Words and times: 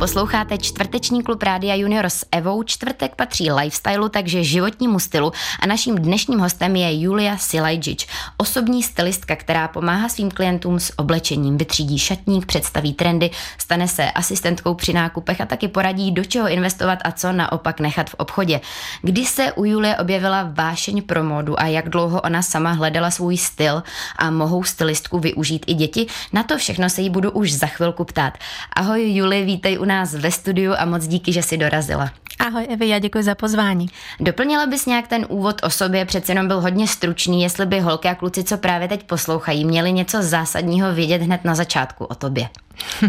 Posloucháte 0.00 0.58
čtvrteční 0.58 1.22
klub 1.22 1.42
Rádia 1.42 1.74
Junior 1.74 2.06
s 2.06 2.26
Evou. 2.32 2.62
Čtvrtek 2.62 3.14
patří 3.14 3.52
lifestylu, 3.52 4.08
takže 4.08 4.44
životnímu 4.44 4.98
stylu 4.98 5.32
a 5.60 5.66
naším 5.66 5.98
dnešním 5.98 6.38
hostem 6.38 6.76
je 6.76 7.00
Julia 7.00 7.36
Silajdzic, 7.36 8.06
osobní 8.36 8.82
stylistka, 8.82 9.36
která 9.36 9.68
pomáhá 9.68 10.08
svým 10.08 10.30
klientům 10.30 10.80
s 10.80 10.98
oblečením, 10.98 11.58
vytřídí 11.58 11.98
šatník, 11.98 12.46
představí 12.46 12.94
trendy, 12.94 13.30
stane 13.58 13.88
se 13.88 14.10
asistentkou 14.10 14.74
při 14.74 14.92
nákupech 14.92 15.40
a 15.40 15.46
taky 15.46 15.68
poradí, 15.68 16.12
do 16.12 16.24
čeho 16.24 16.48
investovat 16.48 16.98
a 17.04 17.12
co 17.12 17.32
naopak 17.32 17.80
nechat 17.80 18.10
v 18.10 18.14
obchodě. 18.14 18.60
Kdy 19.02 19.26
se 19.26 19.52
u 19.52 19.64
Julie 19.64 19.96
objevila 19.96 20.50
vášeň 20.52 21.02
pro 21.02 21.24
módu 21.24 21.60
a 21.60 21.66
jak 21.66 21.88
dlouho 21.88 22.20
ona 22.20 22.42
sama 22.42 22.72
hledala 22.72 23.10
svůj 23.10 23.36
styl 23.36 23.82
a 24.16 24.30
mohou 24.30 24.64
stylistku 24.64 25.18
využít 25.18 25.64
i 25.66 25.74
děti, 25.74 26.06
na 26.32 26.42
to 26.42 26.58
všechno 26.58 26.90
se 26.90 27.02
jí 27.02 27.10
budu 27.10 27.30
už 27.30 27.52
za 27.52 27.66
chvilku 27.66 28.04
ptát. 28.04 28.38
Ahoj 28.76 29.14
Juli, 29.14 29.44
vítej 29.44 29.78
u 29.78 29.89
nás 29.90 30.14
ve 30.14 30.30
studiu 30.30 30.72
a 30.78 30.84
moc 30.84 31.06
díky, 31.06 31.32
že 31.32 31.42
jsi 31.42 31.56
dorazila. 31.56 32.10
Ahoj 32.38 32.66
Evi, 32.70 32.88
já 32.88 32.98
děkuji 32.98 33.24
za 33.24 33.34
pozvání. 33.34 33.86
Doplnila 34.20 34.66
bys 34.66 34.86
nějak 34.86 35.08
ten 35.08 35.26
úvod 35.28 35.60
o 35.62 35.70
sobě, 35.70 36.04
přece 36.04 36.32
jenom 36.32 36.48
byl 36.48 36.60
hodně 36.60 36.86
stručný, 36.86 37.42
jestli 37.42 37.66
by 37.66 37.80
holky 37.80 38.08
a 38.08 38.14
kluci, 38.14 38.44
co 38.44 38.58
právě 38.58 38.88
teď 38.88 39.02
poslouchají, 39.02 39.64
měli 39.64 39.92
něco 39.92 40.22
zásadního 40.22 40.94
vědět 40.94 41.22
hned 41.22 41.44
na 41.44 41.54
začátku 41.54 42.04
o 42.04 42.14
tobě. 42.14 42.48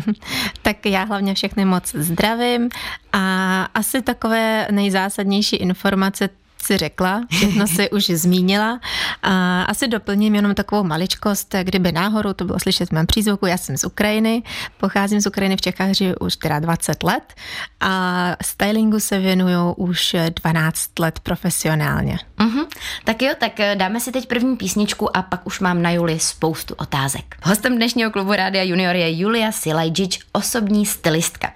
tak 0.61 0.85
já 0.85 1.03
hlavně 1.03 1.33
všechny 1.33 1.65
moc 1.65 1.95
zdravím 1.95 2.69
a 3.13 3.63
asi 3.73 4.01
takové 4.01 4.67
nejzásadnější 4.71 5.55
informace 5.55 6.29
si 6.61 6.77
řekla, 6.77 7.21
všechno 7.29 7.67
si 7.67 7.89
už 7.89 8.05
zmínila. 8.05 8.79
A 9.23 9.61
asi 9.63 9.87
doplním 9.87 10.35
jenom 10.35 10.55
takovou 10.55 10.83
maličkost, 10.83 11.55
kdyby 11.63 11.91
náhodou 11.91 12.33
to 12.33 12.45
bylo 12.45 12.59
slyšet 12.59 12.89
v 12.89 12.91
mém 12.91 13.07
přízvuku. 13.07 13.45
Já 13.45 13.57
jsem 13.57 13.77
z 13.77 13.83
Ukrajiny, 13.83 14.43
pocházím 14.77 15.21
z 15.21 15.27
Ukrajiny, 15.27 15.57
v 15.57 15.61
Čechách 15.61 15.91
žiju 15.91 16.15
už 16.19 16.35
teda 16.35 16.59
20 16.59 17.03
let 17.03 17.33
a 17.79 18.35
stylingu 18.43 18.99
se 18.99 19.19
věnuju 19.19 19.73
už 19.73 20.15
12 20.43 20.99
let 20.99 21.19
profesionálně. 21.19 22.19
Uh-huh. 22.41 22.67
Tak 23.03 23.21
jo, 23.21 23.33
tak 23.39 23.59
eh, 23.59 23.75
dáme 23.75 23.99
si 23.99 24.11
teď 24.11 24.27
první 24.27 24.57
písničku 24.57 25.17
a 25.17 25.21
pak 25.21 25.47
už 25.47 25.59
mám 25.59 25.81
na 25.81 25.91
Juli 25.91 26.19
spoustu 26.19 26.75
otázek. 26.77 27.35
Hostem 27.43 27.75
dnešního 27.75 28.11
klubu 28.11 28.33
Rádia 28.33 28.63
Junior 28.63 28.95
je 28.95 29.19
Julia 29.19 29.51
Silajdzic, 29.51 30.19
osobní 30.31 30.85
stylistka. 30.85 31.51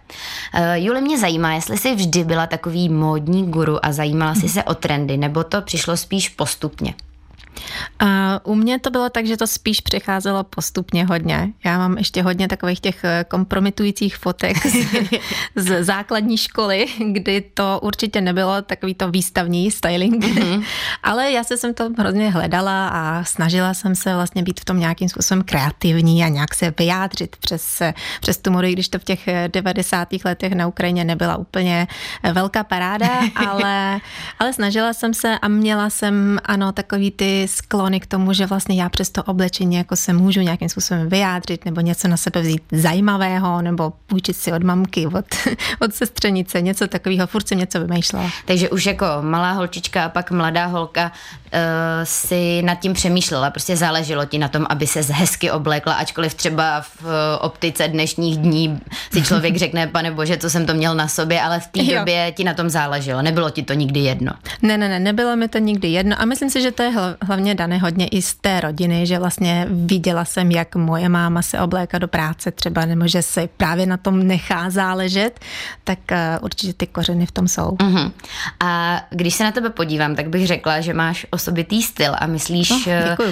Uh, 0.53 0.61
Juli, 0.73 1.01
mě 1.01 1.19
zajímá, 1.19 1.53
jestli 1.53 1.77
jsi 1.77 1.95
vždy 1.95 2.23
byla 2.23 2.47
takový 2.47 2.89
módní 2.89 3.51
guru 3.51 3.85
a 3.85 3.91
zajímala 3.91 4.35
jsi 4.35 4.49
se 4.49 4.63
o 4.63 4.75
trend 4.75 4.95
trendy, 4.95 5.17
nebo 5.17 5.43
to 5.43 5.61
přišlo 5.61 5.97
spíš 5.97 6.29
postupně? 6.29 6.93
A 7.99 8.39
u 8.43 8.55
mě 8.55 8.79
to 8.79 8.89
bylo 8.89 9.09
tak, 9.09 9.25
že 9.25 9.37
to 9.37 9.47
spíš 9.47 9.81
přicházelo 9.81 10.43
postupně 10.43 11.05
hodně. 11.05 11.53
Já 11.65 11.77
mám 11.77 11.97
ještě 11.97 12.21
hodně 12.21 12.47
takových 12.47 12.79
těch 12.79 13.03
eh, 13.03 13.25
kompromitujících 13.27 14.17
fotek 14.17 14.57
z, 14.67 14.87
z 15.55 15.83
základní 15.83 16.37
školy, 16.37 16.85
kdy 17.11 17.41
to 17.41 17.79
určitě 17.83 18.21
nebylo 18.21 18.61
takový 18.61 18.93
to 18.93 19.11
výstavní 19.11 19.71
styling, 19.71 20.23
mm-hmm. 20.23 20.63
ale 21.03 21.31
já 21.31 21.43
se 21.43 21.57
jsem 21.57 21.73
to 21.73 21.89
hrozně 21.97 22.29
hledala 22.29 22.87
a 22.87 23.23
snažila 23.23 23.73
jsem 23.73 23.95
se 23.95 24.15
vlastně 24.15 24.43
být 24.43 24.59
v 24.59 24.65
tom 24.65 24.79
nějakým 24.79 25.09
způsobem 25.09 25.43
kreativní 25.43 26.23
a 26.23 26.27
nějak 26.27 26.55
se 26.55 26.73
vyjádřit 26.79 27.35
přes, 27.35 27.81
přes 28.21 28.37
tu 28.37 28.51
modu, 28.51 28.67
když 28.67 28.89
to 28.89 28.99
v 28.99 29.03
těch 29.03 29.29
90. 29.47 30.07
letech 30.25 30.53
na 30.53 30.67
Ukrajině 30.67 31.03
nebyla 31.03 31.37
úplně 31.37 31.87
eh, 32.23 32.33
velká 32.33 32.63
paráda, 32.63 33.19
ale, 33.35 33.99
ale 34.39 34.53
snažila 34.53 34.93
jsem 34.93 35.13
se 35.13 35.39
a 35.39 35.47
měla 35.47 35.89
jsem, 35.89 36.39
ano, 36.43 36.71
takový 36.71 37.11
ty 37.11 37.44
sklony 37.47 37.99
k 37.99 38.05
tomu, 38.05 38.33
že 38.33 38.45
vlastně 38.45 38.81
já 38.81 38.89
přes 38.89 39.09
to 39.09 39.23
oblečení 39.23 39.75
jako 39.75 39.95
se 39.95 40.13
můžu 40.13 40.41
nějakým 40.41 40.69
způsobem 40.69 41.09
vyjádřit 41.09 41.65
nebo 41.65 41.81
něco 41.81 42.07
na 42.07 42.17
sebe 42.17 42.41
vzít 42.41 42.61
zajímavého 42.71 43.61
nebo 43.61 43.93
půjčit 44.07 44.37
si 44.37 44.51
od 44.51 44.63
mamky, 44.63 45.07
od, 45.07 45.25
od 45.81 45.95
sestřenice, 45.95 46.61
něco 46.61 46.87
takového, 46.87 47.27
furt 47.27 47.47
jsem 47.47 47.57
něco 47.57 47.79
vymýšlela. 47.79 48.29
Takže 48.45 48.69
už 48.69 48.85
jako 48.85 49.05
malá 49.21 49.51
holčička 49.51 50.05
a 50.05 50.09
pak 50.09 50.31
mladá 50.31 50.65
holka 50.65 51.11
uh, 51.55 51.59
si 52.03 52.61
nad 52.61 52.75
tím 52.75 52.93
přemýšlela, 52.93 53.49
prostě 53.49 53.77
záleželo 53.77 54.25
ti 54.25 54.37
na 54.37 54.47
tom, 54.47 54.65
aby 54.69 54.87
se 54.87 55.01
hezky 55.13 55.51
oblékla, 55.51 55.93
ačkoliv 55.93 56.33
třeba 56.33 56.81
v 56.81 57.03
uh, 57.03 57.09
optice 57.39 57.87
dnešních 57.87 58.37
dní 58.37 58.79
si 59.13 59.23
člověk 59.23 59.55
řekne, 59.65 59.87
pane 59.87 60.11
bože, 60.11 60.37
co 60.37 60.49
jsem 60.49 60.65
to 60.65 60.73
měl 60.73 60.95
na 60.95 61.07
sobě, 61.07 61.41
ale 61.41 61.59
v 61.59 61.67
té 61.67 61.83
době 61.83 62.31
ti 62.31 62.43
na 62.43 62.53
tom 62.53 62.69
záleželo, 62.69 63.21
nebylo 63.21 63.49
ti 63.49 63.63
to 63.63 63.73
nikdy 63.73 63.99
jedno. 63.99 64.31
Ne, 64.61 64.77
ne, 64.77 64.89
ne, 64.89 64.99
nebylo 64.99 65.35
mi 65.35 65.47
to 65.47 65.57
nikdy 65.57 65.87
jedno 65.87 66.21
a 66.21 66.25
myslím 66.25 66.49
si, 66.49 66.61
že 66.61 66.71
to 66.71 66.83
je 66.83 66.91
hlavně 67.21 67.34
dané 67.55 67.77
hodně 67.77 68.07
i 68.07 68.21
z 68.21 68.35
té 68.35 68.59
rodiny, 68.59 69.07
že 69.07 69.19
vlastně 69.19 69.67
viděla 69.69 70.25
jsem, 70.25 70.51
jak 70.51 70.75
moje 70.75 71.09
máma 71.09 71.41
se 71.41 71.59
obléká 71.59 71.97
do 71.97 72.07
práce 72.07 72.51
třeba, 72.51 72.85
nebo 72.85 73.07
že 73.07 73.21
se 73.21 73.49
právě 73.57 73.85
na 73.85 73.97
tom 73.97 74.27
nechá 74.27 74.69
záležet, 74.69 75.39
tak 75.83 75.99
uh, 76.11 76.17
určitě 76.41 76.73
ty 76.73 76.87
kořeny 76.87 77.25
v 77.25 77.31
tom 77.31 77.47
jsou. 77.47 77.69
Uh-huh. 77.69 78.11
A 78.59 79.01
když 79.09 79.33
se 79.33 79.43
na 79.43 79.51
tebe 79.51 79.69
podívám, 79.69 80.15
tak 80.15 80.29
bych 80.29 80.47
řekla, 80.47 80.81
že 80.81 80.93
máš 80.93 81.25
osobitý 81.29 81.81
styl 81.81 82.15
a 82.17 82.27
myslíš, 82.27 82.69
no, 82.69 82.77
uh, 83.19 83.25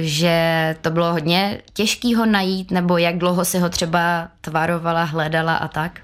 že 0.00 0.76
to 0.80 0.90
bylo 0.90 1.12
hodně 1.12 1.58
těžký 1.72 2.14
ho 2.14 2.26
najít, 2.26 2.70
nebo 2.70 2.98
jak 2.98 3.18
dlouho 3.18 3.44
si 3.44 3.58
ho 3.58 3.68
třeba 3.68 4.28
tvarovala, 4.40 5.04
hledala 5.04 5.56
a 5.56 5.68
tak? 5.68 6.00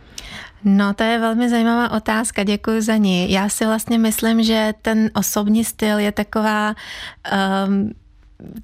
No, 0.65 0.95
to 0.95 1.03
je 1.03 1.19
velmi 1.19 1.49
zajímavá 1.49 1.91
otázka, 1.91 2.45
děkuji 2.45 2.83
za 2.83 2.97
ní. 2.97 3.33
Já 3.33 3.49
si 3.49 3.67
vlastně 3.67 3.99
myslím, 3.99 4.43
že 4.43 4.75
ten 4.83 5.11
osobní 5.15 5.65
styl 5.65 5.99
je 5.99 6.13
taková 6.13 6.75
um, 7.67 7.91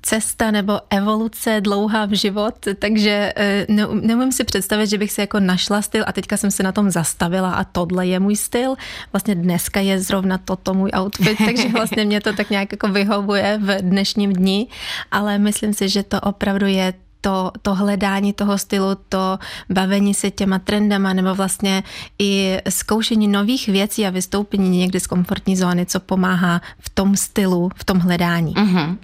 cesta 0.03 0.51
nebo 0.51 0.81
evoluce 0.91 1.61
dlouhá 1.61 2.07
v 2.07 2.13
život, 2.13 2.55
takže 2.79 3.33
ne, 3.69 3.87
neumím 4.01 4.33
si 4.33 4.45
představit, 4.45 4.87
že 4.87 4.99
bych 4.99 5.13
si 5.13 5.21
jako 5.21 5.41
našla 5.41 5.83
styl 5.83 6.05
a 6.07 6.13
teďka 6.13 6.37
jsem 6.37 6.51
se 6.51 6.63
na 6.63 6.73
tom 6.73 6.91
zastavila 6.91 7.53
a 7.53 7.65
tohle 7.65 8.07
je 8.07 8.21
můj 8.21 8.37
styl. 8.37 8.75
Vlastně 9.13 9.35
dneska 9.35 9.81
je 9.81 10.01
zrovna 10.01 10.39
toto 10.39 10.75
můj 10.75 10.91
outfit, 10.99 11.39
takže 11.47 11.69
vlastně 11.69 12.05
mě 12.05 12.21
to 12.21 12.33
tak 12.33 12.51
nějak 12.51 12.73
jako 12.73 12.89
vyhovuje 12.89 13.59
v 13.63 13.83
dnešním 13.83 14.33
dni, 14.33 14.67
ale 15.11 15.39
myslím 15.39 15.75
si, 15.75 15.89
že 15.89 16.03
to 16.03 16.21
opravdu 16.21 16.67
je 16.67 16.93
to, 17.27 17.53
to 17.63 17.75
hledání 17.75 18.33
toho 18.33 18.59
stylu, 18.59 18.97
to 19.09 19.39
bavení 19.71 20.15
se 20.15 20.31
těma 20.31 20.59
trendama 20.59 21.13
nebo 21.13 21.35
vlastně 21.35 21.83
i 22.19 22.59
zkoušení 22.69 23.29
nových 23.29 23.69
věcí 23.69 24.07
a 24.07 24.11
vystoupení 24.11 24.79
někdy 24.79 25.01
z 25.01 25.07
komfortní 25.07 25.57
zóny, 25.57 25.87
co 25.87 26.01
pomáhá 26.01 26.61
v 26.79 26.89
tom 26.89 27.17
stylu, 27.17 27.71
v 27.77 27.85
tom 27.85 27.99
hledání. 27.99 28.55
Mm-hmm. 28.55 28.97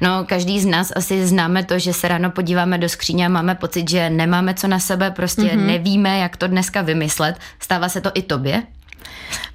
No, 0.00 0.24
každý 0.24 0.60
z 0.60 0.66
nás 0.66 0.92
asi 0.96 1.26
známe 1.26 1.64
to, 1.64 1.78
že 1.78 1.92
se 1.92 2.08
ráno 2.08 2.30
podíváme 2.30 2.78
do 2.78 2.88
skříně 2.88 3.26
a 3.26 3.28
máme 3.28 3.54
pocit, 3.54 3.90
že 3.90 4.10
nemáme 4.10 4.54
co 4.54 4.68
na 4.68 4.78
sebe, 4.78 5.10
prostě 5.10 5.42
mm-hmm. 5.42 5.66
nevíme, 5.66 6.18
jak 6.18 6.36
to 6.36 6.46
dneska 6.46 6.82
vymyslet. 6.82 7.38
Stává 7.60 7.88
se 7.88 8.00
to 8.00 8.10
i 8.14 8.22
tobě? 8.22 8.62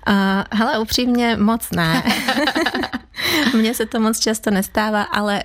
Uh, 0.10 0.16
hele, 0.52 0.80
upřímně 0.80 1.38
moc 1.38 1.72
ne. 1.72 2.04
Mně 3.56 3.74
se 3.74 3.86
to 3.86 4.00
moc 4.00 4.20
často 4.20 4.52
nestává, 4.52 5.04
ale 5.04 5.44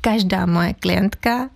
každá 0.00 0.46
moje 0.46 0.74
klientka 0.74 1.48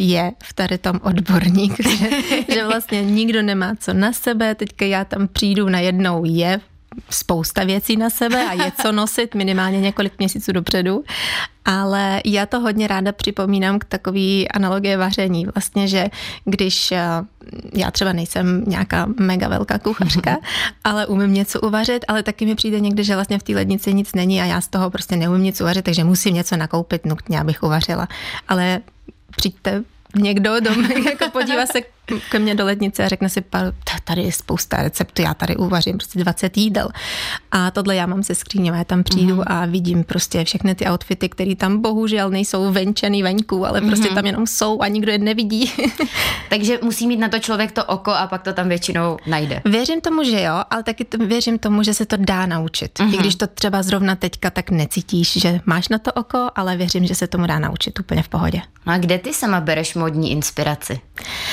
je 0.00 0.32
v 0.42 0.52
tady 0.52 0.78
tom 0.78 1.00
odborník, 1.02 1.88
že, 1.88 2.08
že 2.54 2.66
vlastně 2.66 3.02
nikdo 3.04 3.42
nemá 3.42 3.74
co 3.80 3.92
na 3.92 4.12
sebe, 4.12 4.54
teďka 4.54 4.84
já 4.84 5.04
tam 5.04 5.28
přijdu 5.28 5.68
na 5.68 5.80
jednou 5.80 6.24
je 6.24 6.60
spousta 7.10 7.64
věcí 7.64 7.96
na 7.96 8.10
sebe 8.10 8.48
a 8.48 8.52
je 8.52 8.72
co 8.82 8.92
nosit 8.92 9.34
minimálně 9.34 9.80
několik 9.80 10.12
měsíců 10.18 10.52
dopředu, 10.52 11.04
ale 11.64 12.20
já 12.24 12.46
to 12.46 12.60
hodně 12.60 12.86
ráda 12.86 13.12
připomínám 13.12 13.78
k 13.78 13.84
takové 13.84 14.44
analogie 14.54 14.96
vaření. 14.96 15.46
Vlastně, 15.54 15.88
že 15.88 16.08
když 16.44 16.92
eh, 16.92 16.98
já 17.74 17.90
třeba 17.90 18.12
nejsem 18.12 18.64
nějaká 18.66 19.08
mega 19.20 19.48
velká 19.48 19.78
kuchařka, 19.78 20.36
ale 20.84 21.06
umím 21.06 21.34
něco 21.34 21.60
uvařit, 21.60 22.04
ale 22.08 22.22
taky 22.22 22.46
mi 22.46 22.54
přijde 22.54 22.80
někdy, 22.80 23.04
že 23.04 23.14
vlastně 23.14 23.38
v 23.38 23.42
té 23.42 23.52
lednici 23.52 23.94
nic 23.94 24.14
není 24.14 24.42
a 24.42 24.44
já 24.44 24.60
z 24.60 24.68
toho 24.68 24.90
prostě 24.90 25.16
neumím 25.16 25.42
nic 25.42 25.60
uvařit, 25.60 25.84
takže 25.84 26.04
musím 26.04 26.34
něco 26.34 26.56
nakoupit 26.56 27.06
nutně, 27.06 27.40
abych 27.40 27.62
uvařila. 27.62 28.08
Ale 28.48 28.80
přijďte 29.40 29.82
někdo 30.16 30.60
do 30.60 30.70
jako 31.10 31.28
podívá 31.30 31.66
se 31.66 31.80
ke 32.30 32.38
mně 32.38 32.54
do 32.54 32.64
lednice 32.64 33.04
a 33.04 33.08
řekne 33.08 33.28
si, 33.28 33.44
tady 34.04 34.22
je 34.22 34.32
spousta 34.32 34.82
receptů, 34.82 35.22
já 35.22 35.34
tady 35.34 35.56
uvařím 35.56 35.96
prostě 35.96 36.18
20 36.18 36.56
jídel. 36.56 36.88
A 37.50 37.70
tohle 37.70 37.96
já 37.96 38.06
mám 38.06 38.22
se 38.22 38.34
skříně, 38.34 38.70
já 38.70 38.84
tam 38.84 39.02
přijdu 39.02 39.36
mm-hmm. 39.36 39.44
a 39.46 39.66
vidím 39.66 40.04
prostě 40.04 40.44
všechny 40.44 40.74
ty 40.74 40.90
outfity, 40.90 41.28
které 41.28 41.56
tam 41.56 41.82
bohužel 41.82 42.30
nejsou 42.30 42.72
venčený 42.72 43.22
venku, 43.22 43.66
ale 43.66 43.80
prostě 43.80 44.08
mm-hmm. 44.08 44.14
tam 44.14 44.26
jenom 44.26 44.46
jsou 44.46 44.82
a 44.82 44.88
nikdo 44.88 45.12
je 45.12 45.18
nevidí. 45.18 45.72
Takže 46.50 46.78
musí 46.82 47.06
mít 47.06 47.16
na 47.16 47.28
to 47.28 47.38
člověk 47.38 47.72
to 47.72 47.84
oko 47.84 48.10
a 48.10 48.26
pak 48.26 48.42
to 48.42 48.52
tam 48.52 48.68
většinou 48.68 49.16
najde. 49.26 49.62
Věřím 49.64 50.00
tomu, 50.00 50.24
že 50.24 50.42
jo, 50.42 50.54
ale 50.70 50.82
taky 50.82 51.04
to, 51.04 51.18
věřím 51.18 51.58
tomu, 51.58 51.82
že 51.82 51.94
se 51.94 52.06
to 52.06 52.16
dá 52.18 52.46
naučit. 52.46 52.98
Mm-hmm. 52.98 53.14
I 53.14 53.16
když 53.16 53.34
to 53.34 53.46
třeba 53.46 53.82
zrovna 53.82 54.16
teďka 54.16 54.50
tak 54.50 54.70
necítíš, 54.70 55.32
že 55.32 55.60
máš 55.66 55.88
na 55.88 55.98
to 55.98 56.12
oko, 56.12 56.50
ale 56.54 56.76
věřím, 56.76 57.06
že 57.06 57.14
se 57.14 57.26
tomu 57.26 57.46
dá 57.46 57.58
naučit 57.58 58.00
úplně 58.00 58.22
v 58.22 58.28
pohodě. 58.28 58.62
No 58.86 58.92
a 58.92 58.98
kde 58.98 59.18
ty 59.18 59.34
sama 59.34 59.60
bereš 59.60 59.94
modní 59.94 60.32
inspiraci? 60.32 61.00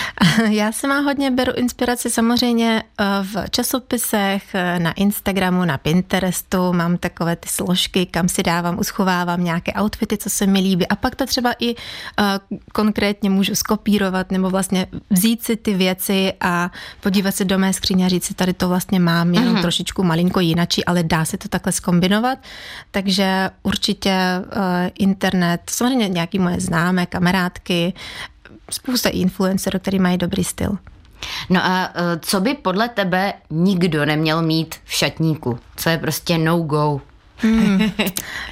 Já 0.49 0.71
se 0.71 0.87
má 0.87 0.99
hodně 0.99 1.31
beru 1.31 1.53
inspiraci 1.55 2.09
samozřejmě 2.09 2.83
eh, 2.99 3.05
v 3.21 3.49
časopisech, 3.49 4.55
eh, 4.55 4.79
na 4.79 4.91
Instagramu, 4.91 5.65
na 5.65 5.77
Pinterestu 5.77 6.73
mám 6.73 6.97
takové 6.97 7.35
ty 7.35 7.49
složky, 7.49 8.05
kam 8.05 8.29
si 8.29 8.43
dávám, 8.43 8.79
uschovávám 8.79 9.43
nějaké 9.43 9.73
outfity, 9.81 10.17
co 10.17 10.29
se 10.29 10.47
mi 10.47 10.59
líbí. 10.59 10.87
A 10.87 10.95
pak 10.95 11.15
to 11.15 11.25
třeba 11.25 11.53
i 11.59 11.75
konkrétně 12.73 13.29
můžu 13.29 13.55
skopírovat 13.55 14.31
nebo 14.31 14.49
vlastně 14.49 14.87
vzít 15.09 15.43
si 15.43 15.55
ty 15.55 15.73
věci 15.73 16.33
a 16.41 16.71
podívat 17.01 17.35
se 17.35 17.45
do 17.45 17.59
mé 17.59 17.73
skříně 17.73 18.05
a 18.05 18.09
říct 18.09 18.23
si, 18.23 18.33
tady 18.33 18.53
to 18.53 18.69
vlastně 18.69 18.99
mám 18.99 19.33
jenom 19.33 19.55
mm-hmm. 19.55 19.61
trošičku 19.61 20.03
malinko 20.03 20.39
jinačí, 20.39 20.85
ale 20.85 21.03
dá 21.03 21.25
se 21.25 21.37
to 21.37 21.47
takhle 21.47 21.71
skombinovat. 21.71 22.39
Takže 22.91 23.49
určitě 23.63 24.17
internet, 24.99 25.61
samozřejmě 25.69 26.09
nějaký 26.09 26.39
moje 26.39 26.59
známé 26.59 27.05
kamarádky, 27.05 27.93
spousta 28.71 29.09
influencerů, 29.09 29.79
který 29.79 29.99
mají 29.99 30.17
dobrý 30.17 30.43
styl. 30.43 30.77
No 31.49 31.65
a 31.65 31.91
e, 31.95 32.19
co 32.19 32.39
by 32.39 32.53
podle 32.53 32.89
tebe 32.89 33.33
nikdo 33.49 34.05
neměl 34.05 34.41
mít 34.41 34.75
v 34.85 34.93
šatníku? 34.93 35.59
Co 35.75 35.89
je 35.89 35.97
prostě 35.97 36.37
no 36.37 36.59
go? 36.59 37.01
Hmm. 37.37 37.91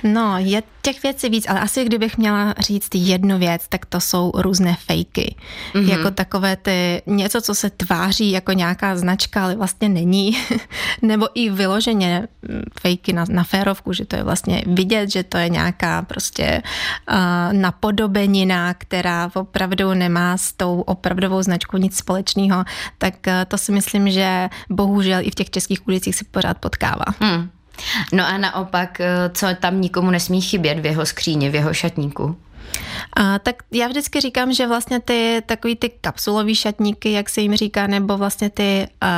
No, 0.03 0.37
je 0.37 0.63
těch 0.81 1.03
věcí 1.03 1.29
víc, 1.29 1.45
ale 1.49 1.59
asi 1.59 1.85
kdybych 1.85 2.17
měla 2.17 2.55
říct 2.59 2.89
jednu 2.95 3.37
věc, 3.37 3.67
tak 3.69 3.85
to 3.85 4.01
jsou 4.01 4.31
různé 4.35 4.77
fejky. 4.85 5.35
Mm-hmm. 5.73 5.89
Jako 5.89 6.11
takové 6.11 6.55
ty, 6.55 7.01
něco, 7.05 7.41
co 7.41 7.55
se 7.55 7.69
tváří 7.69 8.31
jako 8.31 8.51
nějaká 8.51 8.97
značka, 8.97 9.43
ale 9.43 9.55
vlastně 9.55 9.89
není. 9.89 10.37
Nebo 11.01 11.27
i 11.33 11.49
vyloženě 11.49 12.27
mm, 12.41 12.61
fejky 12.79 13.13
na, 13.13 13.25
na 13.29 13.43
férovku, 13.43 13.93
že 13.93 14.05
to 14.05 14.15
je 14.15 14.23
vlastně 14.23 14.63
vidět, 14.67 15.11
že 15.11 15.23
to 15.23 15.37
je 15.37 15.49
nějaká 15.49 16.01
prostě 16.01 16.61
uh, 17.09 17.53
napodobenina, 17.53 18.73
která 18.73 19.31
opravdu 19.33 19.93
nemá 19.93 20.37
s 20.37 20.53
tou 20.53 20.81
opravdovou 20.81 21.41
značkou 21.41 21.77
nic 21.77 21.97
společného. 21.97 22.63
Tak 22.97 23.13
uh, 23.27 23.33
to 23.47 23.57
si 23.57 23.71
myslím, 23.71 24.09
že 24.09 24.49
bohužel 24.69 25.19
i 25.21 25.31
v 25.31 25.35
těch 25.35 25.49
českých 25.49 25.87
ulicích 25.87 26.15
se 26.15 26.25
pořád 26.31 26.57
potkává. 26.57 27.05
Mm. 27.19 27.49
No 28.11 28.27
a 28.27 28.37
naopak, 28.37 28.99
eh, 28.99 29.29
co 29.33 29.47
tam 29.59 29.81
nikomu 29.81 30.11
nesmí 30.11 30.41
chybět 30.41 30.79
v 30.79 30.85
jeho 30.85 31.05
skříni, 31.05 31.49
v 31.49 31.55
jeho 31.55 31.73
šatníku? 31.73 32.35
A, 33.13 33.39
tak 33.39 33.55
já 33.71 33.87
vždycky 33.87 34.21
říkám, 34.21 34.53
že 34.53 34.67
vlastně 34.67 34.99
ty 34.99 35.41
takový 35.45 35.75
ty 35.75 35.89
kapsulové 35.89 36.55
šatníky, 36.55 37.11
jak 37.11 37.29
se 37.29 37.41
jim 37.41 37.55
říká, 37.55 37.87
nebo 37.87 38.17
vlastně 38.17 38.49
ty 38.49 38.87
uh, 39.03 39.09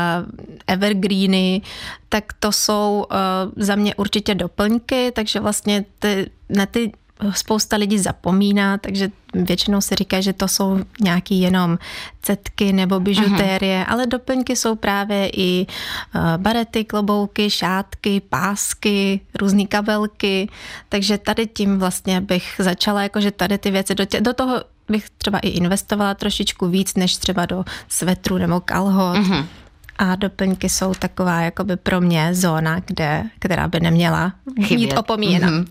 evergreeny, 0.68 1.62
tak 2.10 2.34
to 2.40 2.52
jsou 2.52 3.06
uh, 3.12 3.18
za 3.56 3.76
mě 3.76 3.96
určitě 3.96 4.36
doplňky, 4.36 5.12
takže 5.16 5.40
vlastně 5.40 5.86
ty, 6.00 6.30
na 6.50 6.66
ty 6.66 6.92
spousta 7.32 7.78
lidí 7.78 8.00
zapomíná, 8.00 8.78
takže 8.78 9.10
většinou 9.34 9.82
se 9.82 9.96
říká, 9.96 10.22
že 10.22 10.34
to 10.34 10.48
jsou 10.48 10.80
nějaký 11.02 11.42
jenom 11.42 11.78
cetky 12.22 12.74
nebo 12.74 13.00
bižutérie, 13.00 13.84
uh-huh. 13.84 13.94
ale 13.94 14.06
doplňky 14.06 14.56
jsou 14.56 14.76
právě 14.76 15.30
i 15.34 15.66
uh, 16.16 16.22
barety, 16.38 16.86
klobouky, 16.86 17.50
šátky, 17.50 18.22
pásky, 18.30 19.20
různé 19.40 19.66
kabelky, 19.66 20.50
takže 20.90 21.18
tady 21.18 21.48
tím 21.48 21.80
vlastně 21.80 22.22
bych 22.22 22.56
začala, 22.60 23.04
jakože 23.04 23.32
tady 23.32 23.58
ty 23.58 23.72
věci 23.72 23.96
do, 23.96 24.06
tě, 24.06 24.22
do 24.22 24.34
toho 24.34 24.64
bych 24.90 25.10
třeba 25.10 25.40
i 25.40 25.50
investovala 25.50 26.14
trošičku 26.14 26.68
víc, 26.68 26.96
než 26.96 27.18
třeba 27.18 27.46
do 27.46 27.66
svetru 27.88 28.38
nebo 28.38 28.60
kalhot. 28.60 29.18
Uh-huh 29.18 29.46
a 29.98 30.16
doplňky 30.16 30.70
jsou 30.70 30.94
taková 30.94 31.42
jakoby 31.42 31.76
pro 31.78 32.02
mě 32.02 32.34
zóna, 32.34 32.80
kde, 32.86 33.24
která 33.40 33.68
by 33.68 33.80
neměla 33.80 34.34
Chybět. 34.64 34.78
být 34.78 34.98
opomíjena. 34.98 35.48
Mm-hmm. 35.48 35.68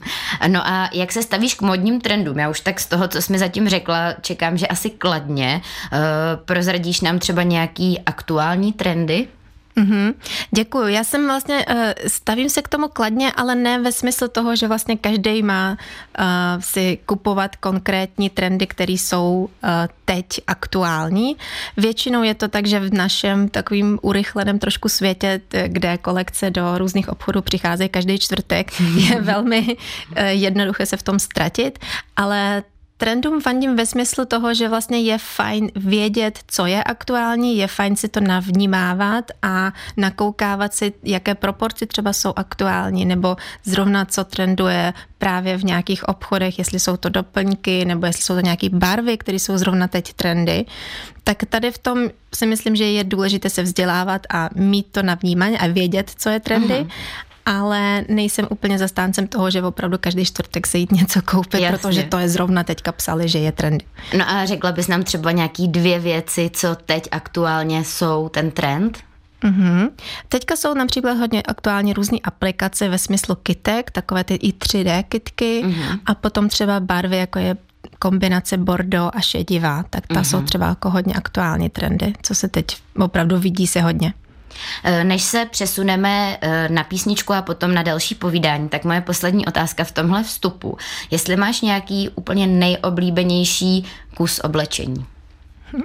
No 0.49 0.67
a 0.67 0.90
jak 0.93 1.12
se 1.12 1.23
stavíš 1.23 1.55
k 1.55 1.62
modním 1.62 2.00
trendům? 2.00 2.38
Já 2.38 2.49
už 2.49 2.61
tak 2.61 2.81
z 2.81 2.87
toho, 2.87 3.08
co 3.08 3.23
jsi 3.23 3.32
mi 3.32 3.38
zatím 3.38 3.69
řekla, 3.69 4.12
čekám, 4.20 4.58
že 4.58 4.67
asi 4.67 4.90
kladně. 4.90 5.61
Uh, 5.93 5.99
prozradíš 6.44 7.00
nám 7.00 7.19
třeba 7.19 7.43
nějaký 7.43 8.00
aktuální 8.06 8.73
trendy? 8.73 9.28
Mm-hmm. 9.76 10.14
Děkuji. 10.50 10.87
Já 10.87 11.05
jsem 11.05 11.26
vlastně, 11.26 11.67
uh, 11.70 11.75
stavím 12.06 12.50
se 12.50 12.62
k 12.62 12.69
tomu 12.69 12.88
kladně, 12.88 13.32
ale 13.32 13.55
ne 13.55 13.81
ve 13.82 13.93
smyslu 13.93 14.28
toho, 14.28 14.56
že 14.56 14.69
vlastně 14.69 14.96
každý 14.96 15.43
má 15.43 15.70
uh, 16.19 16.25
si 16.61 16.99
kupovat 17.06 17.56
konkrétní 17.56 18.31
trendy, 18.31 18.67
které 18.67 18.93
jsou 18.93 19.49
uh, 19.64 19.70
teď 20.05 20.26
aktuální. 20.46 21.37
Většinou 21.76 22.23
je 22.23 22.34
to 22.34 22.49
tak, 22.49 22.67
že 22.67 22.81
v 22.81 22.94
našem 22.94 23.49
takovým 23.49 23.99
urychleném 24.02 24.58
trošku 24.58 24.88
světě, 24.88 25.40
kde 25.67 25.99
kolekce 25.99 26.50
do 26.50 26.79
různých 26.79 27.08
obchodů 27.08 27.43
přicházejí 27.43 27.88
každý 27.88 28.19
čtvrtek, 28.19 28.81
je 28.96 29.20
velmi 29.20 29.61
uh, 29.61 30.25
jednoduché 30.29 30.87
se 30.87 30.96
v 30.96 31.02
tom 31.02 31.19
ztratit, 31.19 31.79
ale 32.17 32.62
trendům 32.96 33.40
fandím 33.40 33.76
ve 33.76 33.87
smyslu 33.87 34.25
toho, 34.25 34.54
že 34.54 34.69
vlastně 34.69 35.00
je 35.00 35.19
fajn 35.19 35.70
vědět, 35.76 36.38
co 36.46 36.66
je 36.66 36.84
aktuální, 36.84 37.56
je 37.58 37.66
fajn 37.66 37.96
si 37.96 38.08
to 38.08 38.20
navnímávat 38.20 39.31
a 39.43 39.72
nakoukávat 39.96 40.75
si, 40.75 40.93
jaké 41.02 41.34
proporci 41.34 41.87
třeba 41.87 42.12
jsou 42.12 42.32
aktuální, 42.37 43.04
nebo 43.04 43.37
zrovna 43.64 44.04
co 44.04 44.25
trenduje 44.25 44.93
právě 45.19 45.56
v 45.56 45.64
nějakých 45.64 46.08
obchodech, 46.08 46.58
jestli 46.58 46.81
jsou 46.81 46.96
to 46.96 47.08
doplňky, 47.08 47.84
nebo 47.84 48.06
jestli 48.06 48.22
jsou 48.22 48.34
to 48.34 48.40
nějaké 48.40 48.69
barvy, 48.69 49.19
které 49.19 49.38
jsou 49.38 49.58
zrovna 49.58 49.88
teď 49.88 50.12
trendy. 50.12 50.64
Tak 51.25 51.44
tady 51.48 51.70
v 51.70 51.78
tom 51.78 52.08
si 52.34 52.46
myslím, 52.46 52.76
že 52.76 52.84
je 52.84 53.04
důležité 53.04 53.50
se 53.50 53.62
vzdělávat 53.62 54.26
a 54.31 54.48
mít 54.54 54.87
to 54.90 55.02
na 55.02 55.14
vnímání 55.14 55.58
a 55.58 55.66
vědět, 55.66 56.10
co 56.16 56.28
je 56.28 56.40
trendy. 56.40 56.75
Uh-huh 56.75 57.25
ale 57.46 58.04
nejsem 58.08 58.46
úplně 58.50 58.78
zastáncem 58.78 59.26
toho, 59.26 59.50
že 59.50 59.62
opravdu 59.62 59.98
každý 59.98 60.25
čtvrtek 60.25 60.66
se 60.66 60.78
jít 60.78 60.93
něco 60.93 61.22
koupit, 61.22 61.60
Jasně. 61.60 61.78
protože 61.78 62.02
to 62.02 62.19
je 62.19 62.28
zrovna 62.28 62.64
teďka 62.64 62.93
psali, 62.93 63.28
že 63.28 63.38
je 63.38 63.52
trend. 63.52 63.82
No 64.19 64.31
a 64.31 64.46
řekla 64.46 64.72
bys 64.72 64.88
nám 64.88 65.02
třeba 65.02 65.32
nějaký 65.32 65.69
dvě 65.69 65.98
věci, 65.98 66.50
co 66.52 66.76
teď 66.87 67.08
aktuálně 67.10 67.84
jsou 67.84 68.28
ten 68.28 68.50
trend? 68.50 68.98
Mm-hmm. 69.43 69.90
Teďka 70.28 70.56
jsou 70.56 70.75
například 70.75 71.12
hodně 71.12 71.43
aktuálně 71.43 71.93
různé 71.93 72.19
aplikace 72.25 72.88
ve 72.88 72.98
smyslu 72.98 73.34
kitek, 73.34 73.90
takové 73.90 74.25
ty 74.25 74.34
i 74.34 74.52
3D 74.52 75.04
kitky 75.08 75.62
mm-hmm. 75.64 75.98
a 76.06 76.14
potom 76.14 76.48
třeba 76.48 76.81
barvy, 76.81 77.16
jako 77.16 77.38
je 77.38 77.56
kombinace 77.98 78.56
bordo 78.56 79.10
a 79.14 79.20
šedivá, 79.20 79.82
tak 79.90 80.06
ta 80.06 80.14
mm-hmm. 80.14 80.25
jsou 80.25 80.43
třeba 80.43 80.66
jako 80.66 80.90
hodně 80.90 81.14
aktuální 81.14 81.70
trendy, 81.70 82.12
co 82.22 82.34
se 82.34 82.48
teď 82.48 82.76
opravdu 82.98 83.38
vidí 83.38 83.66
se 83.66 83.81
hodně. 83.81 84.14
Eh, 84.85 85.05
než 85.05 85.23
se 85.23 85.44
přesuneme 85.44 86.38
eh, 86.41 86.69
na 86.69 86.85
písničku 86.85 87.32
a 87.32 87.43
potom 87.43 87.75
na 87.75 87.82
další 87.82 88.14
povídání, 88.14 88.69
tak 88.69 88.85
moje 88.85 89.00
poslední 89.00 89.47
otázka 89.47 89.85
v 89.85 89.93
tomhle 89.93 90.23
vstupu. 90.23 90.76
Jestli 91.11 91.37
máš 91.37 91.61
nějaký 91.61 92.08
úplně 92.08 92.47
nejoblíbenější 92.47 93.85
kus 94.14 94.41
oblečení? 94.44 95.15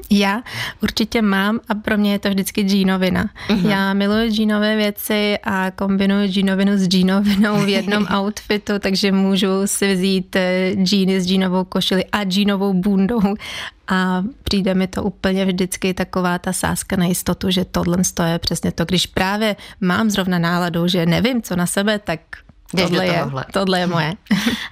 Já 0.09 0.43
určitě 0.83 1.21
mám 1.21 1.59
a 1.69 1.75
pro 1.75 1.97
mě 1.97 2.11
je 2.11 2.19
to 2.19 2.29
vždycky 2.29 2.61
džínovina. 2.61 3.29
Uh-huh. 3.49 3.69
Já 3.69 3.93
miluji 3.93 4.31
džínové 4.31 4.75
věci 4.75 5.37
a 5.43 5.71
kombinuji 5.71 6.27
džínovinu 6.27 6.77
s 6.77 6.87
džínovinou 6.87 7.65
v 7.65 7.69
jednom 7.69 8.07
outfitu, 8.17 8.73
takže 8.79 9.11
můžu 9.11 9.47
si 9.65 9.93
vzít 9.93 10.35
eh, 10.35 10.71
džíny 10.83 11.21
s 11.21 11.27
džínovou 11.27 11.63
košili 11.63 12.05
a 12.05 12.23
džínovou 12.23 12.73
bundou 12.73 13.21
a 13.87 14.23
přijde 14.43 14.73
mi 14.73 14.87
to 14.87 15.03
úplně 15.03 15.45
vždycky 15.45 15.93
taková 15.93 16.39
ta 16.39 16.53
sázka 16.53 16.95
na 16.95 17.05
jistotu, 17.05 17.51
že 17.51 17.65
tohle 17.65 17.97
je 18.25 18.39
přesně 18.39 18.71
to. 18.71 18.85
Když 18.85 19.05
právě 19.05 19.55
mám 19.81 20.09
zrovna 20.09 20.39
náladu, 20.39 20.87
že 20.87 21.05
nevím, 21.05 21.41
co 21.41 21.55
na 21.55 21.65
sebe, 21.65 21.99
tak 21.99 22.19
tohle 22.77 23.05
je, 23.05 23.25
tohle 23.53 23.79
je 23.79 23.87
moje. 23.87 24.13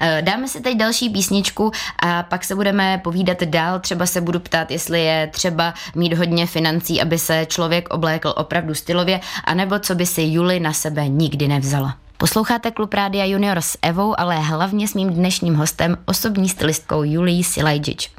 Eh, 0.01 0.21
dáme 0.21 0.47
si 0.47 0.61
teď 0.61 0.77
další 0.77 1.09
písničku 1.09 1.71
a 1.99 2.23
pak 2.23 2.43
se 2.43 2.55
budeme 2.55 3.01
povídat 3.03 3.43
dál. 3.43 3.79
Třeba 3.79 4.05
se 4.05 4.21
budu 4.21 4.39
ptát, 4.39 4.71
jestli 4.71 5.03
je 5.03 5.29
třeba 5.33 5.73
mít 5.95 6.13
hodně 6.13 6.47
financí, 6.47 7.01
aby 7.01 7.19
se 7.19 7.45
člověk 7.45 7.89
oblékl 7.89 8.33
opravdu 8.37 8.75
stylově, 8.75 9.19
anebo 9.43 9.79
co 9.79 9.95
by 9.95 10.05
si 10.05 10.21
Juli 10.21 10.59
na 10.59 10.73
sebe 10.73 11.07
nikdy 11.07 11.47
nevzala. 11.47 11.95
Posloucháte 12.17 12.71
Klub 12.71 12.93
Rádia 12.93 13.25
Junior 13.25 13.57
s 13.57 13.77
Evou, 13.81 14.19
ale 14.19 14.35
hlavně 14.39 14.87
s 14.87 14.93
mým 14.93 15.09
dnešním 15.09 15.55
hostem, 15.55 15.97
osobní 16.05 16.49
stylistkou 16.49 17.03
Julii 17.03 17.43
Silajčič. 17.43 18.11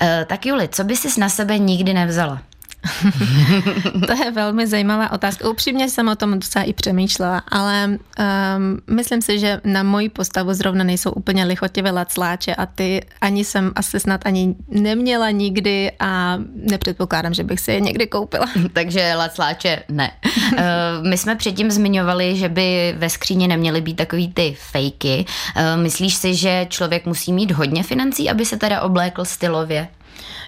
E, 0.00 0.24
tak 0.28 0.46
Juli, 0.46 0.68
co 0.68 0.84
by 0.84 0.96
si 0.96 1.20
na 1.20 1.28
sebe 1.28 1.58
nikdy 1.58 1.94
nevzala? 1.94 2.40
to 4.06 4.24
je 4.24 4.30
velmi 4.30 4.66
zajímavá 4.66 5.12
otázka. 5.12 5.50
Upřímně 5.50 5.88
jsem 5.88 6.08
o 6.08 6.16
tom 6.16 6.38
docela 6.38 6.64
i 6.64 6.72
přemýšlela, 6.72 7.42
ale 7.48 7.88
um, 7.88 8.96
myslím 8.96 9.22
si, 9.22 9.38
že 9.38 9.60
na 9.64 9.82
moji 9.82 10.08
postavu 10.08 10.54
zrovna 10.54 10.84
nejsou 10.84 11.10
úplně 11.10 11.44
lichotivé 11.44 11.90
lacláče 11.90 12.54
a 12.54 12.66
ty 12.66 13.00
ani 13.20 13.44
jsem 13.44 13.72
asi 13.76 14.00
snad 14.00 14.20
ani 14.26 14.54
neměla 14.68 15.30
nikdy 15.30 15.92
a 16.00 16.38
nepředpokládám, 16.54 17.34
že 17.34 17.44
bych 17.44 17.60
si 17.60 17.72
je 17.72 17.80
někdy 17.80 18.06
koupila. 18.06 18.46
Takže 18.72 19.14
lacláče 19.16 19.82
ne. 19.88 20.10
uh, 20.52 20.58
my 21.08 21.18
jsme 21.18 21.36
předtím 21.36 21.70
zmiňovali, 21.70 22.36
že 22.36 22.48
by 22.48 22.94
ve 22.98 23.10
skříně 23.10 23.48
neměly 23.48 23.80
být 23.80 23.94
takový 23.94 24.32
ty 24.32 24.56
fejky. 24.58 25.24
Uh, 25.56 25.82
myslíš 25.82 26.14
si, 26.14 26.34
že 26.34 26.66
člověk 26.68 27.06
musí 27.06 27.32
mít 27.32 27.50
hodně 27.50 27.82
financí, 27.82 28.30
aby 28.30 28.44
se 28.44 28.56
teda 28.56 28.80
oblékl 28.82 29.24
stylově? 29.24 29.88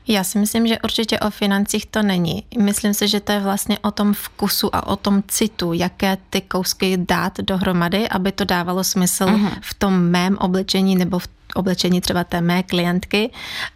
Já 0.08 0.24
si 0.24 0.38
myslím, 0.38 0.66
že 0.66 0.78
určitě 0.84 1.18
o 1.18 1.30
financích 1.30 1.86
to 1.86 2.02
není. 2.02 2.44
Myslím 2.58 2.94
si, 2.94 3.08
že 3.08 3.20
to 3.20 3.32
je 3.32 3.40
vlastně 3.40 3.78
o 3.78 3.90
tom 3.90 4.14
vkusu 4.14 4.76
a 4.76 4.86
o 4.86 4.96
tom 4.96 5.22
citu, 5.28 5.72
jaké 5.72 6.18
ty 6.30 6.40
kousky 6.40 6.96
dát 6.96 7.38
dohromady, 7.40 8.08
aby 8.08 8.32
to 8.32 8.44
dávalo 8.44 8.84
smysl 8.84 9.24
uh-huh. 9.24 9.50
v 9.60 9.74
tom 9.74 10.00
mém 10.00 10.38
oblečení 10.38 10.96
nebo 10.96 11.18
v 11.18 11.28
oblečení 11.54 12.00
třeba 12.00 12.24
té 12.24 12.40
mé 12.40 12.62
klientky, 12.62 13.30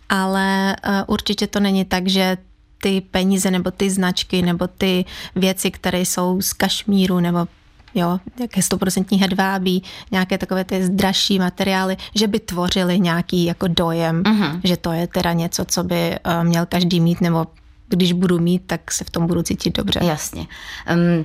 ale 0.09 0.77
uh, 0.87 0.93
určitě 1.07 1.47
to 1.47 1.61
není 1.61 1.85
tak, 1.85 2.09
že 2.09 2.37
ty 2.83 3.01
peníze 3.01 3.51
nebo 3.51 3.71
ty 3.71 3.91
značky 3.91 4.43
nebo 4.43 4.67
ty 4.67 5.05
věci, 5.37 5.71
které 5.71 6.01
jsou 6.01 6.41
z 6.43 6.53
kašmíru 6.53 7.21
nebo 7.21 7.49
jo, 7.95 8.21
jaké 8.41 8.63
stoprocentní 8.63 9.19
hedvábí, 9.19 9.83
nějaké 10.11 10.39
takové 10.39 10.65
ty 10.65 10.89
dražší 10.89 11.39
materiály, 11.39 11.97
že 12.15 12.27
by 12.27 12.41
tvořily 12.41 13.01
nějaký 13.01 13.45
jako 13.45 13.69
dojem, 13.69 14.23
uh-huh. 14.23 14.61
že 14.65 14.77
to 14.77 14.93
je 14.93 15.07
teda 15.07 15.33
něco, 15.33 15.65
co 15.65 15.85
by 15.85 16.17
uh, 16.27 16.45
měl 16.45 16.67
každý 16.67 17.01
mít, 17.01 17.21
nebo 17.21 17.47
když 17.89 18.13
budu 18.13 18.39
mít, 18.39 18.63
tak 18.67 18.93
se 18.93 19.05
v 19.05 19.11
tom 19.11 19.27
budu 19.27 19.43
cítit 19.43 19.77
dobře. 19.77 20.01
Jasně. 20.03 20.47
Um, 20.93 21.25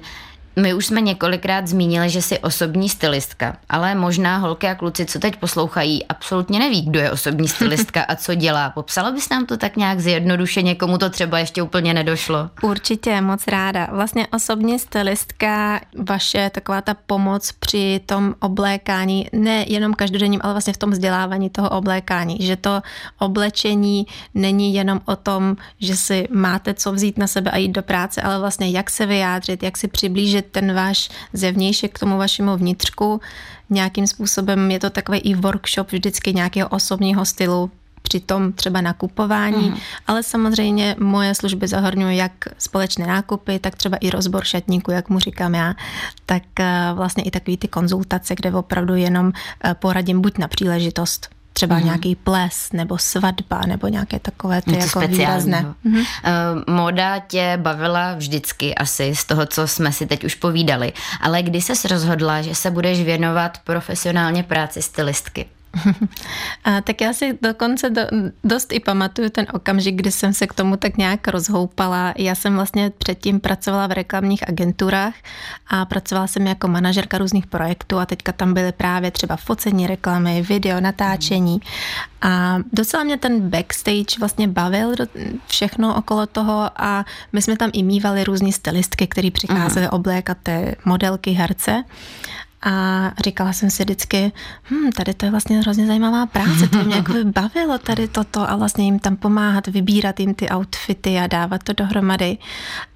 my 0.55 0.73
už 0.73 0.85
jsme 0.85 1.01
několikrát 1.01 1.67
zmínili, 1.67 2.09
že 2.09 2.21
jsi 2.21 2.39
osobní 2.39 2.89
stylistka, 2.89 3.57
ale 3.69 3.95
možná 3.95 4.37
holky 4.37 4.67
a 4.67 4.75
kluci, 4.75 5.05
co 5.05 5.19
teď 5.19 5.35
poslouchají, 5.35 6.05
absolutně 6.05 6.59
neví, 6.59 6.81
kdo 6.81 6.99
je 6.99 7.11
osobní 7.11 7.47
stylistka 7.47 8.01
a 8.01 8.15
co 8.15 8.35
dělá. 8.35 8.69
Popsala 8.69 9.11
bys 9.11 9.29
nám 9.29 9.45
to 9.45 9.57
tak 9.57 9.77
nějak 9.77 9.99
zjednodušeně, 9.99 10.75
komu 10.75 10.97
to 10.97 11.09
třeba 11.09 11.39
ještě 11.39 11.61
úplně 11.61 11.93
nedošlo? 11.93 12.49
Určitě, 12.61 13.21
moc 13.21 13.47
ráda. 13.47 13.87
Vlastně 13.91 14.27
osobní 14.27 14.79
stylistka, 14.79 15.81
vaše 16.09 16.49
taková 16.49 16.81
ta 16.81 16.93
pomoc 16.93 17.51
při 17.51 18.01
tom 18.05 18.35
oblékání, 18.39 19.27
ne 19.33 19.65
jenom 19.67 19.93
každodenním, 19.93 20.41
ale 20.43 20.53
vlastně 20.53 20.73
v 20.73 20.77
tom 20.77 20.91
vzdělávání 20.91 21.49
toho 21.49 21.69
oblékání, 21.69 22.37
že 22.39 22.55
to 22.55 22.81
oblečení 23.19 24.07
není 24.33 24.73
jenom 24.73 25.01
o 25.05 25.15
tom, 25.15 25.55
že 25.79 25.95
si 25.95 26.27
máte 26.31 26.73
co 26.73 26.91
vzít 26.91 27.17
na 27.17 27.27
sebe 27.27 27.51
a 27.51 27.57
jít 27.57 27.71
do 27.71 27.83
práce, 27.83 28.21
ale 28.21 28.39
vlastně 28.39 28.69
jak 28.69 28.89
se 28.89 29.05
vyjádřit, 29.05 29.63
jak 29.63 29.77
si 29.77 29.87
přiblížit 29.87 30.38
ten 30.41 30.73
váš 30.73 31.09
zevnějšek 31.33 31.95
k 31.95 31.99
tomu 31.99 32.17
vašemu 32.17 32.57
vnitřku. 32.57 33.21
Nějakým 33.69 34.07
způsobem 34.07 34.71
je 34.71 34.79
to 34.79 34.89
takový 34.89 35.17
i 35.19 35.35
workshop 35.35 35.91
vždycky 35.91 36.33
nějakého 36.33 36.69
osobního 36.69 37.25
stylu, 37.25 37.71
při 38.01 38.19
tom 38.19 38.53
třeba 38.53 38.81
nakupování, 38.81 39.69
mm. 39.69 39.77
ale 40.07 40.23
samozřejmě 40.23 40.95
moje 40.99 41.35
služby 41.35 41.67
zahrnují 41.67 42.17
jak 42.17 42.31
společné 42.57 43.07
nákupy, 43.07 43.59
tak 43.59 43.75
třeba 43.75 43.97
i 43.97 44.09
rozbor 44.09 44.43
šatníku, 44.43 44.91
jak 44.91 45.09
mu 45.09 45.19
říkám 45.19 45.55
já, 45.55 45.75
tak 46.25 46.43
eh, 46.59 46.91
vlastně 46.93 47.23
i 47.23 47.31
takový 47.31 47.57
ty 47.57 47.67
konzultace, 47.67 48.35
kde 48.35 48.51
opravdu 48.51 48.95
jenom 48.95 49.31
eh, 49.63 49.73
poradím 49.73 50.21
buď 50.21 50.37
na 50.37 50.47
příležitost, 50.47 51.29
třeba 51.59 51.79
mm-hmm. 51.79 51.83
nějaký 51.83 52.15
ples 52.15 52.71
nebo 52.73 52.97
svatba 52.97 53.61
nebo 53.67 53.87
nějaké 53.87 54.19
takové 54.19 54.61
ty 54.61 54.71
Něco 54.71 54.99
jako 54.99 55.11
výrazné. 55.11 55.65
Mm-hmm. 55.85 55.99
Uh, 55.99 56.75
moda 56.75 57.19
tě 57.19 57.59
bavila 57.61 58.13
vždycky 58.13 58.75
asi 58.75 59.15
z 59.15 59.25
toho, 59.25 59.45
co 59.45 59.67
jsme 59.67 59.91
si 59.91 60.07
teď 60.07 60.23
už 60.23 60.35
povídali, 60.35 60.93
ale 61.21 61.43
kdy 61.43 61.61
ses 61.61 61.85
rozhodla, 61.85 62.41
že 62.41 62.55
se 62.55 62.71
budeš 62.71 63.03
věnovat 63.03 63.57
profesionálně 63.63 64.43
práci 64.43 64.81
stylistky? 64.81 65.45
A, 66.63 66.81
tak 66.81 67.01
já 67.01 67.13
si 67.13 67.37
dokonce 67.41 67.89
do, 67.89 68.01
dost 68.43 68.73
i 68.73 68.79
pamatuju 68.79 69.29
ten 69.29 69.47
okamžik, 69.53 69.95
kdy 69.95 70.11
jsem 70.11 70.33
se 70.33 70.47
k 70.47 70.53
tomu 70.53 70.77
tak 70.77 70.97
nějak 70.97 71.27
rozhoupala. 71.27 72.13
Já 72.17 72.35
jsem 72.35 72.55
vlastně 72.55 72.89
předtím 72.97 73.39
pracovala 73.39 73.87
v 73.87 73.91
reklamních 73.91 74.49
agenturách 74.49 75.13
a 75.67 75.85
pracovala 75.85 76.27
jsem 76.27 76.47
jako 76.47 76.67
manažerka 76.67 77.17
různých 77.17 77.47
projektů 77.47 77.99
a 77.99 78.05
teďka 78.05 78.31
tam 78.31 78.53
byly 78.53 78.71
právě 78.71 79.11
třeba 79.11 79.35
focení 79.35 79.87
reklamy, 79.87 80.41
video, 80.41 80.81
natáčení 80.81 81.61
a 82.21 82.57
docela 82.73 83.03
mě 83.03 83.17
ten 83.17 83.49
backstage 83.49 84.19
vlastně 84.19 84.47
bavil 84.47 84.95
všechno 85.47 85.95
okolo 85.95 86.27
toho 86.27 86.71
a 86.75 87.05
my 87.33 87.41
jsme 87.41 87.57
tam 87.57 87.69
i 87.73 87.83
mývali 87.83 88.23
různý 88.23 88.53
stylistky, 88.53 89.07
které 89.07 89.31
přicházely 89.31 89.85
uh-huh. 89.85 89.95
oblékat 89.95 90.37
ty 90.43 90.75
modelky, 90.85 91.31
herce. 91.31 91.83
A 92.61 93.11
říkala 93.23 93.53
jsem 93.53 93.69
si 93.69 93.83
vždycky, 93.83 94.31
hm, 94.71 94.89
tady 94.95 95.13
to 95.13 95.25
je 95.25 95.31
vlastně 95.31 95.59
hrozně 95.59 95.87
zajímavá 95.87 96.25
práce, 96.25 96.67
to 96.67 96.83
mě 96.83 96.95
jako 96.95 97.13
bavilo 97.23 97.77
tady 97.77 98.07
toto 98.07 98.49
a 98.49 98.55
vlastně 98.55 98.85
jim 98.85 98.99
tam 98.99 99.15
pomáhat, 99.15 99.67
vybírat 99.67 100.19
jim 100.19 100.33
ty 100.33 100.49
outfity 100.49 101.19
a 101.19 101.27
dávat 101.27 101.63
to 101.63 101.73
dohromady. 101.73 102.37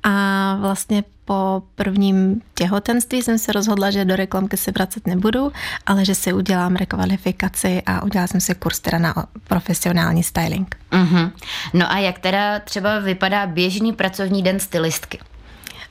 A 0.04 0.58
vlastně 0.60 1.04
po 1.26 1.64
prvním 1.76 2.42
těhotenství 2.54 3.22
jsem 3.22 3.38
se 3.40 3.52
rozhodla, 3.52 3.92
že 3.92 4.06
do 4.06 4.16
reklamky 4.16 4.58
se 4.58 4.72
vracet 4.72 5.08
nebudu, 5.08 5.52
ale 5.86 6.06
že 6.06 6.16
si 6.16 6.34
udělám 6.34 6.76
rekvalifikaci 6.76 7.82
a 7.86 8.04
udělala 8.04 8.28
jsem 8.28 8.42
si 8.42 8.56
kurz 8.56 8.80
teda 8.80 8.98
na 8.98 9.16
profesionální 9.44 10.24
styling. 10.24 10.76
Uh-huh. 10.92 11.32
No 11.74 11.92
a 11.92 11.98
jak 11.98 12.20
teda 12.20 12.60
třeba 12.60 13.00
vypadá 13.00 13.48
běžný 13.48 13.94
pracovní 13.94 14.44
den 14.44 14.60
stylistky? 14.60 15.20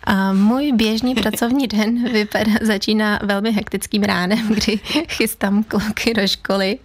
A 0.05 0.33
můj 0.33 0.73
běžný 0.73 1.15
pracovní 1.15 1.67
den 1.67 2.13
vypadá, 2.13 2.53
začíná 2.61 3.19
velmi 3.23 3.53
hektickým 3.53 4.03
ránem, 4.03 4.49
kdy 4.49 4.77
chystám 5.09 5.65
kluky 5.65 6.15
do 6.15 6.27
školy 6.27 6.79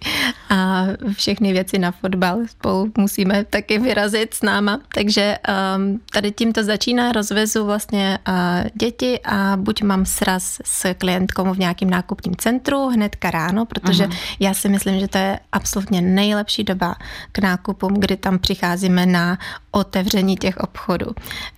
a 0.50 0.84
všechny 1.12 1.52
věci 1.52 1.78
na 1.78 1.90
fotbal 1.90 2.38
spolu 2.46 2.92
musíme 2.98 3.44
taky 3.44 3.78
vyrazit 3.78 4.34
s 4.34 4.42
náma. 4.42 4.80
Takže 4.94 5.38
um, 5.76 6.00
tady 6.12 6.32
tímto 6.32 6.64
začíná, 6.64 7.12
rozvezu 7.12 7.64
vlastně 7.64 8.18
uh, 8.28 8.34
děti 8.74 9.20
a 9.24 9.56
buď 9.56 9.82
mám 9.82 10.06
sraz 10.06 10.58
s 10.64 10.94
klientkou 10.94 11.54
v 11.54 11.58
nějakém 11.58 11.90
nákupním 11.90 12.36
centru 12.36 12.88
hnedka 12.88 13.30
ráno, 13.30 13.64
protože 13.66 14.06
uh-huh. 14.06 14.16
já 14.40 14.54
si 14.54 14.68
myslím, 14.68 15.00
že 15.00 15.08
to 15.08 15.18
je 15.18 15.38
absolutně 15.52 16.00
nejlepší 16.00 16.64
doba 16.64 16.94
k 17.32 17.38
nákupům, 17.38 17.94
kdy 17.94 18.16
tam 18.16 18.38
přicházíme 18.38 19.06
na 19.06 19.38
otevření 19.70 20.36
těch 20.36 20.56
obchodů. 20.56 21.06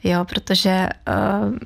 Jo, 0.04 0.24
protože 0.24 0.88
uh, 1.08 1.56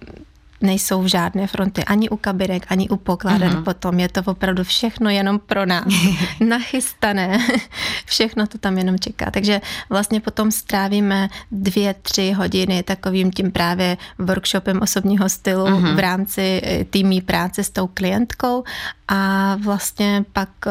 nejsou 0.64 1.08
žádné 1.08 1.46
fronty 1.46 1.84
ani 1.84 2.08
u 2.08 2.16
kabinek, 2.16 2.66
ani 2.68 2.88
u 2.88 2.96
pokladen 2.96 3.52
uh-huh. 3.52 3.64
potom. 3.64 4.00
Je 4.00 4.08
to 4.08 4.22
opravdu 4.24 4.64
všechno 4.64 5.10
jenom 5.10 5.38
pro 5.38 5.66
nás. 5.66 5.84
Nachystané. 6.40 7.38
všechno 8.04 8.46
to 8.46 8.58
tam 8.58 8.78
jenom 8.78 8.98
čeká. 8.98 9.30
Takže 9.30 9.60
vlastně 9.90 10.20
potom 10.20 10.50
strávíme 10.50 11.28
dvě, 11.50 11.94
tři 12.02 12.32
hodiny 12.32 12.82
takovým 12.82 13.30
tím 13.32 13.52
právě 13.52 13.96
workshopem 14.18 14.82
osobního 14.82 15.28
stylu 15.28 15.64
uh-huh. 15.64 15.94
v 15.94 15.98
rámci 15.98 16.62
eh, 16.64 16.84
týmí 16.84 17.20
práce 17.20 17.64
s 17.64 17.70
tou 17.70 17.86
klientkou 17.86 18.64
a 19.08 19.56
vlastně 19.56 20.24
pak 20.32 20.48
eh, 20.66 20.70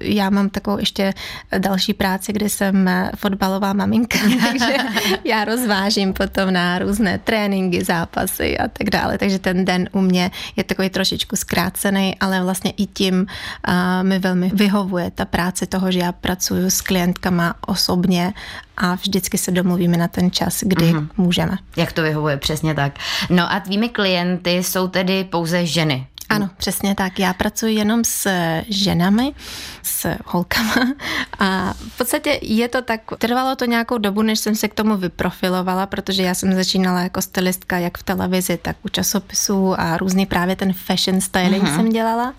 já 0.00 0.30
mám 0.30 0.50
takovou 0.50 0.78
ještě 0.78 1.14
další 1.58 1.94
práci, 1.94 2.32
kdy 2.32 2.48
jsem 2.48 2.88
eh, 2.88 3.10
fotbalová 3.16 3.72
maminka, 3.72 4.18
takže 4.46 4.76
já 5.24 5.44
rozvážím 5.44 6.12
potom 6.12 6.52
na 6.52 6.78
různé 6.78 7.18
tréninky, 7.18 7.84
zápasy 7.84 8.58
a 8.58 8.68
tak 8.68 8.90
dále. 8.90 9.18
Takže 9.18 9.38
ten 9.38 9.64
den 9.64 9.88
u 9.92 10.00
mě 10.00 10.30
je 10.56 10.64
takový 10.64 10.90
trošičku 10.90 11.36
zkrácený, 11.36 12.16
ale 12.20 12.42
vlastně 12.42 12.70
i 12.70 12.86
tím 12.86 13.26
uh, 13.68 13.74
mi 14.02 14.18
velmi 14.18 14.50
vyhovuje 14.54 15.10
ta 15.10 15.24
práce 15.24 15.66
toho, 15.66 15.92
že 15.92 15.98
já 15.98 16.12
pracuji 16.12 16.70
s 16.70 16.80
klientkama 16.80 17.54
osobně 17.66 18.32
a 18.76 18.94
vždycky 18.94 19.38
se 19.38 19.50
domluvíme 19.50 19.96
na 19.96 20.08
ten 20.08 20.30
čas, 20.30 20.60
kdy 20.62 20.92
mm-hmm. 20.92 21.08
můžeme. 21.16 21.58
Jak 21.76 21.92
to 21.92 22.02
vyhovuje, 22.02 22.36
přesně 22.36 22.74
tak. 22.74 22.92
No 23.30 23.52
a 23.52 23.60
tvými 23.60 23.88
klienty 23.88 24.50
jsou 24.50 24.88
tedy 24.88 25.24
pouze 25.24 25.66
ženy, 25.66 26.06
ano, 26.34 26.50
přesně 26.56 26.94
tak. 26.94 27.18
Já 27.18 27.34
pracuji 27.34 27.74
jenom 27.74 28.04
s 28.04 28.30
ženami, 28.68 29.34
s 29.82 30.16
holkama 30.26 30.74
a 31.38 31.72
v 31.72 31.98
podstatě 31.98 32.38
je 32.42 32.68
to 32.68 32.82
tak, 32.82 33.00
trvalo 33.18 33.56
to 33.56 33.64
nějakou 33.64 33.98
dobu, 33.98 34.22
než 34.22 34.38
jsem 34.38 34.54
se 34.54 34.68
k 34.68 34.74
tomu 34.74 34.96
vyprofilovala, 34.96 35.86
protože 35.86 36.22
já 36.22 36.34
jsem 36.34 36.54
začínala 36.54 37.00
jako 37.00 37.22
stylistka 37.22 37.78
jak 37.78 37.98
v 37.98 38.02
televizi, 38.02 38.56
tak 38.56 38.76
u 38.82 38.88
časopisů 38.88 39.80
a 39.80 39.96
různý 39.96 40.26
právě 40.26 40.56
ten 40.56 40.72
fashion 40.72 41.20
styling 41.20 41.64
uh-huh. 41.64 41.76
jsem 41.76 41.88
dělala. 41.88 42.34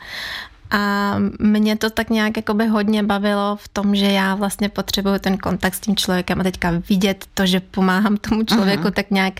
A 0.71 1.15
mě 1.39 1.75
to 1.75 1.89
tak 1.89 2.09
nějak 2.09 2.37
jakoby 2.37 2.67
hodně 2.67 3.03
bavilo 3.03 3.55
v 3.55 3.67
tom, 3.67 3.95
že 3.95 4.05
já 4.05 4.35
vlastně 4.35 4.69
potřebuju 4.69 5.19
ten 5.19 5.37
kontakt 5.37 5.73
s 5.75 5.79
tím 5.79 5.95
člověkem 5.95 6.39
a 6.39 6.43
teďka 6.43 6.71
vidět 6.89 7.25
to, 7.33 7.45
že 7.45 7.59
pomáhám 7.59 8.17
tomu 8.17 8.43
člověku, 8.43 8.83
uh-huh. 8.83 8.91
tak 8.91 9.11
nějak 9.11 9.33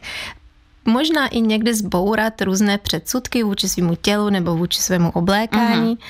možná 0.85 1.27
i 1.27 1.41
někdy 1.41 1.73
zbourat 1.73 2.41
různé 2.41 2.77
předsudky 2.77 3.43
vůči 3.43 3.69
svému 3.69 3.95
tělu 3.95 4.29
nebo 4.29 4.55
vůči 4.55 4.81
svému 4.81 5.11
oblékání. 5.11 5.95
Uh-huh. 5.95 6.03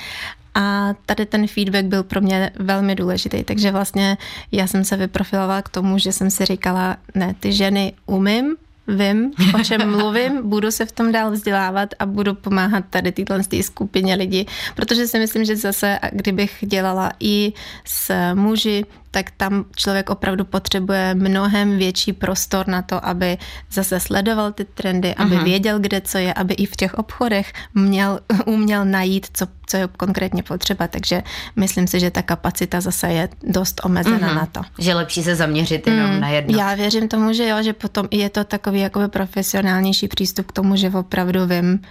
A 0.54 0.94
tady 1.06 1.26
ten 1.26 1.46
feedback 1.46 1.84
byl 1.84 2.02
pro 2.02 2.20
mě 2.20 2.50
velmi 2.58 2.94
důležitý, 2.94 3.44
takže 3.44 3.70
vlastně 3.70 4.18
já 4.52 4.66
jsem 4.66 4.84
se 4.84 4.96
vyprofilovala 4.96 5.62
k 5.62 5.68
tomu, 5.68 5.98
že 5.98 6.12
jsem 6.12 6.30
si 6.30 6.44
říkala, 6.44 6.96
ne, 7.14 7.34
ty 7.40 7.52
ženy 7.52 7.92
umím, 8.06 8.56
vím, 8.88 9.30
o 9.54 9.64
čem 9.64 9.90
mluvím, 9.98 10.48
budu 10.48 10.70
se 10.70 10.86
v 10.86 10.92
tom 10.92 11.12
dál 11.12 11.30
vzdělávat 11.30 11.88
a 11.98 12.06
budu 12.06 12.34
pomáhat 12.34 12.84
tady 12.90 13.12
této 13.12 13.34
skupině 13.62 14.14
lidí, 14.14 14.46
protože 14.76 15.06
si 15.06 15.18
myslím, 15.18 15.44
že 15.44 15.56
zase, 15.56 15.98
kdybych 16.12 16.64
dělala 16.66 17.12
i 17.20 17.52
s 17.84 18.34
muži, 18.34 18.84
tak 19.14 19.30
tam 19.30 19.64
člověk 19.76 20.10
opravdu 20.10 20.44
potřebuje 20.44 21.14
mnohem 21.14 21.78
větší 21.78 22.12
prostor 22.12 22.68
na 22.68 22.82
to, 22.82 23.06
aby 23.06 23.38
zase 23.72 24.00
sledoval 24.00 24.52
ty 24.52 24.64
trendy, 24.64 25.14
aby 25.14 25.36
uh-huh. 25.36 25.44
věděl, 25.44 25.78
kde 25.78 26.00
co 26.00 26.18
je, 26.18 26.34
aby 26.34 26.54
i 26.54 26.66
v 26.66 26.76
těch 26.76 26.94
obchodech 26.94 27.52
měl, 27.74 28.20
uměl 28.46 28.84
najít, 28.84 29.26
co, 29.32 29.46
co 29.74 29.78
je 29.78 29.88
konkrétně 29.96 30.42
potřeba. 30.42 30.88
Takže 30.88 31.22
myslím 31.56 31.86
si, 31.86 32.00
že 32.00 32.10
ta 32.10 32.22
kapacita 32.22 32.80
zase 32.80 33.08
je 33.08 33.28
dost 33.42 33.80
omezená 33.84 34.30
uh-huh. 34.30 34.34
na 34.34 34.46
to. 34.46 34.60
Že 34.78 34.94
lepší 34.94 35.22
se 35.22 35.34
zaměřit 35.34 35.86
jenom 35.86 36.10
mm, 36.10 36.20
na 36.20 36.28
jedno. 36.28 36.58
Já 36.58 36.74
věřím 36.74 37.08
tomu, 37.08 37.32
že 37.32 37.48
jo, 37.48 37.62
že 37.62 37.72
potom 37.72 38.08
je 38.10 38.30
to 38.30 38.44
takový 38.44 38.80
jakoby 38.80 39.08
profesionálnější 39.08 40.08
přístup 40.08 40.46
k 40.46 40.52
tomu, 40.52 40.76
že 40.76 40.90
opravdu 40.90 41.46
vím, 41.46 41.82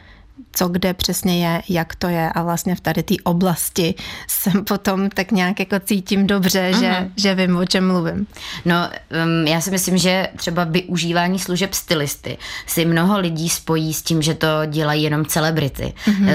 co 0.52 0.68
kde 0.68 0.94
přesně 0.94 1.46
je, 1.46 1.62
jak 1.70 1.96
to 1.96 2.08
je 2.08 2.30
a 2.30 2.44
vlastně 2.44 2.76
v 2.76 2.80
tady 2.80 3.04
té 3.04 3.16
oblasti 3.24 3.96
jsem 4.28 4.66
potom 4.66 5.10
tak 5.10 5.32
nějak 5.32 5.60
jako 5.60 5.80
cítím 5.80 6.28
dobře, 6.28 6.72
uh-huh. 6.72 6.80
že, 6.80 6.90
mhm. 6.90 7.14
že 7.18 7.36
vím, 7.36 7.58
o 7.58 7.66
čem 7.66 7.88
mluvím. 7.88 8.28
No, 8.66 8.90
um, 9.26 9.48
já 9.48 9.62
si 9.62 9.72
myslím, 9.72 9.98
že 9.98 10.28
třeba 10.36 10.64
využívání 10.64 11.40
služeb 11.40 11.74
stylisty 11.74 12.38
si 12.68 12.86
mnoho 12.86 13.20
lidí 13.20 13.50
spojí 13.50 13.94
s 13.94 14.02
tím, 14.02 14.22
že 14.22 14.34
to 14.34 14.48
dělají 14.68 15.04
jenom 15.04 15.26
celebrity. 15.26 15.94
Uh-huh. 16.08 16.24
Uh, 16.24 16.30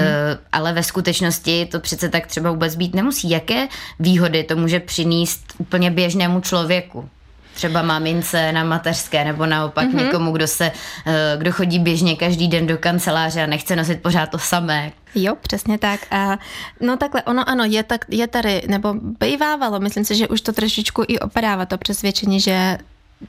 ale 0.51 0.73
ve 0.73 0.83
skutečnosti 0.83 1.65
to 1.71 1.79
přece 1.79 2.09
tak 2.09 2.27
třeba 2.27 2.51
vůbec 2.51 2.75
být 2.75 2.95
nemusí. 2.95 3.29
Jaké 3.29 3.67
výhody 3.99 4.43
to 4.43 4.55
může 4.55 4.79
přinést 4.79 5.53
úplně 5.57 5.91
běžnému 5.91 6.41
člověku? 6.41 7.09
Třeba 7.59 7.81
mamince 7.81 8.51
na 8.51 8.63
mateřské 8.63 9.25
nebo 9.25 9.45
naopak 9.45 9.87
mm-hmm. 9.87 10.05
někomu, 10.05 10.31
kdo 10.31 10.47
se, 10.47 10.71
eh, 11.05 11.35
kdo 11.37 11.51
chodí 11.51 11.79
běžně 11.79 12.15
každý 12.15 12.47
den 12.47 12.67
do 12.67 12.77
kanceláře 12.77 13.43
a 13.43 13.45
nechce 13.45 13.75
nosit 13.75 14.01
pořád 14.01 14.29
to 14.29 14.39
samé. 14.39 14.91
Jo, 15.15 15.35
přesně 15.41 15.77
tak. 15.77 15.99
A 16.11 16.37
no 16.81 16.97
takhle, 16.97 17.23
ono 17.23 17.49
ano, 17.49 17.63
je, 17.63 17.83
tak, 17.83 18.05
je 18.09 18.27
tady, 18.27 18.61
nebo 18.67 18.93
bývávalo, 19.19 19.79
myslím 19.79 20.05
si, 20.05 20.15
že 20.15 20.27
už 20.27 20.41
to 20.41 20.51
trošičku 20.53 21.03
i 21.07 21.19
opadává 21.19 21.65
to 21.65 21.77
přesvědčení, 21.77 22.39
že 22.39 22.77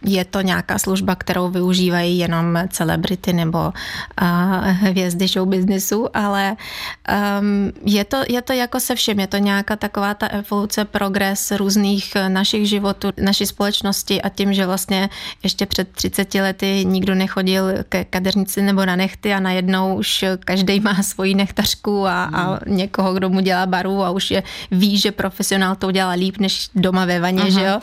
je 0.03 0.25
to 0.25 0.41
nějaká 0.41 0.79
služba, 0.79 1.15
kterou 1.15 1.49
využívají 1.49 2.19
jenom 2.19 2.59
celebrity 2.69 3.33
nebo 3.33 3.59
uh, 3.59 4.67
hvězdy 4.67 5.27
show 5.27 5.49
businessu, 5.49 6.17
ale 6.17 6.57
um, 7.41 7.73
je, 7.85 8.05
to, 8.05 8.17
je 8.29 8.43
to 8.43 8.53
jako 8.53 8.81
se 8.81 8.95
všem, 8.95 9.21
je 9.21 9.27
to 9.27 9.37
nějaká 9.37 9.77
taková 9.77 10.15
ta 10.15 10.27
evoluce, 10.27 10.85
progres 10.85 11.51
různých 11.51 12.17
našich 12.29 12.69
životů, 12.69 13.09
naší 13.21 13.47
společnosti 13.47 14.23
a 14.23 14.29
tím, 14.29 14.55
že 14.55 14.67
vlastně 14.67 15.11
ještě 15.43 15.67
před 15.67 15.89
30 15.93 16.35
lety 16.35 16.85
nikdo 16.85 17.15
nechodil 17.15 17.65
ke 17.89 18.05
kadeřnici 18.05 18.63
nebo 18.63 18.85
na 18.85 18.97
nechty 18.97 19.35
a 19.35 19.41
najednou 19.41 19.95
už 19.95 20.25
každý 20.45 20.81
má 20.81 21.03
svoji 21.03 21.35
nechtařku 21.35 22.07
a, 22.07 22.25
a 22.25 22.43
hmm. 22.47 22.77
někoho, 22.77 23.15
kdo 23.15 23.29
mu 23.29 23.41
dělá 23.41 23.67
baru 23.67 24.03
a 24.03 24.11
už 24.11 24.31
je 24.31 24.43
ví, 24.71 24.99
že 24.99 25.13
profesionál 25.13 25.77
to 25.77 25.87
udělá 25.87 26.11
líp 26.13 26.39
než 26.39 26.69
doma 26.75 27.05
ve 27.05 27.21
vaně, 27.21 27.43
uh-huh. 27.43 27.61
že 27.61 27.65
jo? 27.65 27.81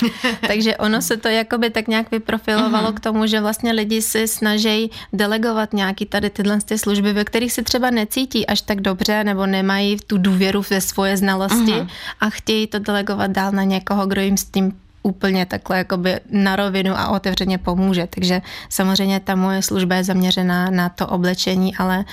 Takže 0.48 0.78
ono 0.78 1.02
se 1.02 1.18
to 1.18 1.28
jakoby 1.28 1.70
tak 1.70 1.88
nějak 1.88 1.97
nějak 1.98 2.12
vyprofilovalo 2.12 2.90
uh-huh. 2.90 2.94
k 2.94 3.00
tomu, 3.00 3.26
že 3.26 3.42
vlastně 3.42 3.72
lidi 3.74 4.02
si 4.02 4.28
snaží 4.28 4.92
delegovat 5.14 5.74
nějaký 5.74 6.06
tady 6.06 6.30
tyhle 6.30 6.62
ty 6.62 6.78
služby, 6.78 7.14
ve 7.14 7.26
kterých 7.26 7.54
se 7.54 7.64
třeba 7.64 7.90
necítí 7.90 8.48
až 8.48 8.62
tak 8.62 8.82
dobře 8.82 9.24
nebo 9.24 9.46
nemají 9.46 9.98
tu 10.08 10.18
důvěru 10.18 10.62
ve 10.70 10.82
svoje 10.82 11.18
znalosti 11.18 11.74
uh-huh. 11.74 11.90
a 12.20 12.30
chtějí 12.30 12.68
to 12.68 12.80
delegovat 12.80 13.32
dál 13.32 13.52
na 13.52 13.64
někoho, 13.64 14.08
kdo 14.08 14.22
jim 14.22 14.38
s 14.38 14.46
tím 14.46 14.74
úplně 15.04 15.46
takhle 15.46 15.78
jakoby 15.78 16.20
na 16.32 16.56
rovinu 16.56 16.94
a 17.00 17.08
otevřeně 17.08 17.58
pomůže. 17.58 18.08
Takže 18.10 18.42
samozřejmě 18.70 19.20
ta 19.20 19.36
moje 19.36 19.62
služba 19.62 19.96
je 19.96 20.04
zaměřená 20.04 20.70
na 20.70 20.90
to 20.90 21.08
oblečení, 21.08 21.76
ale 21.76 22.06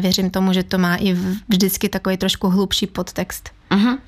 věřím 0.00 0.30
tomu, 0.30 0.52
že 0.52 0.62
to 0.62 0.78
má 0.78 0.96
i 0.96 1.16
vždycky 1.48 1.88
takový 1.88 2.16
trošku 2.16 2.48
hlubší 2.48 2.86
podtext. 2.86 3.50
Uh-huh. 3.70 3.98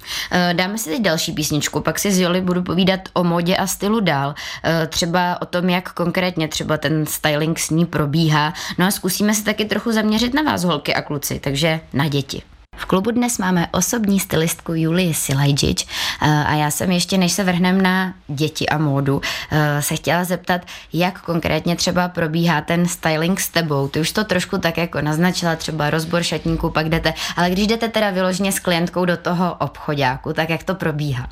Dáme 0.52 0.78
si 0.78 0.90
teď 0.90 1.02
další 1.02 1.32
písničku, 1.32 1.80
pak 1.80 1.98
si 1.98 2.12
s 2.12 2.18
Joli 2.18 2.40
budu 2.40 2.62
povídat 2.62 3.00
o 3.12 3.24
modě 3.24 3.56
a 3.56 3.66
stylu 3.66 4.00
dál. 4.00 4.34
Eh, 4.64 4.86
třeba 4.86 5.42
o 5.42 5.46
tom, 5.46 5.68
jak 5.68 5.92
konkrétně 5.92 6.48
třeba 6.48 6.76
ten 6.76 7.06
styling 7.06 7.58
s 7.58 7.70
ní 7.70 7.86
probíhá. 7.86 8.54
No 8.78 8.86
a 8.86 8.90
zkusíme 8.90 9.34
se 9.34 9.44
taky 9.44 9.64
trochu 9.64 9.92
zaměřit 9.92 10.34
na 10.34 10.42
vás, 10.42 10.64
holky 10.64 10.94
a 10.94 11.02
kluci, 11.02 11.40
takže 11.40 11.80
na 11.92 12.08
děti. 12.08 12.42
V 12.80 12.87
klubu 12.87 13.10
dnes 13.10 13.38
máme 13.38 13.68
osobní 13.72 14.20
stylistku 14.20 14.75
Julii 14.75 15.14
Silajčič 15.14 15.87
eh, 16.22 16.44
a 16.46 16.54
já 16.54 16.70
jsem 16.70 16.90
ještě, 16.90 17.18
než 17.18 17.32
se 17.32 17.44
vrhnem 17.44 17.80
na 17.82 18.14
děti 18.28 18.68
a 18.68 18.78
módu, 18.78 19.20
eh, 19.50 19.82
se 19.82 19.96
chtěla 19.96 20.25
zeptat, 20.25 20.60
jak 20.92 21.20
konkrétně 21.20 21.76
třeba 21.76 22.08
probíhá 22.08 22.60
ten 22.60 22.88
styling 22.88 23.40
s 23.40 23.49
tebou. 23.49 23.88
Ty 23.88 24.00
už 24.00 24.12
to 24.12 24.25
trošku 24.25 24.58
tak 24.58 24.76
jako 24.78 25.00
naznačila, 25.00 25.56
třeba 25.56 25.90
rozbor 25.90 26.22
šatníků, 26.22 26.70
pak 26.70 26.88
jdete, 26.88 27.14
ale 27.37 27.50
když 27.50 27.66
jdete 27.66 27.88
teda 27.88 28.10
vyloženě 28.10 28.52
s 28.52 28.58
klientkou 28.58 29.04
do 29.04 29.16
toho 29.16 29.54
obchodáku, 29.54 30.32
tak 30.32 30.50
jak 30.50 30.62
to 30.62 30.75
probíhá? 30.75 31.28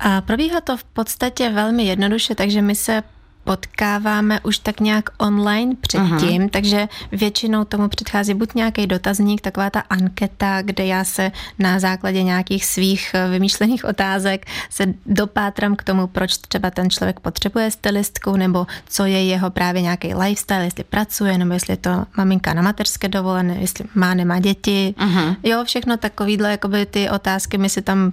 A 0.00 0.20
probíhá 0.20 0.60
to 0.60 0.76
v 0.76 0.84
podstatě 0.84 1.50
velmi 1.50 1.84
jednoduše, 1.84 2.34
takže 2.34 2.62
my 2.62 2.74
se 2.74 3.02
potkáváme 3.44 4.40
už 4.40 4.58
tak 4.58 4.80
nějak 4.80 5.10
online 5.18 5.74
předtím, 5.80 6.42
uh-huh. 6.42 6.50
takže 6.50 6.88
většinou 7.12 7.64
tomu 7.64 7.88
předchází 7.88 8.34
buď 8.34 8.54
nějaký 8.54 8.86
dotazník, 8.86 9.40
taková 9.40 9.70
ta 9.70 9.80
anketa, 9.80 10.62
kde 10.62 10.86
já 10.86 11.04
se 11.04 11.32
na 11.58 11.80
základě 11.80 12.22
nějakých 12.22 12.64
svých 12.64 13.14
eh, 13.14 13.28
vymýšlených 13.28 13.84
otázek 13.84 14.46
se 14.70 14.86
dopátram 15.06 15.76
k 15.76 15.82
tomu, 15.82 16.06
proč 16.06 16.36
třeba 16.36 16.70
ten 16.70 16.90
člověk 16.90 17.20
potřebuje 17.20 17.70
stylistku, 17.70 18.36
nebo 18.36 18.66
co 18.88 19.04
je 19.04 19.24
jeho 19.24 19.50
právě 19.50 19.82
nějaký 19.82 20.14
lifestyle, 20.14 20.64
jestli 20.64 20.84
pracuje, 20.84 21.38
nebo 21.38 21.54
jestli 21.54 21.72
je 21.72 21.76
to 21.76 22.04
maminka 22.16 22.54
na 22.54 22.62
mateřské 22.62 23.08
dovolené, 23.08 23.56
jestli 23.60 23.84
má, 23.94 24.14
nemá 24.14 24.40
děti. 24.40 24.94
Uh-huh. 24.98 25.36
Jo, 25.42 25.64
všechno 25.64 25.96
takovýhle, 25.96 26.50
jakoby 26.50 26.86
ty 26.86 27.10
otázky 27.10 27.58
my 27.58 27.68
si 27.68 27.82
tam 27.82 28.12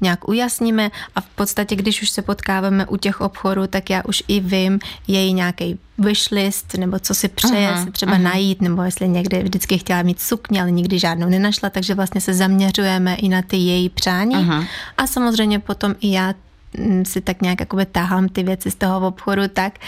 nějak 0.00 0.28
ujasníme 0.28 0.90
a 1.14 1.20
v 1.20 1.26
podstatě, 1.26 1.76
když 1.76 2.02
už 2.02 2.10
se 2.10 2.22
potkáváme 2.22 2.86
u 2.86 2.96
těch 2.96 3.20
obchodů, 3.20 3.66
tak 3.66 3.90
já 3.90 4.02
už 4.04 4.22
i 4.28 4.40
vím 4.40 4.78
její 5.08 5.32
nějaký 5.32 5.78
wishlist, 5.98 6.74
nebo 6.74 6.98
co 6.98 7.14
si 7.14 7.28
přeje 7.28 7.70
uh-huh, 7.70 7.84
si 7.84 7.90
třeba 7.90 8.12
uh-huh. 8.12 8.22
najít, 8.22 8.60
nebo 8.60 8.82
jestli 8.82 9.08
někdy 9.08 9.42
vždycky 9.42 9.78
chtěla 9.78 10.02
mít 10.02 10.20
sukně, 10.20 10.60
ale 10.60 10.70
nikdy 10.70 10.98
žádnou 10.98 11.28
nenašla, 11.28 11.70
takže 11.70 11.94
vlastně 11.94 12.20
se 12.20 12.34
zaměřujeme 12.34 13.14
i 13.14 13.28
na 13.28 13.42
ty 13.42 13.56
její 13.56 13.88
přání 13.88 14.36
uh-huh. 14.36 14.66
a 14.98 15.06
samozřejmě 15.06 15.58
potom 15.58 15.94
i 16.00 16.12
já 16.12 16.34
mm, 16.78 17.04
si 17.04 17.20
tak 17.20 17.42
nějak 17.42 17.60
jakoby 17.60 17.86
tahám 17.86 18.28
ty 18.28 18.42
věci 18.42 18.70
z 18.70 18.74
toho 18.74 19.08
obchodu 19.08 19.42
tak, 19.52 19.78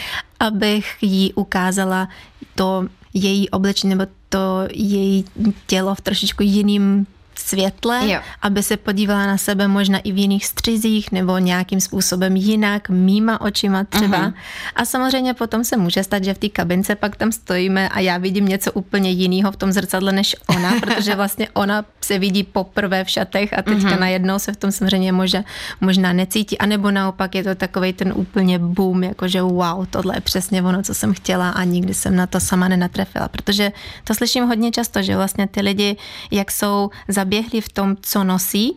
abych 0.41 0.97
jí 1.01 1.33
ukázala 1.33 2.09
to 2.55 2.89
její 3.15 3.51
oblečení 3.51 3.91
nebo 3.95 4.07
to 4.29 4.69
její 4.73 5.25
tělo 5.67 5.95
v 5.95 6.01
trošičku 6.01 6.43
jiným 6.43 7.07
světle, 7.39 8.11
jo. 8.11 8.21
aby 8.43 8.63
se 8.63 8.77
podívala 8.77 9.27
na 9.27 9.39
sebe 9.39 9.69
možná 9.69 9.99
i 9.99 10.13
v 10.13 10.19
jiných 10.19 10.47
střizích 10.47 11.13
nebo 11.13 11.39
nějakým 11.39 11.81
způsobem 11.81 12.37
jinak, 12.37 12.89
mýma 12.89 13.41
očima 13.41 13.85
třeba. 13.85 14.19
Uh-huh. 14.19 14.35
A 14.75 14.85
samozřejmě 14.85 15.35
potom 15.35 15.65
se 15.65 15.77
může 15.77 16.05
stát, 16.05 16.25
že 16.25 16.35
v 16.35 16.39
té 16.39 16.49
kabince 16.49 16.95
pak 16.95 17.17
tam 17.17 17.33
stojíme 17.33 17.89
a 17.89 18.01
já 18.01 18.19
vidím 18.19 18.49
něco 18.49 18.73
úplně 18.73 19.11
jiného 19.11 19.53
v 19.53 19.57
tom 19.57 19.73
zrcadle 19.73 20.13
než 20.13 20.37
ona, 20.49 20.73
protože 20.81 21.15
vlastně 21.15 21.49
ona 21.53 21.85
se 22.01 22.19
vidí 22.19 22.43
poprvé 22.43 23.05
v 23.05 23.11
šatech 23.11 23.59
a 23.59 23.63
teďka 23.63 23.89
uh-huh. 23.89 24.01
najednou 24.01 24.39
se 24.39 24.53
v 24.53 24.57
tom 24.57 24.73
samozřejmě 24.73 25.13
možná, 25.13 25.45
možná 25.81 26.13
necítí, 26.13 26.59
anebo 26.59 26.91
naopak 26.91 27.35
je 27.35 27.45
to 27.45 27.55
takový 27.55 27.93
ten 27.93 28.13
úplně 28.17 28.59
boom, 28.59 29.05
jakože 29.05 29.43
wow, 29.43 29.87
tohle 29.91 30.17
je 30.17 30.21
přesně 30.21 30.63
ono, 30.63 30.83
co 30.83 30.95
jsem 30.95 31.15
chtěla 31.15 31.51
a 31.51 31.65
nikdy 31.65 31.95
jsem 31.95 32.17
na 32.17 32.27
to 32.27 32.41
sama 32.41 32.69
nenatrefila, 32.69 33.29
protože 33.29 33.73
to 34.05 34.15
slyším 34.15 34.45
hodně 34.45 34.71
často, 34.71 35.03
že 35.03 35.17
vlastně 35.17 35.47
ty 35.47 35.61
lidi, 35.61 35.97
jak 36.31 36.51
jsou 36.51 36.91
zabí 37.09 37.24
zaběhli 37.25 37.61
v 37.61 37.69
tom, 37.69 37.97
co 38.01 38.25
nosí, 38.25 38.75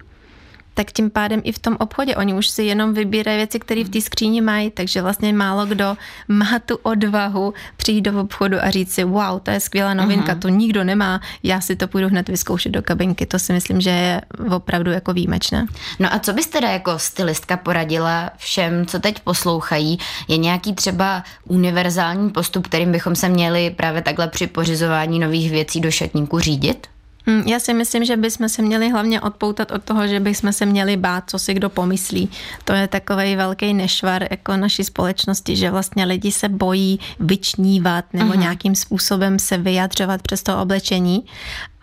tak 0.73 0.91
tím 0.91 1.09
pádem 1.09 1.41
i 1.43 1.51
v 1.51 1.59
tom 1.59 1.75
obchodě 1.79 2.15
oni 2.15 2.33
už 2.33 2.47
si 2.47 2.63
jenom 2.63 2.93
vybírají 2.93 3.37
věci, 3.37 3.59
které 3.59 3.83
v 3.83 3.89
té 3.89 4.01
skříni 4.01 4.41
mají, 4.41 4.69
takže 4.71 5.01
vlastně 5.01 5.33
málo 5.33 5.65
kdo 5.65 5.97
má 6.27 6.59
tu 6.65 6.75
odvahu 6.83 7.53
přijít 7.77 8.01
do 8.01 8.21
obchodu 8.21 8.57
a 8.61 8.69
říct 8.69 8.93
si, 8.93 9.03
wow, 9.03 9.39
to 9.43 9.51
je 9.51 9.59
skvělá 9.59 9.93
novinka, 9.93 10.35
uh-huh. 10.35 10.39
to 10.39 10.49
nikdo 10.49 10.83
nemá, 10.83 11.21
já 11.43 11.61
si 11.61 11.75
to 11.75 11.87
půjdu 11.87 12.07
hned 12.07 12.29
vyzkoušet 12.29 12.71
do 12.71 12.81
kabinky, 12.81 13.25
to 13.25 13.39
si 13.39 13.53
myslím, 13.53 13.81
že 13.81 13.89
je 13.89 14.21
opravdu 14.49 14.91
jako 14.91 15.13
výjimečné. 15.13 15.65
No 15.99 16.13
a 16.13 16.19
co 16.19 16.33
byste 16.33 16.57
teda 16.57 16.69
jako 16.71 16.99
stylistka 16.99 17.57
poradila 17.57 18.29
všem, 18.37 18.85
co 18.85 18.99
teď 18.99 19.19
poslouchají? 19.19 19.99
Je 20.27 20.37
nějaký 20.37 20.73
třeba 20.73 21.23
univerzální 21.47 22.29
postup, 22.29 22.67
kterým 22.67 22.91
bychom 22.91 23.15
se 23.15 23.29
měli 23.29 23.69
právě 23.69 24.01
takhle 24.01 24.27
při 24.27 24.47
pořizování 24.47 25.19
nových 25.19 25.51
věcí 25.51 25.81
do 25.81 25.91
šatníku 25.91 26.39
řídit? 26.39 26.87
Hm, 27.29 27.43
já 27.45 27.59
si 27.59 27.73
myslím, 27.73 28.05
že 28.05 28.17
bychom 28.17 28.49
se 28.49 28.61
měli 28.61 28.89
hlavně 28.89 29.21
odpoutat 29.21 29.71
od 29.71 29.83
toho, 29.83 30.07
že 30.07 30.19
bychom 30.19 30.53
se 30.53 30.65
měli 30.65 30.97
bát, 30.97 31.23
co 31.27 31.39
si 31.39 31.53
kdo 31.53 31.69
pomyslí. 31.69 32.29
To 32.63 32.73
je 32.73 32.87
takový 32.87 33.35
velký 33.35 33.73
nešvar 33.73 34.27
jako 34.31 34.57
naší 34.57 34.83
společnosti, 34.83 35.55
že 35.55 35.71
vlastně 35.71 36.05
lidi 36.05 36.31
se 36.31 36.49
bojí 36.49 36.99
vyčnívat 37.19 38.05
nebo 38.13 38.33
uh-huh. 38.33 38.39
nějakým 38.39 38.75
způsobem 38.75 39.39
se 39.39 39.57
vyjadřovat 39.57 40.21
přes 40.21 40.43
to 40.43 40.61
oblečení 40.61 41.25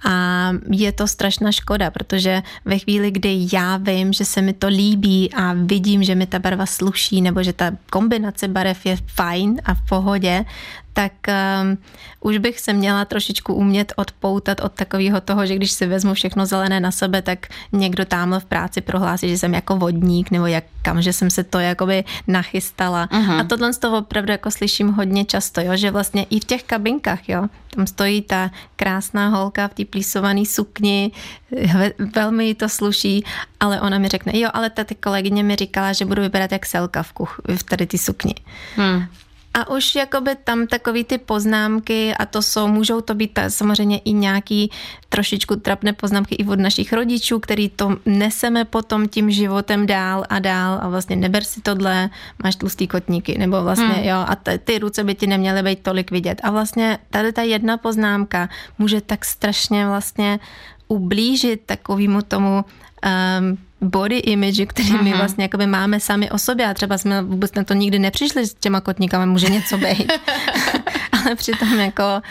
a 0.05 0.51
je 0.71 0.93
to 0.93 1.07
strašná 1.07 1.53
škoda, 1.53 1.91
protože 1.91 2.43
ve 2.65 2.79
chvíli, 2.79 3.11
kdy 3.11 3.47
já 3.53 3.77
vím, 3.77 4.13
že 4.13 4.25
se 4.25 4.43
mi 4.43 4.53
to 4.53 4.69
líbí 4.69 5.33
a 5.33 5.53
vidím, 5.53 6.05
že 6.05 6.15
mi 6.15 6.27
ta 6.27 6.39
barva 6.39 6.67
sluší, 6.67 7.23
nebo 7.23 7.43
že 7.43 7.53
ta 7.53 7.71
kombinace 7.91 8.49
barev 8.49 8.87
je 8.87 8.99
fajn 9.07 9.61
a 9.65 9.75
v 9.75 9.83
pohodě, 9.89 10.45
tak 10.95 11.13
um, 11.29 11.79
už 12.21 12.39
bych 12.39 12.61
se 12.61 12.73
měla 12.73 13.05
trošičku 13.05 13.55
umět 13.55 13.93
odpoutat 13.97 14.61
od 14.61 14.73
takového 14.73 15.21
toho, 15.21 15.47
že 15.47 15.55
když 15.55 15.73
si 15.73 15.87
vezmu 15.87 16.15
všechno 16.15 16.47
zelené 16.47 16.81
na 16.81 16.91
sebe, 16.91 17.23
tak 17.23 17.47
někdo 17.73 18.05
tamhle 18.05 18.41
v 18.41 18.45
práci 18.45 18.81
prohlásí, 18.81 19.29
že 19.29 19.39
jsem 19.39 19.55
jako 19.55 19.77
vodník, 19.77 20.31
nebo 20.31 20.47
jak 20.47 20.65
kam, 20.83 21.03
že 21.03 21.13
jsem 21.13 21.31
se 21.31 21.45
to 21.45 21.59
jakoby 21.59 22.05
nachystala. 22.27 23.07
Uh-huh. 23.07 23.41
A 23.41 23.45
tohle 23.45 23.73
z 23.73 23.79
toho 23.79 23.99
opravdu 23.99 24.33
jako 24.33 24.51
slyším 24.51 24.89
hodně 24.89 25.25
často, 25.25 25.61
jo, 25.61 25.77
že 25.77 25.91
vlastně 25.91 26.27
i 26.31 26.41
v 26.41 26.45
těch 26.45 26.63
kabinkách, 26.63 27.29
jo, 27.29 27.47
tam 27.75 27.87
stojí 27.87 28.23
ta 28.23 28.51
krásná 28.77 29.29
holka 29.29 29.69
v 29.69 29.75
té 29.75 29.85
plísované 29.85 30.47
sukni, 30.47 31.13
velmi 32.15 32.47
jí 32.47 32.55
to 32.55 32.69
sluší, 32.69 33.25
ale 33.61 33.81
ona 33.81 33.99
mi 33.99 34.09
řekne, 34.09 34.39
jo, 34.39 34.51
ale 34.55 34.71
ta 34.71 34.85
kolegyně 35.01 35.43
mi 35.43 35.57
říkala, 35.57 35.93
že 35.93 36.05
budu 36.05 36.23
vypadat 36.23 36.53
jak 36.53 36.67
selka 36.67 37.03
v, 37.03 37.13
kuch, 37.13 37.41
v 37.57 37.63
tady 37.63 37.87
ty 37.87 37.99
sukni. 37.99 38.35
Hmm. 38.77 39.07
A 39.55 39.71
už 39.71 39.95
jakoby 39.95 40.31
tam 40.45 40.67
takový 40.67 41.05
ty 41.05 41.19
poznámky 41.19 42.15
a 42.15 42.27
to 42.27 42.43
jsou, 42.43 42.67
můžou 42.69 43.01
to 43.01 43.15
být 43.15 43.39
samozřejmě 43.49 43.99
i 43.99 44.13
nějaký 44.13 44.71
trošičku 45.09 45.57
trapné 45.57 45.93
poznámky 45.93 46.35
i 46.35 46.45
od 46.45 46.59
našich 46.59 46.93
rodičů, 46.93 47.41
který 47.41 47.69
to 47.69 47.97
neseme 48.07 48.65
potom 48.65 49.09
tím 49.09 49.31
životem 49.31 49.87
dál 49.87 50.25
a 50.29 50.39
dál 50.39 50.79
a 50.83 50.89
vlastně 50.89 51.17
neber 51.17 51.45
si 51.45 51.61
tohle, 51.61 52.11
máš 52.45 52.57
tlustý 52.57 52.89
kotníky, 52.89 53.39
nebo 53.39 53.63
vlastně 53.63 53.87
hmm. 53.87 54.05
jo, 54.05 54.25
a 54.27 54.37
t- 54.37 54.59
ty 54.59 54.79
ruce 54.79 55.05
by 55.05 55.15
ti 55.15 55.27
neměly 55.27 55.63
být 55.63 55.83
tolik 55.83 56.11
vidět. 56.11 56.41
A 56.43 56.51
vlastně 56.51 56.99
tady 57.11 57.33
ta 57.33 57.43
jedna 57.43 57.77
poznámka 57.77 58.49
může 58.79 59.01
tak 59.01 59.25
strašně 59.25 59.87
vlastně 59.87 60.41
ublížit 60.89 61.61
takovému 61.67 62.23
tomu 62.23 62.65
um, 63.05 63.59
body 63.85 64.19
image, 64.19 64.67
který 64.67 64.93
my 64.93 65.11
mhm. 65.11 65.19
vlastně 65.19 65.45
jakoby 65.45 65.67
máme 65.67 66.01
sami 66.01 66.31
o 66.31 66.39
sobě 66.39 66.67
a 66.67 66.75
třeba 66.75 66.99
jsme 66.99 67.23
vůbec 67.23 67.55
na 67.55 67.65
to 67.65 67.75
nikdy 67.75 67.99
nepřišli 67.99 68.47
s 68.47 68.55
těma 68.55 68.81
kotníkama, 68.81 69.27
může 69.27 69.49
něco 69.49 69.79
být. 69.79 70.13
Ale 71.13 71.35
přitom 71.35 71.81
jako 71.81 72.23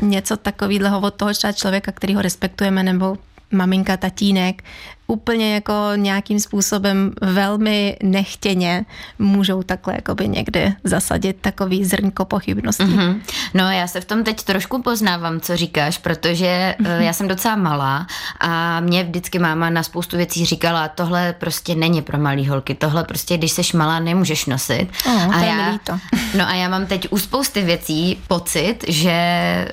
uh, 0.00 0.08
něco 0.08 0.36
takového 0.36 1.00
od 1.00 1.14
toho 1.14 1.32
třeba 1.32 1.52
člověka, 1.52 1.92
který 1.92 2.14
ho 2.14 2.22
respektujeme 2.22 2.82
nebo 2.82 3.16
maminka, 3.50 3.96
tatínek, 3.96 4.62
úplně 5.06 5.54
jako 5.54 5.72
nějakým 5.96 6.40
způsobem 6.40 7.12
velmi 7.20 7.96
nechtěně 8.02 8.84
můžou 9.18 9.62
takhle 9.62 9.94
jakoby 9.94 10.28
někdy 10.28 10.74
zasadit 10.84 11.36
takový 11.40 11.84
zrnko 11.84 12.24
pochybností. 12.24 12.84
Mm-hmm. 12.84 13.20
No 13.54 13.70
já 13.70 13.86
se 13.86 14.00
v 14.00 14.04
tom 14.04 14.24
teď 14.24 14.42
trošku 14.42 14.82
poznávám, 14.82 15.40
co 15.40 15.56
říkáš, 15.56 15.98
protože 15.98 16.74
mm-hmm. 16.80 17.00
já 17.00 17.12
jsem 17.12 17.28
docela 17.28 17.56
malá 17.56 18.06
a 18.40 18.80
mě 18.80 19.04
vždycky 19.04 19.38
máma 19.38 19.70
na 19.70 19.82
spoustu 19.82 20.16
věcí 20.16 20.46
říkala, 20.46 20.88
tohle 20.88 21.34
prostě 21.38 21.74
není 21.74 22.02
pro 22.02 22.18
malý 22.18 22.48
holky, 22.48 22.74
tohle 22.74 23.04
prostě, 23.04 23.36
když 23.36 23.52
seš 23.52 23.72
malá, 23.72 24.00
nemůžeš 24.00 24.46
nosit. 24.46 24.88
Oh, 25.06 25.36
a 25.36 25.44
já, 25.44 25.78
to. 25.84 25.92
No 26.34 26.48
a 26.48 26.54
já 26.54 26.68
mám 26.68 26.86
teď 26.86 27.06
u 27.10 27.18
spousty 27.18 27.62
věcí 27.62 28.18
pocit, 28.28 28.76
že 28.88 29.12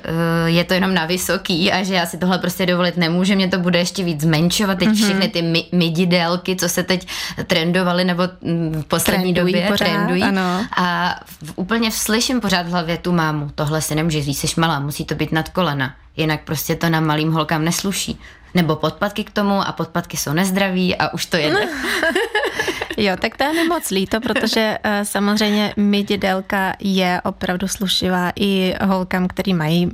uh, 0.08 0.46
je 0.46 0.64
to 0.64 0.74
jenom 0.74 0.94
na 0.94 1.06
vysoký 1.06 1.72
a 1.72 1.82
že 1.82 1.94
já 1.94 2.06
si 2.06 2.18
tohle 2.18 2.38
prostě 2.38 2.66
dovolit 2.66 2.96
nemůžu, 2.96 3.34
mě 3.34 3.48
to 3.48 3.58
bude 3.58 3.78
ještě 3.78 4.04
víc 4.04 4.20
zmenšovat, 4.20 4.78
teď 4.78 4.88
mm-hmm 4.88 5.21
všechny 5.22 5.64
ty 5.68 5.76
mididelky, 5.76 6.56
co 6.56 6.68
se 6.68 6.82
teď 6.82 7.08
trendovaly 7.46 8.04
nebo 8.04 8.22
v 8.72 8.84
poslední 8.84 9.34
trendují 9.34 9.54
době 9.54 9.68
pořád, 9.68 9.84
trendují. 9.84 10.22
Ano. 10.22 10.66
A 10.76 11.16
v, 11.42 11.52
úplně 11.56 11.90
slyším 11.90 12.40
pořád 12.40 12.66
v 12.66 12.70
hlavě 12.70 12.96
tu 12.96 13.12
mámu, 13.12 13.50
tohle 13.54 13.82
si 13.82 13.94
nemůže 13.94 14.22
říct, 14.22 14.38
jsi 14.38 14.60
malá, 14.60 14.80
musí 14.80 15.04
to 15.04 15.14
být 15.14 15.32
nad 15.32 15.48
kolena, 15.48 15.94
jinak 16.16 16.44
prostě 16.44 16.74
to 16.76 16.88
na 16.88 17.00
malým 17.00 17.32
holkám 17.32 17.64
nesluší. 17.64 18.20
Nebo 18.54 18.76
podpatky 18.76 19.24
k 19.24 19.30
tomu 19.30 19.60
a 19.60 19.72
podpatky 19.72 20.16
jsou 20.16 20.32
nezdraví 20.32 20.96
a 20.96 21.12
už 21.12 21.26
to 21.26 21.36
jede. 21.36 21.68
Jo, 22.96 23.16
tak 23.20 23.36
to 23.36 23.44
je 23.44 23.52
mi 23.52 23.68
moc 23.68 23.90
líto, 23.90 24.20
protože 24.20 24.78
uh, 24.84 24.90
samozřejmě 25.02 25.74
mididelka 25.76 26.72
je 26.80 27.20
opravdu 27.24 27.68
slušivá 27.68 28.32
i 28.36 28.74
holkám, 28.84 29.28
který 29.28 29.54
mají 29.54 29.90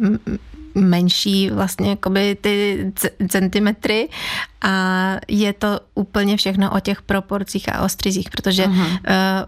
menší 0.81 1.51
vlastně 1.51 1.91
jakoby 1.91 2.37
ty 2.41 2.93
centimetry 3.29 4.09
a 4.63 5.17
je 5.29 5.53
to 5.53 5.81
úplně 5.95 6.37
všechno 6.37 6.71
o 6.71 6.81
těch 6.81 7.03
proporcích 7.03 7.69
a 7.69 7.83
ostrizích, 7.83 8.31
protože 8.31 8.65
uh-huh. 8.65 9.47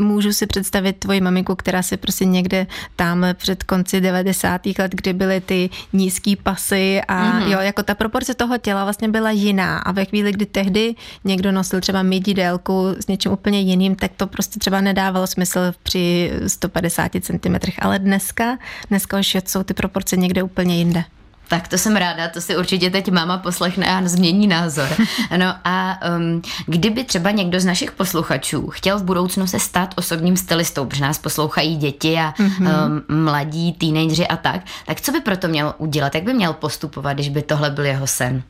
Můžu 0.00 0.32
si 0.32 0.46
představit 0.46 0.96
tvoji 0.98 1.20
maminku, 1.20 1.54
která 1.54 1.82
si 1.82 1.96
prostě 1.96 2.24
někde 2.24 2.66
tam 2.96 3.26
před 3.34 3.62
konci 3.62 4.00
90. 4.00 4.60
let, 4.78 4.92
kdy 4.94 5.12
byly 5.12 5.40
ty 5.40 5.70
nízký 5.92 6.36
pasy 6.36 7.00
a 7.08 7.14
mm-hmm. 7.14 7.50
jo, 7.50 7.60
jako 7.60 7.82
ta 7.82 7.94
proporce 7.94 8.34
toho 8.34 8.58
těla 8.58 8.84
vlastně 8.84 9.08
byla 9.08 9.30
jiná 9.30 9.78
a 9.78 9.92
ve 9.92 10.04
chvíli, 10.04 10.32
kdy 10.32 10.46
tehdy 10.46 10.94
někdo 11.24 11.52
nosil 11.52 11.80
třeba 11.80 12.02
mididélku 12.02 12.88
s 13.00 13.06
něčím 13.06 13.32
úplně 13.32 13.60
jiným, 13.60 13.94
tak 13.94 14.10
to 14.16 14.26
prostě 14.26 14.58
třeba 14.58 14.80
nedávalo 14.80 15.26
smysl 15.26 15.60
při 15.82 16.32
150 16.46 17.12
cm, 17.20 17.54
ale 17.78 17.98
dneska, 17.98 18.58
dneska 18.88 19.18
už 19.18 19.36
jsou 19.46 19.62
ty 19.62 19.74
proporce 19.74 20.16
někde 20.16 20.42
úplně 20.42 20.76
jinde. 20.76 21.04
Tak 21.50 21.68
to 21.68 21.78
jsem 21.78 21.96
ráda, 21.96 22.28
to 22.28 22.40
si 22.40 22.56
určitě 22.56 22.90
teď 22.90 23.10
máma 23.10 23.38
poslechne 23.38 23.86
a 23.86 24.08
změní 24.08 24.46
názor. 24.46 24.88
No 25.36 25.54
a 25.64 25.98
um, 26.16 26.42
kdyby 26.66 27.04
třeba 27.04 27.30
někdo 27.30 27.60
z 27.60 27.64
našich 27.64 27.92
posluchačů 27.92 28.66
chtěl 28.66 28.98
v 28.98 29.02
budoucnu 29.02 29.46
se 29.46 29.58
stát 29.58 29.94
osobním 29.96 30.36
stylistou, 30.36 30.84
protože 30.84 31.02
nás 31.02 31.18
poslouchají 31.18 31.76
děti 31.76 32.18
a 32.18 32.32
mm-hmm. 32.32 33.02
um, 33.08 33.24
mladí, 33.24 33.72
teenageři 33.72 34.26
a 34.26 34.36
tak, 34.36 34.60
tak 34.86 35.00
co 35.00 35.12
by 35.12 35.20
proto 35.20 35.48
měl 35.48 35.74
udělat? 35.78 36.14
Jak 36.14 36.24
by 36.24 36.34
měl 36.34 36.52
postupovat, 36.52 37.12
když 37.12 37.28
by 37.28 37.42
tohle 37.42 37.70
byl 37.70 37.84
jeho 37.84 38.06
sen? 38.06 38.42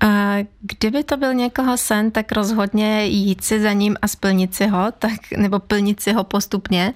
A 0.00 0.36
kdyby 0.60 1.04
to 1.04 1.16
byl 1.16 1.34
někoho 1.34 1.76
sen, 1.76 2.10
tak 2.10 2.32
rozhodně 2.32 3.06
jít 3.06 3.44
si 3.44 3.60
za 3.60 3.72
ním 3.72 3.96
a 4.02 4.08
splnit 4.08 4.54
si 4.54 4.66
ho, 4.66 4.92
tak, 4.98 5.20
nebo 5.36 5.58
plnit 5.58 6.00
si 6.00 6.12
ho 6.12 6.24
postupně. 6.24 6.94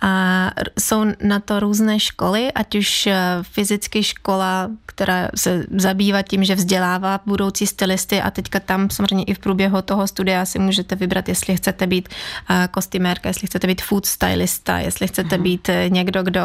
A 0.00 0.50
jsou 0.78 1.04
na 1.22 1.40
to 1.40 1.60
různé 1.60 2.00
školy, 2.00 2.52
ať 2.52 2.74
už 2.74 3.06
eh, 3.06 3.16
fyzicky 3.42 4.02
škola, 4.02 4.70
která 4.86 5.28
se 5.36 5.66
zabývá 5.76 6.22
tím, 6.22 6.44
že 6.44 6.54
vzdělává 6.54 7.20
budoucí 7.26 7.66
stylisty 7.66 8.22
a 8.22 8.30
teďka 8.30 8.60
tam 8.60 8.90
samozřejmě 8.90 9.24
i 9.24 9.34
v 9.34 9.38
průběhu 9.38 9.82
toho 9.82 10.06
studia 10.06 10.46
si 10.46 10.58
můžete 10.58 10.96
vybrat, 10.96 11.28
jestli 11.28 11.56
chcete 11.56 11.86
být 11.86 12.08
eh, 12.50 12.68
kostymérka, 12.70 13.28
jestli 13.28 13.46
chcete 13.46 13.66
být 13.66 13.82
food 13.82 14.06
stylista, 14.06 14.78
jestli 14.78 15.08
chcete 15.08 15.36
uh-huh. 15.36 15.42
být 15.42 15.68
eh, 15.68 15.88
někdo, 15.88 16.22
kdo 16.22 16.40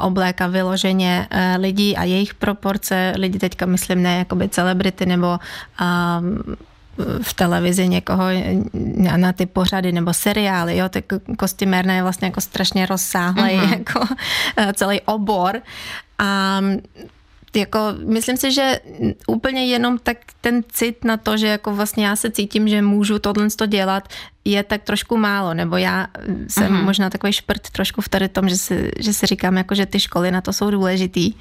obléká 0.00 0.46
vyloženě 0.46 1.28
lidí 1.58 1.96
a 1.96 2.04
jejich 2.04 2.34
proporce, 2.34 3.12
lidi 3.16 3.38
teďka 3.38 3.66
myslím 3.66 4.02
ne 4.02 4.18
jakoby 4.18 4.48
celebrity 4.48 5.06
nebo 5.06 5.19
v 7.22 7.34
televizi 7.34 7.88
někoho 7.88 8.24
na 9.16 9.32
ty 9.32 9.46
pořady 9.46 9.92
nebo 9.92 10.14
seriály, 10.14 10.76
jo, 10.76 10.88
tak 10.88 11.04
kostymérna 11.38 11.94
je 11.94 12.02
vlastně 12.02 12.26
jako 12.26 12.40
strašně 12.40 12.86
rozsáhlý 12.86 13.42
uh-huh. 13.42 13.78
jako 13.78 14.00
eh, 14.56 14.72
celý 14.72 15.00
obor 15.00 15.62
a 16.18 16.60
jako 17.56 17.78
myslím 18.06 18.36
si, 18.36 18.52
že 18.52 18.80
úplně 19.26 19.66
jenom 19.66 19.98
tak 19.98 20.16
ten 20.40 20.62
cit 20.68 21.04
na 21.04 21.16
to, 21.16 21.36
že 21.36 21.46
jako 21.46 21.74
vlastně 21.74 22.06
já 22.06 22.16
se 22.16 22.30
cítím, 22.30 22.68
že 22.68 22.82
můžu 22.82 23.18
tohle 23.18 23.50
to 23.50 23.66
dělat, 23.66 24.08
je 24.44 24.62
tak 24.62 24.82
trošku 24.82 25.16
málo, 25.16 25.54
nebo 25.54 25.76
já 25.76 26.06
jsem 26.48 26.72
uh-huh. 26.72 26.84
možná 26.84 27.10
takový 27.10 27.32
šprt 27.32 27.70
trošku 27.70 28.00
v 28.00 28.08
tady 28.08 28.28
tom, 28.28 28.48
že 28.48 28.56
si, 28.56 28.90
že 28.98 29.12
si 29.12 29.26
říkám, 29.26 29.56
jako, 29.56 29.74
že 29.74 29.86
ty 29.86 30.00
školy 30.00 30.30
na 30.30 30.40
to 30.40 30.52
jsou 30.52 30.70
důležitý. 30.70 31.34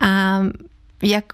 A 0.00 0.40
jak 1.02 1.24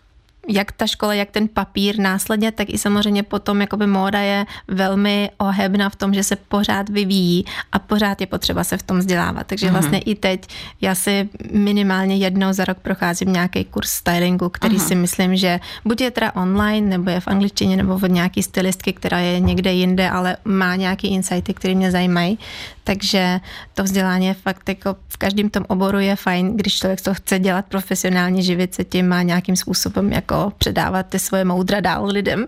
jak 0.48 0.72
ta 0.72 0.86
škola, 0.86 1.14
jak 1.14 1.30
ten 1.30 1.48
papír 1.48 1.98
následně, 1.98 2.52
tak 2.52 2.70
i 2.70 2.78
samozřejmě 2.78 3.22
potom 3.22 3.60
jakoby 3.60 3.86
móda 3.86 4.20
je 4.20 4.46
velmi 4.68 5.30
ohebna 5.38 5.90
v 5.90 5.96
tom, 5.96 6.14
že 6.14 6.22
se 6.22 6.36
pořád 6.36 6.88
vyvíjí 6.88 7.44
a 7.72 7.78
pořád 7.78 8.20
je 8.20 8.26
potřeba 8.26 8.64
se 8.64 8.76
v 8.76 8.82
tom 8.82 8.98
vzdělávat. 8.98 9.46
Takže 9.46 9.66
mm-hmm. 9.66 9.72
vlastně 9.72 9.98
i 9.98 10.14
teď 10.14 10.46
já 10.80 10.94
si 10.94 11.28
minimálně 11.52 12.16
jednou 12.16 12.52
za 12.52 12.64
rok 12.64 12.78
procházím 12.78 13.32
nějaký 13.32 13.64
kurz 13.64 13.90
stylingu, 13.90 14.48
který 14.48 14.76
uh-huh. 14.76 14.88
si 14.88 14.94
myslím, 14.94 15.36
že 15.36 15.60
buď 15.84 16.00
je 16.00 16.10
teda 16.10 16.32
online, 16.34 16.88
nebo 16.88 17.10
je 17.10 17.20
v 17.20 17.28
angličtině, 17.28 17.76
nebo 17.76 17.94
od 17.94 18.10
nějaký 18.10 18.42
stylistky, 18.42 18.92
která 18.92 19.18
je 19.18 19.40
někde 19.40 19.72
jinde, 19.72 20.10
ale 20.10 20.36
má 20.44 20.76
nějaký 20.76 21.08
insighty, 21.08 21.54
které 21.54 21.74
mě 21.74 21.90
zajímají. 21.90 22.38
Takže 22.84 23.40
to 23.74 23.84
vzdělání 23.84 24.26
je 24.26 24.34
fakt 24.34 24.68
jako 24.68 24.96
v 25.08 25.16
každém 25.16 25.50
tom 25.50 25.64
oboru 25.68 25.98
je 25.98 26.16
fajn, 26.16 26.56
když 26.56 26.78
člověk 26.78 27.00
to 27.00 27.14
chce 27.14 27.38
dělat 27.38 27.64
profesionálně, 27.66 28.42
živit 28.42 28.74
se 28.74 28.84
tím, 28.84 29.08
má 29.08 29.22
nějakým 29.22 29.56
způsobem 29.56 30.12
jako 30.12 30.35
předávat 30.58 31.06
ty 31.06 31.18
svoje 31.18 31.44
moudra 31.44 31.80
dál 31.80 32.06
lidem. 32.06 32.46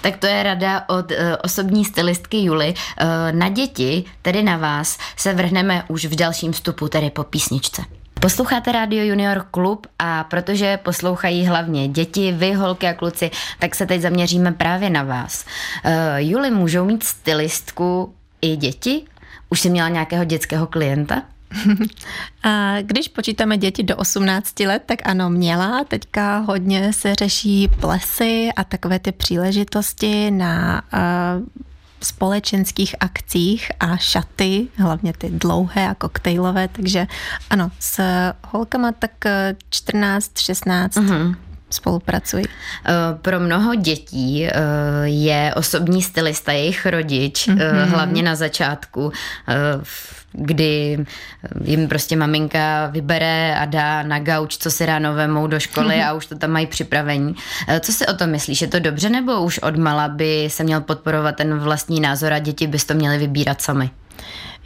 Tak 0.00 0.16
to 0.16 0.26
je 0.26 0.42
rada 0.42 0.84
od 0.88 1.10
uh, 1.10 1.16
osobní 1.44 1.84
stylistky 1.84 2.44
July. 2.44 2.74
Uh, 2.74 3.06
na 3.38 3.48
děti, 3.48 4.04
tedy 4.22 4.42
na 4.42 4.56
vás, 4.56 4.98
se 5.16 5.34
vrhneme 5.34 5.84
už 5.88 6.04
v 6.04 6.16
dalším 6.16 6.52
vstupu, 6.52 6.88
tedy 6.88 7.10
po 7.10 7.24
písničce. 7.24 7.82
Posloucháte 8.20 8.72
Radio 8.72 9.04
Junior 9.04 9.46
Klub 9.50 9.86
a 9.98 10.24
protože 10.24 10.76
poslouchají 10.76 11.46
hlavně 11.46 11.88
děti, 11.88 12.32
vy, 12.32 12.52
holky 12.52 12.86
a 12.86 12.94
kluci, 12.94 13.30
tak 13.58 13.74
se 13.74 13.86
teď 13.86 14.00
zaměříme 14.00 14.52
právě 14.52 14.90
na 14.90 15.02
vás. 15.02 15.44
Uh, 15.84 15.92
Juli, 16.16 16.50
můžou 16.50 16.84
mít 16.84 17.04
stylistku 17.04 18.14
i 18.42 18.56
děti? 18.56 19.02
Už 19.50 19.60
jsi 19.60 19.70
měla 19.70 19.88
nějakého 19.88 20.24
dětského 20.24 20.66
klienta? 20.66 21.22
A 22.42 22.76
když 22.82 23.08
počítáme 23.08 23.58
děti 23.58 23.82
do 23.82 23.96
18 23.96 24.60
let, 24.60 24.82
tak 24.86 24.98
ano, 25.04 25.30
měla. 25.30 25.84
Teďka 25.84 26.38
hodně 26.38 26.92
se 26.92 27.14
řeší 27.14 27.68
plesy 27.80 28.48
a 28.56 28.64
takové 28.64 28.98
ty 28.98 29.12
příležitosti 29.12 30.30
na 30.30 30.82
uh, 30.92 31.46
společenských 32.02 32.94
akcích 33.00 33.72
a 33.80 33.96
šaty, 33.96 34.68
hlavně 34.76 35.12
ty 35.12 35.30
dlouhé 35.30 35.88
a 35.88 35.94
koktejlové, 35.94 36.68
takže 36.68 37.06
ano, 37.50 37.70
s 37.80 38.00
holkama 38.44 38.92
tak 38.92 39.12
14, 39.70 40.38
16, 40.38 40.96
uh-huh 40.96 41.36
spolupracují? 41.70 42.44
Eh, 42.46 42.92
pro 43.22 43.40
mnoho 43.40 43.74
dětí 43.74 44.46
eh, 44.46 44.52
je 45.04 45.52
osobní 45.56 46.02
stylista 46.02 46.52
jejich 46.52 46.86
rodič, 46.86 47.48
mm-hmm. 47.48 47.84
hlavně 47.84 48.22
na 48.22 48.34
začátku, 48.34 49.12
kdy 50.32 51.04
jim 51.64 51.88
prostě 51.88 52.16
maminka 52.16 52.86
vybere 52.86 53.58
a 53.58 53.64
dá 53.64 54.02
na 54.02 54.18
gauč, 54.18 54.56
co 54.56 54.70
si 54.70 54.86
ráno 54.86 55.14
vemou 55.14 55.46
do 55.46 55.60
školy 55.60 55.94
mm-hmm. 55.94 56.08
a 56.08 56.12
už 56.12 56.26
to 56.26 56.38
tam 56.38 56.50
mají 56.50 56.66
připravení. 56.66 57.34
Co 57.80 57.92
si 57.92 58.06
o 58.06 58.14
tom 58.14 58.30
myslíš? 58.30 58.62
Je 58.62 58.68
to 58.68 58.78
dobře 58.78 59.10
nebo 59.10 59.42
už 59.42 59.58
od 59.58 59.76
mala 59.76 60.08
by 60.08 60.48
se 60.50 60.64
měl 60.64 60.80
podporovat 60.80 61.36
ten 61.36 61.58
vlastní 61.58 62.00
názor 62.00 62.32
a 62.32 62.38
děti 62.38 62.66
bys 62.66 62.84
to 62.84 62.94
měly 62.94 63.18
vybírat 63.18 63.62
sami? 63.62 63.90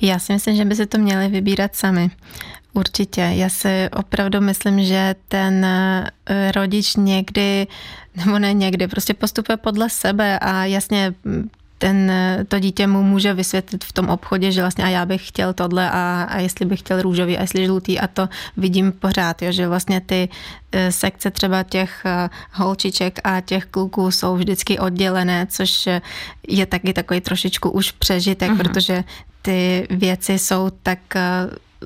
Já 0.01 0.19
si 0.19 0.33
myslím, 0.33 0.57
že 0.57 0.65
by 0.65 0.75
si 0.77 0.87
to 0.87 0.99
měli 0.99 1.29
vybírat 1.29 1.77
sami. 1.77 2.11
Určitě. 2.75 3.21
Já 3.21 3.49
si 3.49 3.89
opravdu 3.97 4.41
myslím, 4.41 4.85
že 4.85 5.15
ten 5.29 5.65
eh, 5.65 6.53
rodič 6.53 6.97
někdy, 6.97 7.67
nebo 8.17 8.39
ne 8.39 8.53
někdy, 8.53 8.89
prostě 8.89 9.15
postupuje 9.15 9.57
podle 9.57 9.91
sebe 9.91 10.39
a 10.39 10.65
jasně 10.65 11.15
ten, 11.83 12.13
to 12.49 12.59
dítě 12.59 12.87
mu 12.87 13.03
může 13.03 13.35
vysvětlit 13.35 13.85
v 13.85 13.93
tom 13.93 14.09
obchodě, 14.09 14.53
že 14.53 14.61
vlastně 14.61 14.85
a 14.85 14.89
já 14.89 15.07
bych 15.07 15.29
chtěl 15.29 15.53
tohle 15.53 15.91
a, 15.91 16.27
a 16.31 16.39
jestli 16.39 16.67
bych 16.67 16.79
chtěl 16.79 17.03
růžový 17.03 17.39
a 17.39 17.41
jestli 17.41 17.67
žlutý 17.67 18.01
a 18.01 18.07
to 18.07 18.29
vidím 18.57 18.93
pořád, 18.93 19.43
jo, 19.43 19.53
že 19.53 19.69
vlastně 19.69 20.01
ty 20.01 20.29
e, 20.73 20.93
sekce 20.93 21.31
třeba 21.31 21.63
těch 21.63 22.05
holčiček 22.53 23.19
a 23.25 23.41
těch 23.41 23.65
kluků 23.65 24.11
jsou 24.11 24.37
vždycky 24.37 24.79
oddělené, 24.79 25.47
což 25.51 25.89
je 26.49 26.67
taky 26.67 26.93
takový 26.93 27.21
trošičku 27.21 27.71
už 27.71 27.93
přežitek, 27.93 28.51
uh-huh. 28.51 28.59
protože 28.59 29.05
ty 29.43 29.87
věci 29.91 30.39
jsou 30.39 30.71
tak 30.83 30.99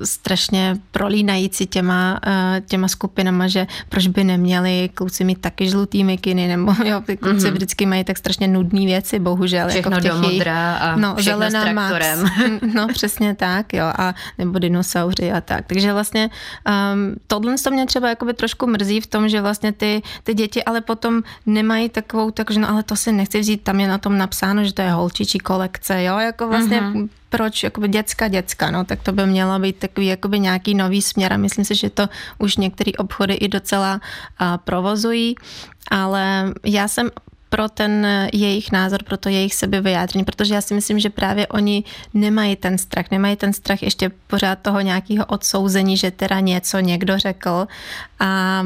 strašně 0.03 0.77
prolínající 0.91 1.67
těma, 1.67 2.19
eh, 2.27 2.61
těma 2.67 2.87
skupinama, 2.87 3.47
že 3.47 3.67
proč 3.89 4.07
by 4.07 4.23
neměli 4.23 4.89
kluci 4.93 5.23
mít 5.23 5.41
taky 5.41 5.69
žlutý 5.69 6.03
mikiny, 6.03 6.47
nebo 6.47 6.75
jo, 6.85 7.01
ty 7.05 7.17
kluci 7.17 7.37
mm-hmm. 7.37 7.51
vždycky 7.51 7.85
mají 7.85 8.03
tak 8.03 8.17
strašně 8.17 8.47
nudné 8.47 8.85
věci, 8.85 9.19
bohužel. 9.19 9.67
Všechno 9.69 9.91
jako 9.91 9.99
v 9.99 10.03
těch 10.03 10.11
do 10.11 10.29
modra 10.29 10.75
a 10.75 10.95
no, 10.95 11.15
zelená 11.19 11.61
s 11.61 11.63
traktorem. 11.63 12.23
Max, 12.23 12.73
no 12.75 12.87
přesně 12.87 13.35
tak, 13.35 13.73
jo, 13.73 13.85
a 13.97 14.15
nebo 14.37 14.59
dinosauři 14.59 15.31
a 15.31 15.41
tak. 15.41 15.65
Takže 15.67 15.93
vlastně 15.93 16.29
um, 16.93 17.15
tohle 17.27 17.55
to 17.63 17.71
mě 17.71 17.85
třeba 17.85 18.09
jakoby 18.09 18.33
trošku 18.33 18.67
mrzí 18.67 19.01
v 19.01 19.07
tom, 19.07 19.29
že 19.29 19.41
vlastně 19.41 19.71
ty, 19.71 20.01
ty 20.23 20.33
děti 20.33 20.63
ale 20.63 20.81
potom 20.81 21.23
nemají 21.45 21.89
takovou, 21.89 22.31
takže 22.31 22.59
no 22.59 22.69
ale 22.69 22.83
to 22.83 22.95
si 22.95 23.11
nechci 23.11 23.39
vzít, 23.39 23.63
tam 23.63 23.79
je 23.79 23.87
na 23.87 23.97
tom 23.97 24.17
napsáno, 24.17 24.63
že 24.63 24.73
to 24.73 24.81
je 24.81 24.91
holčičí 24.91 25.39
kolekce, 25.39 26.03
jo, 26.03 26.17
jako 26.17 26.47
vlastně 26.47 26.81
mm-hmm 26.81 27.09
proč 27.29 27.63
jakoby 27.63 27.87
děcka, 27.87 28.27
děcka, 28.27 28.71
no, 28.71 28.85
tak 28.85 29.03
to 29.03 29.11
by 29.11 29.25
mělo 29.25 29.59
být 29.59 29.75
takový 29.77 30.07
jakoby 30.07 30.39
nějaký 30.39 30.75
nový 30.75 31.01
směr 31.01 31.33
a 31.33 31.37
myslím 31.37 31.65
si, 31.65 31.75
že 31.75 31.89
to 31.89 32.09
už 32.37 32.57
některé 32.57 32.91
obchody 32.97 33.33
i 33.33 33.47
docela 33.47 33.93
uh, 33.93 34.47
provozují, 34.57 35.35
ale 35.91 36.53
já 36.65 36.87
jsem 36.87 37.09
pro 37.49 37.69
ten 37.69 38.07
jejich 38.33 38.71
názor, 38.71 39.03
pro 39.03 39.17
to 39.17 39.29
jejich 39.29 39.55
sebevyjádření, 39.55 40.25
protože 40.25 40.53
já 40.53 40.61
si 40.61 40.73
myslím, 40.73 40.99
že 40.99 41.09
právě 41.09 41.47
oni 41.47 41.83
nemají 42.13 42.55
ten 42.55 42.77
strach, 42.77 43.05
nemají 43.11 43.35
ten 43.35 43.53
strach 43.53 43.83
ještě 43.83 44.11
pořád 44.27 44.59
toho 44.59 44.81
nějakého 44.81 45.25
odsouzení, 45.25 45.97
že 45.97 46.11
teda 46.11 46.39
něco 46.39 46.79
někdo 46.79 47.19
řekl 47.19 47.67
a 48.19 48.63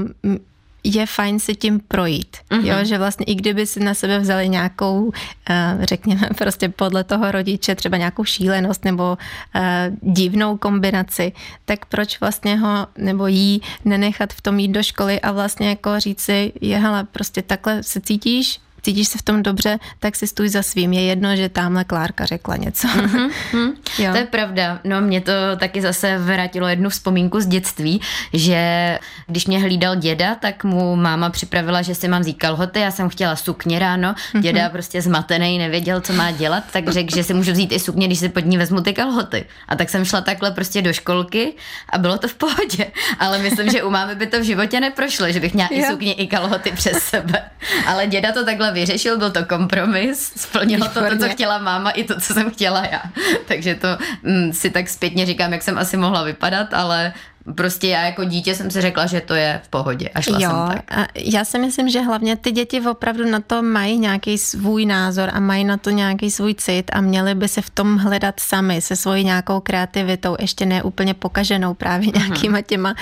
je 0.83 1.05
fajn 1.05 1.39
si 1.39 1.55
tím 1.55 1.79
projít. 1.87 2.37
Mm-hmm. 2.49 2.65
Jo, 2.65 2.85
že 2.85 2.97
vlastně 2.97 3.25
i 3.25 3.35
kdyby 3.35 3.65
si 3.65 3.79
na 3.79 3.93
sebe 3.93 4.19
vzali 4.19 4.49
nějakou, 4.49 5.11
eh, 5.49 5.77
řekněme, 5.81 6.29
prostě 6.37 6.69
podle 6.69 7.03
toho 7.03 7.31
rodiče, 7.31 7.75
třeba 7.75 7.97
nějakou 7.97 8.23
šílenost 8.23 8.85
nebo 8.85 9.17
eh, 9.55 9.91
divnou 10.01 10.57
kombinaci, 10.57 11.31
tak 11.65 11.85
proč 11.85 12.19
vlastně 12.19 12.57
ho 12.57 12.87
nebo 12.97 13.27
jí 13.27 13.61
nenechat 13.85 14.33
v 14.33 14.41
tom 14.41 14.59
jít 14.59 14.71
do 14.71 14.83
školy 14.83 15.21
a 15.21 15.31
vlastně 15.31 15.69
jako 15.69 15.99
říct 15.99 16.21
si, 16.21 16.53
je 16.61 16.77
hele, 16.77 17.03
prostě 17.03 17.41
takhle 17.41 17.83
se 17.83 18.01
cítíš, 18.01 18.59
cítíš 18.81 19.07
se 19.07 19.17
v 19.17 19.21
tom 19.21 19.43
dobře, 19.43 19.79
tak 19.99 20.15
si 20.15 20.27
stůj 20.27 20.49
za 20.49 20.63
svým. 20.63 20.93
Je 20.93 21.01
jedno, 21.01 21.35
že 21.35 21.49
tamhle 21.49 21.83
Klárka 21.83 22.25
řekla 22.25 22.55
něco. 22.55 22.87
Mm-hmm, 22.87 23.73
jo. 23.99 24.11
To 24.11 24.17
je 24.17 24.25
pravda. 24.25 24.79
No 24.83 25.01
mě 25.01 25.21
to 25.21 25.31
taky 25.59 25.81
zase 25.81 26.17
vrátilo 26.17 26.67
jednu 26.67 26.89
vzpomínku 26.89 27.39
z 27.39 27.45
dětství, 27.45 28.01
že 28.33 28.99
když 29.27 29.47
mě 29.47 29.59
hlídal 29.59 29.95
děda, 29.95 30.35
tak 30.35 30.63
mu 30.63 30.95
máma 30.95 31.29
připravila, 31.29 31.81
že 31.81 31.95
si 31.95 32.07
mám 32.07 32.21
vzít 32.21 32.37
kalhoty, 32.37 32.79
já 32.79 32.91
jsem 32.91 33.09
chtěla 33.09 33.35
sukně 33.35 33.79
ráno, 33.79 34.15
mhm. 34.33 34.43
děda 34.43 34.61
mm-hmm. 34.61 34.71
prostě 34.71 35.01
zmatený, 35.01 35.57
nevěděl, 35.57 36.01
co 36.01 36.13
má 36.13 36.31
dělat, 36.31 36.63
tak 36.71 36.89
řekl, 36.89 37.15
že 37.15 37.23
si 37.23 37.33
můžu 37.33 37.51
vzít 37.51 37.71
i 37.71 37.79
sukně, 37.79 38.07
když 38.07 38.19
si 38.19 38.29
pod 38.29 38.45
ní 38.45 38.57
vezmu 38.57 38.81
ty 38.81 38.93
kalhoty. 38.93 39.45
A 39.67 39.75
tak 39.75 39.89
jsem 39.89 40.05
šla 40.05 40.21
takhle 40.21 40.51
prostě 40.51 40.81
do 40.81 40.93
školky 40.93 41.53
a 41.89 41.97
bylo 41.97 42.17
to 42.17 42.27
v 42.27 42.33
pohodě. 42.33 42.91
Ale 43.19 43.39
myslím, 43.39 43.69
že 43.69 43.83
u 43.83 43.89
mámy 43.89 44.15
by 44.15 44.27
to 44.27 44.39
v 44.39 44.43
životě 44.43 44.79
neprošlo, 44.79 45.31
že 45.31 45.39
bych 45.39 45.53
měla 45.53 45.69
jo. 45.71 45.77
i 45.79 45.91
sukně, 45.91 46.13
i 46.13 46.27
kalhoty 46.27 46.71
přes 46.71 47.03
sebe. 47.03 47.41
Ale 47.87 48.07
děda 48.07 48.31
to 48.31 48.45
takhle 48.45 48.70
vyřešil, 48.71 49.17
byl 49.17 49.31
to 49.31 49.45
kompromis, 49.45 50.33
splnilo 50.35 50.87
to, 50.87 51.09
to, 51.09 51.17
co 51.17 51.29
chtěla 51.29 51.57
máma, 51.57 51.89
i 51.91 52.03
to, 52.03 52.19
co 52.19 52.33
jsem 52.33 52.51
chtěla 52.51 52.85
já. 52.91 53.01
Takže 53.47 53.75
to 53.75 53.87
mm, 54.23 54.53
si 54.53 54.69
tak 54.69 54.89
zpětně 54.89 55.25
říkám, 55.25 55.53
jak 55.53 55.61
jsem 55.61 55.77
asi 55.77 55.97
mohla 55.97 56.23
vypadat, 56.23 56.73
ale 56.73 57.13
prostě 57.55 57.87
já 57.87 58.01
jako 58.05 58.23
dítě 58.23 58.55
jsem 58.55 58.71
si 58.71 58.81
řekla, 58.81 59.05
že 59.05 59.21
to 59.21 59.33
je 59.33 59.61
v 59.63 59.69
pohodě 59.69 60.09
a 60.09 60.21
šla 60.21 60.39
jo, 60.41 60.49
jsem 60.49 60.77
tak. 60.77 60.97
A 60.97 61.07
já 61.15 61.45
si 61.45 61.59
myslím, 61.59 61.89
že 61.89 62.01
hlavně 62.01 62.35
ty 62.35 62.51
děti 62.51 62.81
opravdu 62.81 63.31
na 63.31 63.39
to 63.39 63.61
mají 63.61 63.97
nějaký 63.97 64.37
svůj 64.37 64.85
názor 64.85 65.29
a 65.33 65.39
mají 65.39 65.63
na 65.63 65.77
to 65.77 65.89
nějaký 65.89 66.31
svůj 66.31 66.55
cit 66.55 66.91
a 66.93 67.01
měli 67.01 67.35
by 67.35 67.47
se 67.47 67.61
v 67.61 67.69
tom 67.69 67.97
hledat 67.97 68.39
sami 68.39 68.81
se 68.81 68.95
svojí 68.95 69.23
nějakou 69.23 69.59
kreativitou, 69.59 70.35
ještě 70.39 70.65
ne 70.65 70.83
úplně 70.83 71.13
pokaženou 71.13 71.73
právě 71.73 72.07
mhm. 72.07 72.17
nějakýma 72.17 72.61
těma 72.61 72.93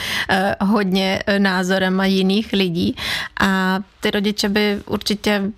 uh, 0.61 0.67
hodně 0.69 1.23
uh, 1.27 1.39
názorem 1.39 1.99
a 1.99 2.05
jiných 2.05 2.53
lidí 2.53 2.95
a 3.39 3.79
ty 3.99 4.11
rodiče 4.11 4.49
by 4.49 4.81
určitě 4.85 5.51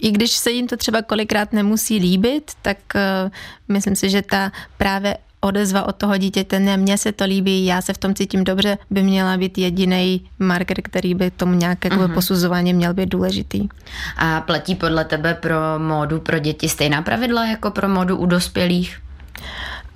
i 0.00 0.10
když 0.10 0.30
se 0.30 0.50
jim 0.50 0.68
to 0.68 0.76
třeba 0.76 1.02
kolikrát 1.02 1.52
nemusí 1.52 1.98
líbit, 1.98 2.50
tak 2.62 2.76
uh, 2.94 3.30
myslím 3.68 3.96
si, 3.96 4.10
že 4.10 4.22
ta 4.22 4.52
právě 4.78 5.16
odezva 5.44 5.88
od 5.88 5.96
toho 5.96 6.16
dítěte, 6.16 6.60
ne, 6.60 6.76
mně 6.76 6.98
se 6.98 7.12
to 7.12 7.24
líbí, 7.24 7.66
já 7.66 7.82
se 7.82 7.92
v 7.92 7.98
tom 7.98 8.14
cítím 8.14 8.44
dobře, 8.44 8.78
by 8.90 9.02
měla 9.02 9.36
být 9.36 9.58
jediný 9.58 10.28
marker, 10.38 10.82
který 10.82 11.14
by 11.14 11.30
tomu 11.30 11.54
nějaké 11.54 11.88
uh-huh. 11.88 12.14
posuzování 12.14 12.74
měl 12.74 12.94
být 12.94 13.08
důležitý. 13.08 13.68
A 14.16 14.40
platí 14.40 14.74
podle 14.74 15.04
tebe 15.04 15.34
pro 15.34 15.56
módu 15.78 16.20
pro 16.20 16.38
děti 16.38 16.68
stejná 16.68 17.02
pravidla 17.02 17.46
jako 17.46 17.70
pro 17.70 17.88
módu 17.88 18.16
u 18.16 18.26
dospělých? 18.26 19.00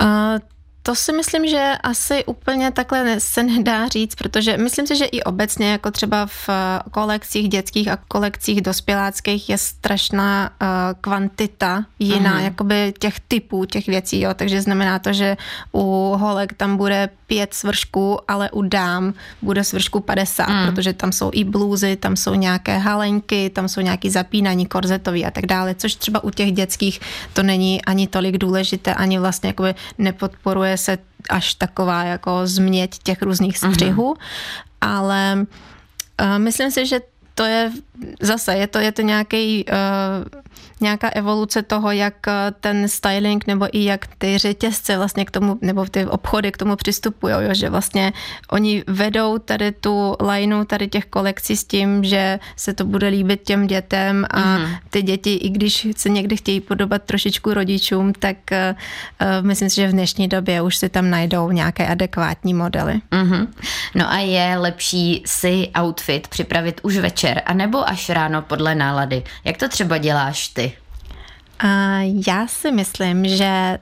Uh, 0.02 0.38
to 0.88 0.94
si 0.94 1.12
myslím, 1.12 1.48
že 1.48 1.72
asi 1.82 2.24
úplně 2.24 2.70
takhle 2.72 3.20
se 3.20 3.42
nedá 3.42 3.88
říct, 3.88 4.14
protože 4.14 4.56
myslím 4.56 4.86
si, 4.86 4.96
že 4.96 5.04
i 5.04 5.22
obecně, 5.22 5.70
jako 5.72 5.90
třeba 5.90 6.26
v 6.26 6.48
eh, 6.48 6.80
kolekcích 6.90 7.48
dětských 7.48 7.88
a 7.88 7.98
kolekcích 8.08 8.60
dospěláckých 8.60 9.48
je 9.48 9.58
strašná 9.58 10.50
uh, 10.62 10.68
kvantita 11.00 11.84
jiná, 11.98 12.38
uh-huh. 12.38 12.44
jakoby 12.44 12.94
těch 12.98 13.20
typů 13.28 13.64
těch 13.64 13.86
věcí, 13.86 14.20
jo, 14.20 14.34
takže 14.34 14.62
znamená 14.62 14.98
to, 14.98 15.12
že 15.12 15.36
u 15.72 16.14
holek 16.18 16.52
tam 16.52 16.76
bude 16.76 17.08
pět 17.26 17.54
svršků, 17.54 18.18
ale 18.28 18.50
u 18.50 18.62
dám 18.62 19.14
bude 19.42 19.64
svršku 19.64 20.00
50, 20.00 20.48
uh-huh. 20.48 20.66
protože 20.66 20.92
tam 20.92 21.12
jsou 21.12 21.30
i 21.32 21.44
blůzy, 21.44 21.96
tam 21.96 22.16
jsou 22.16 22.34
nějaké 22.34 22.78
halenky, 22.78 23.50
tam 23.50 23.68
jsou 23.68 23.80
nějaký 23.80 24.10
zapínání 24.10 24.66
korzetový 24.66 25.24
a 25.24 25.30
tak 25.30 25.46
dále, 25.46 25.74
což 25.74 25.94
třeba 25.94 26.24
u 26.24 26.30
těch 26.30 26.52
dětských 26.52 27.00
to 27.32 27.42
není 27.42 27.84
ani 27.84 28.06
tolik 28.06 28.38
důležité, 28.38 28.94
ani 28.94 29.18
vlastně 29.18 29.48
jakoby 29.48 29.74
nepodporuje 29.98 30.77
se 30.78 30.98
až 31.30 31.54
taková 31.54 32.04
jako 32.04 32.46
změť 32.46 32.98
těch 33.02 33.22
různých 33.22 33.62
mhm. 33.62 33.74
střihů, 33.74 34.14
uh-huh. 34.14 34.18
ale 34.80 35.46
uh, 36.20 36.38
myslím 36.38 36.70
si, 36.70 36.86
že 36.86 37.00
to 37.34 37.44
je 37.44 37.72
zase, 38.20 38.54
je 38.54 38.66
to, 38.66 38.78
je 38.78 38.92
to 38.92 39.02
nějaký 39.02 39.64
uh, 39.64 40.40
nějaká 40.80 41.08
evoluce 41.08 41.62
toho, 41.62 41.90
jak 41.90 42.14
eh, 42.28 42.32
ten 42.60 42.88
styling 42.88 43.46
nebo 43.46 43.68
i 43.72 43.84
jak 43.84 44.06
ty 44.18 44.38
řetězce 44.38 44.96
vlastně 44.96 45.24
k 45.24 45.30
tomu, 45.30 45.58
nebo 45.60 45.84
ty 45.84 46.06
obchody 46.06 46.52
k 46.52 46.56
tomu 46.56 46.76
přistupují, 46.76 47.34
jo, 47.34 47.54
že 47.54 47.70
vlastně 47.70 48.12
oni 48.50 48.84
vedou 48.86 49.38
tady 49.38 49.72
tu 49.72 50.16
lineu 50.20 50.64
tady 50.64 50.88
těch 50.88 51.04
kolekcí 51.04 51.56
s 51.56 51.64
tím, 51.64 52.04
že 52.04 52.38
se 52.56 52.74
to 52.74 52.84
bude 52.84 53.08
líbit 53.08 53.42
těm 53.42 53.66
dětem 53.66 54.26
a 54.30 54.58
mm. 54.58 54.66
ty 54.90 55.02
děti, 55.02 55.34
i 55.34 55.48
když 55.48 55.88
se 55.96 56.08
někdy 56.08 56.36
chtějí 56.36 56.60
podobat 56.60 57.02
trošičku 57.02 57.54
rodičům, 57.54 58.12
tak 58.12 58.36
uh, 58.52 59.46
myslím 59.46 59.70
si, 59.70 59.76
že 59.76 59.88
v 59.88 59.92
dnešní 59.92 60.28
době 60.28 60.62
už 60.62 60.76
si 60.76 60.88
tam 60.88 61.10
najdou 61.10 61.50
nějaké 61.50 61.86
adekvátní 61.86 62.54
modely. 62.54 63.00
Mm-hmm. 63.10 63.46
No 63.94 64.12
a 64.12 64.18
je 64.18 64.58
lepší 64.58 65.22
si 65.26 65.68
outfit 65.80 66.28
připravit 66.28 66.80
už 66.82 66.96
večer, 66.96 67.42
anebo 67.46 67.88
až 67.88 68.08
ráno 68.08 68.42
podle 68.42 68.74
nálady? 68.74 69.22
Jak 69.44 69.56
to 69.56 69.68
třeba 69.68 69.98
děláš 69.98 70.48
ty? 70.48 70.67
A 71.58 71.98
já 72.28 72.46
si 72.46 72.72
myslím, 72.72 73.28
že 73.28 73.78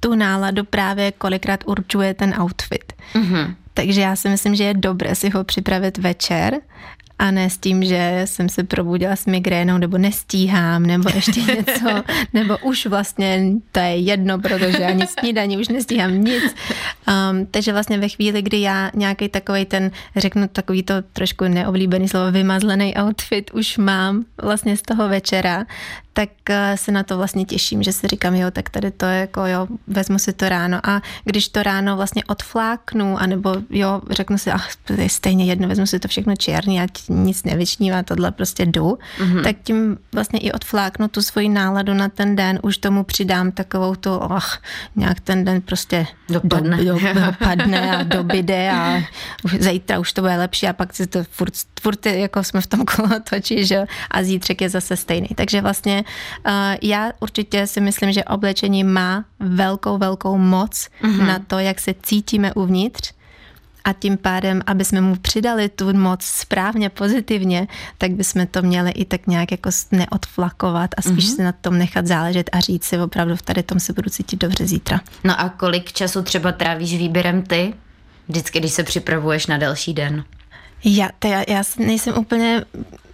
tu 0.00 0.14
náladu 0.14 0.64
právě 0.64 1.12
kolikrát 1.12 1.60
určuje 1.66 2.14
ten 2.14 2.34
outfit. 2.40 2.92
Mm-hmm. 3.14 3.54
Takže 3.74 4.00
já 4.00 4.16
si 4.16 4.28
myslím, 4.28 4.54
že 4.54 4.64
je 4.64 4.74
dobré 4.74 5.14
si 5.14 5.30
ho 5.30 5.44
připravit 5.44 5.98
večer 5.98 6.60
a 7.18 7.30
ne 7.30 7.50
s 7.50 7.58
tím, 7.58 7.84
že 7.84 8.22
jsem 8.24 8.48
se 8.48 8.64
probudila 8.64 9.16
s 9.16 9.26
migrénou, 9.26 9.78
nebo 9.78 9.98
nestíhám, 9.98 10.82
nebo 10.82 11.08
ještě 11.14 11.40
něco, 11.56 12.02
nebo 12.32 12.58
už 12.58 12.86
vlastně 12.86 13.44
to 13.72 13.80
je 13.80 13.96
jedno, 13.96 14.38
protože 14.38 14.84
ani 14.84 15.06
snídaní 15.06 15.58
už 15.58 15.68
nestíhám 15.68 16.24
nic. 16.24 16.44
Um, 16.44 17.46
takže 17.46 17.72
vlastně 17.72 17.98
ve 17.98 18.08
chvíli, 18.08 18.42
kdy 18.42 18.60
já 18.60 18.90
nějaký 18.94 19.28
takový 19.28 19.64
ten, 19.64 19.90
řeknu 20.16 20.48
takový 20.48 20.82
to 20.82 20.94
trošku 21.12 21.44
neoblíbený 21.44 22.08
slovo, 22.08 22.32
vymazlený 22.32 22.94
outfit 22.96 23.50
už 23.54 23.78
mám 23.78 24.24
vlastně 24.42 24.76
z 24.76 24.82
toho 24.82 25.08
večera, 25.08 25.66
tak 26.16 26.30
eh, 26.50 26.76
se 26.76 26.92
na 26.92 27.02
to 27.02 27.16
vlastně 27.16 27.44
těším, 27.44 27.82
že 27.82 27.92
si 27.92 28.06
říkám, 28.06 28.34
jo, 28.34 28.50
tak 28.50 28.70
tady 28.70 28.90
to 28.90 29.06
je 29.06 29.20
jako, 29.20 29.46
jo, 29.46 29.66
vezmu 29.86 30.18
si 30.18 30.32
to 30.32 30.48
ráno 30.48 30.80
a 30.88 31.02
když 31.24 31.48
to 31.48 31.62
ráno 31.62 31.96
vlastně 31.96 32.24
odfláknu, 32.24 33.18
anebo 33.18 33.56
jo, 33.70 34.00
řeknu 34.10 34.38
si, 34.38 34.50
ach, 34.50 34.76
to 34.84 34.92
je 34.92 35.08
stejně 35.08 35.44
jedno, 35.44 35.68
vezmu 35.68 35.86
si 35.86 35.98
to 35.98 36.08
všechno 36.08 36.36
černý, 36.36 36.80
ať 36.80 36.90
nic 37.08 37.44
nevyčnívá, 37.44 38.02
tohle 38.02 38.32
prostě 38.32 38.66
jdu, 38.66 38.98
mm-hmm. 39.18 39.42
tak 39.42 39.56
tím 39.64 39.98
vlastně 40.12 40.38
i 40.40 40.52
odfláknu 40.52 41.08
tu 41.08 41.22
svoji 41.22 41.48
náladu 41.48 41.94
na 41.94 42.08
ten 42.08 42.36
den, 42.36 42.58
už 42.62 42.78
tomu 42.78 43.04
přidám 43.04 43.52
takovou 43.52 43.94
tu, 43.94 44.22
ach, 44.22 44.62
nějak 44.96 45.20
ten 45.20 45.44
den 45.44 45.60
prostě 45.60 46.06
dopadne, 46.28 46.76
do, 46.76 46.84
do, 46.84 47.00
dopadne 47.26 47.96
a 47.96 48.02
dobyde 48.02 48.70
a 48.70 49.02
už, 49.44 49.52
zítra 49.52 49.98
už 49.98 50.12
to 50.12 50.20
bude 50.20 50.36
lepší 50.36 50.66
a 50.66 50.72
pak 50.72 50.94
si 50.94 51.06
to 51.06 51.24
furt, 51.30 51.52
furt 51.80 52.06
jako 52.06 52.44
jsme 52.44 52.60
v 52.60 52.66
tom 52.66 52.84
kolotoči, 52.96 53.66
že 53.66 53.86
a 54.10 54.22
zítřek 54.22 54.60
je 54.60 54.68
zase 54.68 54.96
stejný. 54.96 55.28
Takže 55.34 55.60
vlastně 55.60 56.04
uh, 56.46 56.52
já 56.82 57.12
určitě 57.20 57.66
si 57.66 57.80
myslím, 57.80 58.12
že 58.12 58.24
oblečení 58.24 58.84
má 58.84 59.24
velkou, 59.40 59.98
velkou 59.98 60.38
moc 60.38 60.88
mm-hmm. 61.02 61.26
na 61.26 61.38
to, 61.38 61.58
jak 61.58 61.80
se 61.80 61.94
cítíme 62.02 62.54
uvnitř 62.54 63.15
a 63.86 63.92
tím 63.92 64.16
pádem, 64.16 64.62
aby 64.66 64.84
jsme 64.84 65.00
mu 65.00 65.16
přidali 65.16 65.68
tu 65.68 65.92
moc 65.92 66.24
správně, 66.24 66.90
pozitivně, 66.90 67.68
tak 67.98 68.10
bychom 68.10 68.46
to 68.46 68.62
měli 68.62 68.90
i 68.90 69.04
tak 69.04 69.26
nějak 69.26 69.50
jako 69.50 69.70
neodflakovat 69.92 70.90
a 70.96 71.02
spíš 71.02 71.24
mm-hmm. 71.24 71.36
se 71.36 71.42
na 71.42 71.52
tom 71.52 71.78
nechat 71.78 72.06
záležet 72.06 72.50
a 72.52 72.60
říct 72.60 72.84
si 72.84 72.98
opravdu 72.98 73.36
v 73.36 73.42
tady 73.42 73.62
tom 73.62 73.80
se 73.80 73.92
budu 73.92 74.10
cítit 74.10 74.40
dobře 74.40 74.66
zítra. 74.66 75.00
No 75.24 75.40
a 75.40 75.48
kolik 75.48 75.92
času 75.92 76.22
třeba 76.22 76.52
trávíš 76.52 76.96
výběrem 76.96 77.42
ty? 77.42 77.74
Vždycky, 78.28 78.60
když 78.60 78.72
se 78.72 78.82
připravuješ 78.82 79.46
na 79.46 79.58
další 79.58 79.94
den. 79.94 80.24
Já, 80.84 81.08
to 81.18 81.28
já, 81.28 81.44
já 81.48 81.62
nejsem 81.78 82.18
úplně 82.18 82.64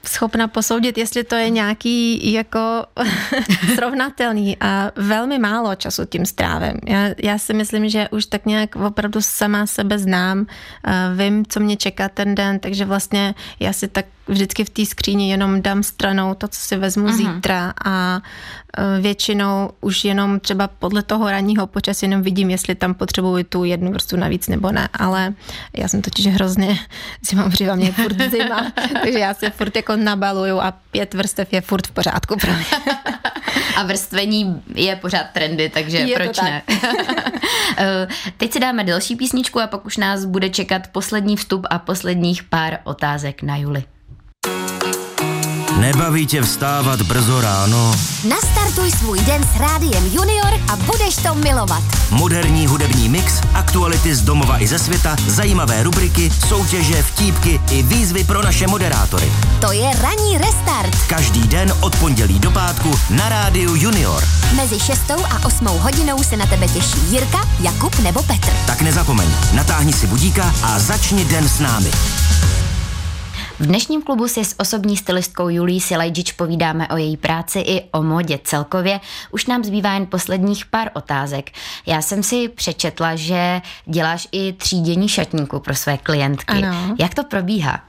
schopna 0.07 0.49
posoudit, 0.49 0.99
jestli 0.99 1.25
to 1.25 1.35
je 1.35 1.51
nějaký 1.51 2.33
jako 2.33 2.59
srovnatelný 3.75 4.57
a 4.61 4.91
velmi 4.97 5.39
málo 5.39 5.75
času 5.75 6.05
tím 6.05 6.27
strávím. 6.27 6.77
Já, 6.87 7.09
já 7.23 7.39
si 7.39 7.55
myslím, 7.55 7.89
že 7.89 8.09
už 8.09 8.27
tak 8.27 8.47
nějak 8.47 8.77
opravdu 8.77 9.21
sama 9.23 9.67
sebe 9.67 9.99
znám, 9.99 10.47
vím, 11.17 11.45
co 11.49 11.61
mě 11.61 11.77
čeká 11.77 12.09
ten 12.09 12.35
den, 12.35 12.59
takže 12.59 12.85
vlastně 12.85 13.35
já 13.61 13.73
si 13.73 13.89
tak 13.89 14.07
vždycky 14.29 14.65
v 14.65 14.71
té 14.71 14.87
skříni 14.87 15.31
jenom 15.31 15.63
dám 15.63 15.83
stranou 15.83 16.35
to, 16.35 16.49
co 16.49 16.61
si 16.61 16.77
vezmu 16.77 17.07
uh-huh. 17.07 17.35
zítra 17.35 17.75
a 17.85 18.21
e, 18.79 19.01
většinou 19.01 19.71
už 19.81 20.05
jenom 20.05 20.41
třeba 20.41 20.69
podle 20.69 21.03
toho 21.03 21.31
ranního 21.31 21.67
počasí 21.67 22.07
jenom 22.07 22.23
vidím, 22.23 22.51
jestli 22.51 22.75
tam 22.75 22.95
potřebuji 22.95 23.45
tu 23.45 23.65
jednu 23.65 23.93
vrstvu 23.93 24.19
navíc 24.19 24.49
nebo 24.49 24.73
ne, 24.73 24.89
ale 24.95 25.35
já 25.77 25.89
jsem 25.89 26.03
totiž 26.03 26.27
hrozně 26.27 26.79
zima 27.31 27.49
přijela 27.49 27.77
mě 27.77 27.93
furt 27.93 28.31
zima, 28.31 28.73
takže 29.03 29.19
já 29.19 29.35
se 29.35 29.51
furt 29.51 29.77
jako 29.77 29.97
nabaluju 29.97 30.61
a 30.61 30.73
pět 30.91 31.15
vrstev 31.15 31.53
je 31.53 31.61
furt 31.61 31.87
v 31.87 31.91
pořádku 31.91 32.37
pro 32.37 32.53
mě. 32.53 32.65
A 33.77 33.83
vrstvení 33.83 34.63
je 34.75 34.97
pořád 34.97 35.27
trendy, 35.33 35.69
takže 35.69 35.99
je 35.99 36.17
proč 36.17 36.41
ne? 36.41 36.63
E, 37.79 38.09
teď 38.37 38.53
si 38.53 38.61
dáme 38.61 38.85
další 38.85 39.17
písničku 39.17 39.61
a 39.61 39.67
pak 39.67 39.87
už 39.87 39.97
nás 39.97 40.25
bude 40.25 40.51
čekat 40.51 40.87
poslední 40.87 41.37
vstup 41.37 41.67
a 41.71 41.79
posledních 41.79 42.43
pár 42.43 42.79
otázek 42.85 43.43
na 43.43 43.57
Juli. 43.57 43.85
Nebaví 45.83 46.27
tě 46.27 46.43
vstávat 46.43 47.03
brzo 47.03 47.41
ráno? 47.41 47.95
Nastartuj 48.29 48.91
svůj 48.91 49.21
den 49.21 49.43
s 49.57 49.61
Rádiem 49.61 50.07
Junior 50.07 50.55
a 50.69 50.77
budeš 50.77 51.17
to 51.17 51.35
milovat. 51.35 51.83
Moderní 52.11 52.67
hudební 52.67 53.09
mix, 53.09 53.41
aktuality 53.55 54.15
z 54.15 54.23
domova 54.23 54.63
i 54.63 54.67
ze 54.67 54.79
světa, 54.79 55.17
zajímavé 55.27 55.83
rubriky, 55.83 56.31
soutěže, 56.49 57.03
vtípky 57.03 57.61
i 57.71 57.83
výzvy 57.83 58.25
pro 58.25 58.43
naše 58.43 58.67
moderátory. 58.67 59.33
To 59.61 59.73
je 59.73 59.91
Ranní 60.01 60.39
restart. 60.39 60.97
Každý 61.09 61.49
den 61.49 61.73
od 61.81 61.97
pondělí 61.97 62.39
do 62.39 62.51
pátku 62.51 62.99
na 63.11 63.29
Rádiu 63.29 63.75
Junior. 63.75 64.25
Mezi 64.57 64.81
6 64.81 65.11
a 65.11 65.47
8 65.47 65.67
hodinou 65.67 66.23
se 66.23 66.37
na 66.37 66.47
tebe 66.47 66.69
těší 66.69 66.99
Jirka, 67.11 67.49
Jakub 67.61 67.99
nebo 67.99 68.23
Petr. 68.23 68.51
Tak 68.67 68.83
nezapomeň, 68.83 69.29
natáhni 69.53 69.93
si 69.93 70.07
budíka 70.07 70.55
a 70.63 70.79
začni 70.79 71.25
den 71.25 71.49
s 71.49 71.59
námi. 71.59 71.91
V 73.63 73.67
dnešním 73.67 74.03
klubu 74.03 74.29
si 74.29 74.45
s 74.45 74.55
osobní 74.61 74.97
stylistkou 74.97 75.49
Julí 75.49 75.81
Silajdič 75.81 76.33
povídáme 76.33 76.89
o 76.89 76.97
její 76.97 77.17
práci 77.17 77.59
i 77.59 77.83
o 77.93 78.03
modě 78.03 78.39
celkově. 78.45 79.01
Už 79.31 79.47
nám 79.47 79.65
zbývá 79.65 79.93
jen 79.93 80.07
posledních 80.07 80.67
pár 80.67 80.91
otázek. 80.95 81.51
Já 81.87 82.03
jsem 82.03 82.23
si 82.23 82.49
přečetla, 82.49 83.17
že 83.17 83.61
děláš 83.87 84.29
i 84.33 84.53
třídění 84.53 85.09
šatníku 85.09 85.61
pro 85.61 85.75
své 85.75 85.99
klientky. 85.99 86.53
Ano. 86.53 86.97
Jak 86.99 87.15
to 87.15 87.25
probíhá? 87.25 87.81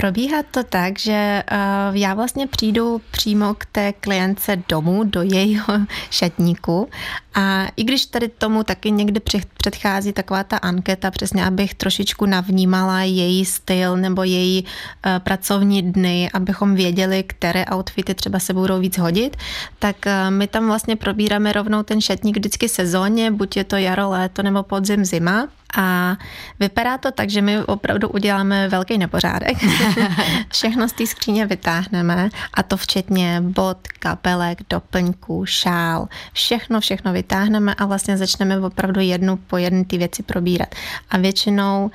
Probíhá 0.00 0.42
to 0.50 0.64
tak, 0.64 0.98
že 0.98 1.42
uh, 1.52 1.96
já 1.96 2.14
vlastně 2.14 2.46
přijdu 2.46 3.00
přímo 3.10 3.54
k 3.54 3.64
té 3.64 3.92
klientce 3.92 4.62
domů, 4.68 5.04
do 5.04 5.22
jejího 5.22 5.66
šatníku 6.10 6.88
a 7.34 7.66
i 7.76 7.84
když 7.84 8.06
tady 8.06 8.28
tomu 8.28 8.64
taky 8.64 8.90
někdy 8.90 9.20
předchází 9.56 10.12
taková 10.12 10.44
ta 10.44 10.56
anketa, 10.56 11.10
přesně 11.10 11.44
abych 11.44 11.74
trošičku 11.74 12.26
navnímala 12.26 13.02
její 13.02 13.44
styl 13.44 13.96
nebo 13.96 14.22
její 14.22 14.64
uh, 14.64 15.18
pracovní 15.18 15.82
dny, 15.82 16.30
abychom 16.34 16.74
věděli, 16.74 17.22
které 17.22 17.64
outfity 17.74 18.14
třeba 18.14 18.38
se 18.38 18.54
budou 18.54 18.80
víc 18.80 18.98
hodit, 18.98 19.36
tak 19.78 19.96
uh, 20.06 20.30
my 20.30 20.46
tam 20.46 20.66
vlastně 20.66 20.96
probíráme 20.96 21.52
rovnou 21.52 21.82
ten 21.82 22.00
šatník 22.00 22.36
vždycky 22.36 22.68
sezóně, 22.68 23.30
buď 23.30 23.56
je 23.56 23.64
to 23.64 23.76
jaro, 23.76 24.08
léto 24.08 24.42
nebo 24.42 24.62
podzim, 24.62 25.04
zima. 25.04 25.48
A 25.76 26.16
vypadá 26.60 26.98
to 26.98 27.12
tak, 27.12 27.30
že 27.30 27.42
my 27.42 27.62
opravdu 27.64 28.08
uděláme 28.08 28.68
velký 28.68 28.98
nepořádek. 28.98 29.56
Všechno 30.52 30.88
z 30.88 30.92
té 30.92 31.06
skříně 31.06 31.46
vytáhneme 31.46 32.30
a 32.54 32.62
to 32.62 32.76
včetně 32.76 33.40
bod, 33.40 33.78
kapelek, 33.98 34.58
doplňků, 34.70 35.46
šál. 35.46 36.08
Všechno, 36.32 36.80
všechno 36.80 37.12
vytáhneme 37.12 37.74
a 37.74 37.86
vlastně 37.86 38.16
začneme 38.16 38.60
opravdu 38.60 39.00
jednu 39.00 39.36
po 39.36 39.56
jednu 39.56 39.84
ty 39.84 39.98
věci 39.98 40.22
probírat. 40.22 40.74
A 41.10 41.18
většinou 41.18 41.90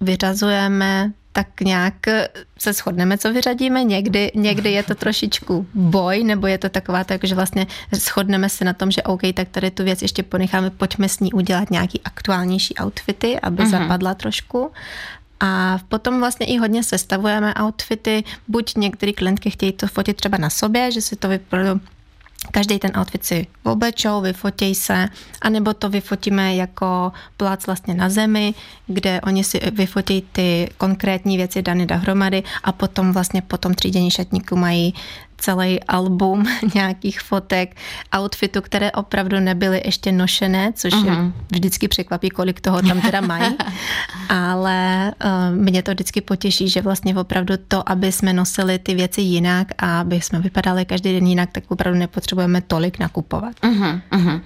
vyřazujeme 0.00 1.12
tak 1.38 1.60
nějak 1.60 1.94
se 2.58 2.72
shodneme, 2.72 3.18
co 3.18 3.32
vyřadíme. 3.32 3.84
Někdy, 3.84 4.32
někdy 4.34 4.72
je 4.72 4.82
to 4.82 4.94
trošičku 4.94 5.66
boj, 5.74 6.24
nebo 6.24 6.46
je 6.46 6.58
to 6.58 6.68
taková 6.68 7.04
tak, 7.04 7.24
že 7.24 7.34
vlastně 7.34 7.66
shodneme 7.94 8.48
se 8.48 8.64
na 8.64 8.72
tom, 8.72 8.90
že 8.90 9.02
OK, 9.02 9.20
tak 9.34 9.48
tady 9.48 9.70
tu 9.70 9.84
věc 9.84 10.02
ještě 10.02 10.22
ponecháme, 10.22 10.70
pojďme 10.70 11.08
s 11.08 11.20
ní 11.20 11.32
udělat 11.32 11.70
nějaký 11.70 12.00
aktuálnější 12.04 12.74
outfity, 12.84 13.40
aby 13.40 13.62
uh-huh. 13.62 13.70
zapadla 13.70 14.14
trošku. 14.14 14.70
A 15.40 15.78
potom 15.88 16.18
vlastně 16.18 16.46
i 16.46 16.58
hodně 16.58 16.82
sestavujeme 16.84 17.54
outfity, 17.54 18.24
buď 18.48 18.74
některé 18.76 19.12
klientky 19.12 19.50
chtějí 19.50 19.72
to 19.72 19.86
fotit 19.86 20.16
třeba 20.16 20.38
na 20.38 20.50
sobě, 20.50 20.92
že 20.92 21.00
si 21.00 21.16
to 21.16 21.28
vypadá 21.28 21.80
Každý 22.50 22.78
ten 22.78 22.90
outfit 22.98 23.24
si 23.24 23.46
oblečou, 23.62 24.20
vyfotí 24.20 24.74
se, 24.74 25.08
anebo 25.42 25.74
to 25.74 25.88
vyfotíme 25.88 26.54
jako 26.54 27.12
plác 27.36 27.66
vlastně 27.66 27.94
na 27.94 28.08
zemi, 28.10 28.54
kde 28.86 29.20
oni 29.20 29.44
si 29.44 29.60
vyfotí 29.70 30.22
ty 30.32 30.70
konkrétní 30.76 31.36
věci 31.36 31.62
dané 31.62 31.86
dohromady 31.86 32.42
a 32.64 32.72
potom 32.72 33.12
vlastně 33.12 33.42
po 33.42 33.56
tom 33.56 33.74
třídění 33.74 34.10
šatníku 34.10 34.56
mají 34.56 34.94
celý 35.38 35.84
album 35.84 36.44
nějakých 36.74 37.20
fotek, 37.20 37.76
outfitu, 38.18 38.60
které 38.60 38.92
opravdu 38.92 39.40
nebyly 39.40 39.82
ještě 39.84 40.12
nošené, 40.12 40.72
což 40.72 40.92
uh-huh. 40.92 41.04
je 41.04 41.10
mhm. 41.10 41.32
vždycky 41.52 41.88
překvapí, 41.88 42.30
kolik 42.30 42.60
toho 42.60 42.82
tam 42.82 43.00
teda 43.00 43.20
mají. 43.20 43.56
Ale 44.28 45.12
uh, 45.24 45.56
mě 45.56 45.82
to 45.82 45.90
vždycky 45.90 46.20
potěší, 46.20 46.68
že 46.68 46.82
vlastně 46.82 47.16
opravdu 47.16 47.54
to, 47.68 47.90
aby 47.90 48.12
jsme 48.12 48.32
nosili 48.32 48.78
ty 48.78 48.94
věci 48.94 49.20
jinak 49.20 49.68
a 49.78 50.00
aby 50.00 50.20
jsme 50.20 50.38
vypadali 50.38 50.84
každý 50.84 51.12
den 51.12 51.26
jinak, 51.26 51.48
tak 51.52 51.64
opravdu 51.68 51.98
nepotřebujeme 51.98 52.60
tolik 52.60 52.98
nakupovat. 52.98 53.52
Uh-huh, 53.62 54.00
uh-huh. 54.12 54.40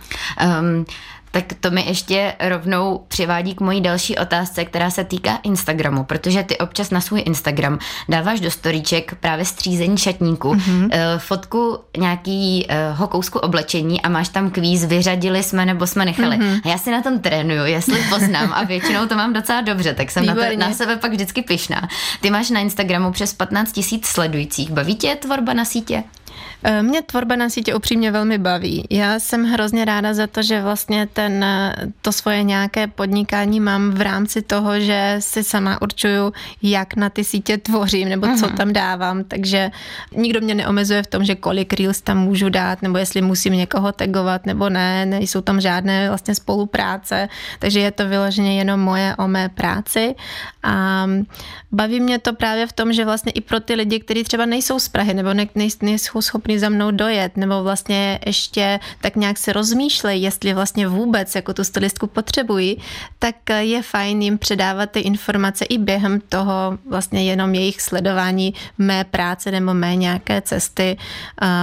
Um, 0.61 0.85
tak 1.33 1.45
to 1.61 1.71
mi 1.71 1.85
ještě 1.87 2.35
rovnou 2.41 3.05
přivádí 3.09 3.55
k 3.55 3.61
mojí 3.61 3.81
další 3.81 4.19
otázce, 4.19 4.65
která 4.65 4.91
se 4.91 5.05
týká 5.05 5.39
Instagramu, 5.43 6.05
protože 6.05 6.43
ty 6.43 6.59
občas 6.59 6.91
na 6.91 7.01
svůj 7.01 7.23
Instagram 7.27 7.79
dáváš 8.09 8.41
do 8.41 8.51
storíček 8.51 9.15
právě 9.21 9.45
střízení 9.45 9.99
šatníku, 9.99 10.55
mm-hmm. 10.55 10.91
fotku 11.19 11.79
nějakýho 11.97 13.09
kousku 13.09 13.39
oblečení 13.39 14.03
a 14.03 14.09
máš 14.09 14.29
tam 14.29 14.51
kvíz, 14.51 14.85
vyřadili 14.85 15.43
jsme 15.43 15.67
nebo 15.67 15.87
jsme 15.87 16.05
nechali. 16.05 16.37
Mm-hmm. 16.37 16.61
A 16.65 16.69
já 16.69 16.79
si 16.79 16.91
na 16.91 17.03
tom 17.03 17.19
trénuju, 17.19 17.65
jestli 17.65 18.05
poznám 18.11 18.53
a 18.55 18.65
většinou 18.65 19.07
to 19.07 19.15
mám 19.15 19.33
docela 19.33 19.61
dobře, 19.61 19.95
tak 19.95 20.11
jsem 20.11 20.27
na, 20.27 20.35
to, 20.35 20.41
na 20.57 20.73
sebe 20.73 20.97
pak 20.97 21.13
vždycky 21.13 21.43
pyšná. 21.43 21.89
Ty 22.21 22.31
máš 22.31 22.51
na 22.51 22.61
Instagramu 22.61 23.13
přes 23.13 23.35
15 23.35 23.73
tisíc 23.73 24.07
sledujících. 24.07 24.71
Baví 24.71 24.97
tě 24.97 25.17
tvorba 25.17 25.53
na 25.53 25.65
sítě? 25.65 26.05
Eh, 26.65 26.83
mě 26.83 27.03
tvorba 27.03 27.37
na 27.37 27.49
sítě 27.49 27.75
upřímně 27.75 28.11
velmi 28.11 28.39
baví. 28.39 28.87
Já 28.91 29.19
jsem 29.19 29.45
hrozně 29.45 29.85
ráda 29.85 30.15
za 30.15 30.27
to, 30.27 30.43
že 30.43 30.63
vlastně 30.63 31.09
ten, 31.13 31.45
eh, 31.45 31.75
to 32.03 32.13
svoje 32.13 32.43
nějaké 32.43 32.87
podnikání 32.87 33.61
mám 33.61 33.91
v 33.91 34.01
rámci 34.01 34.43
toho, 34.43 34.81
že 34.81 35.17
si 35.19 35.45
sama 35.45 35.83
určuju, 35.83 36.33
jak 36.63 36.97
na 36.97 37.11
ty 37.11 37.25
sítě 37.25 37.59
tvořím 37.59 38.09
nebo 38.09 38.27
co 38.27 38.47
uh-huh. 38.47 38.57
tam 38.57 38.73
dávám, 38.73 39.25
takže 39.25 39.71
nikdo 40.17 40.41
mě 40.41 40.55
neomezuje 40.55 41.03
v 41.03 41.07
tom, 41.07 41.25
že 41.25 41.35
kolik 41.35 41.73
reels 41.73 42.01
tam 42.01 42.19
můžu 42.19 42.49
dát 42.49 42.83
nebo 42.83 42.99
jestli 42.99 43.23
musím 43.23 43.53
někoho 43.53 43.93
tagovat 43.93 44.47
nebo 44.47 44.69
ne, 44.69 45.07
nejsou 45.07 45.41
tam 45.41 45.61
žádné 45.61 46.09
vlastně 46.09 46.35
spolupráce, 46.35 47.29
takže 47.59 47.81
je 47.81 47.91
to 47.91 48.09
vyloženě 48.09 48.59
jenom 48.59 48.81
moje 48.81 49.17
o 49.17 49.29
mé 49.29 49.49
práci 49.49 50.15
a 50.63 51.07
baví 51.73 52.01
mě 52.01 52.19
to 52.19 52.33
právě 52.33 52.67
v 52.67 52.73
tom, 52.73 52.93
že 52.93 53.05
vlastně 53.05 53.33
i 53.33 53.41
pro 53.41 53.61
ty 53.61 53.75
lidi, 53.75 54.01
kteří 54.01 54.25
třeba 54.25 54.47
nejsou 54.47 54.79
z 54.79 54.89
Prahy 54.89 55.15
nebo 55.15 55.35
ne, 55.35 55.47
nejsou 55.83 56.23
schopni 56.23 56.52
za 56.59 56.69
mnou 56.69 56.91
dojet, 56.91 57.37
nebo 57.37 57.63
vlastně 57.63 58.19
ještě 58.27 58.81
tak 59.01 59.17
nějak 59.17 59.39
se 59.39 59.53
rozmýšlej, 59.53 60.23
jestli 60.23 60.55
vlastně 60.55 60.89
vůbec 60.89 61.35
jako 61.35 61.55
tu 61.55 61.65
stylistku 61.65 62.07
potřebují, 62.07 62.79
tak 63.19 63.37
je 63.61 63.83
fajn 63.83 64.23
jim 64.23 64.39
předávat 64.39 64.91
ty 64.91 65.01
informace 65.01 65.65
i 65.65 65.79
během 65.79 66.21
toho 66.21 66.79
vlastně 66.91 67.25
jenom 67.25 67.55
jejich 67.55 67.83
sledování 67.83 68.55
mé 68.79 69.05
práce 69.05 69.51
nebo 69.51 69.75
mé 69.75 69.97
nějaké 69.97 70.41
cesty. 70.41 70.97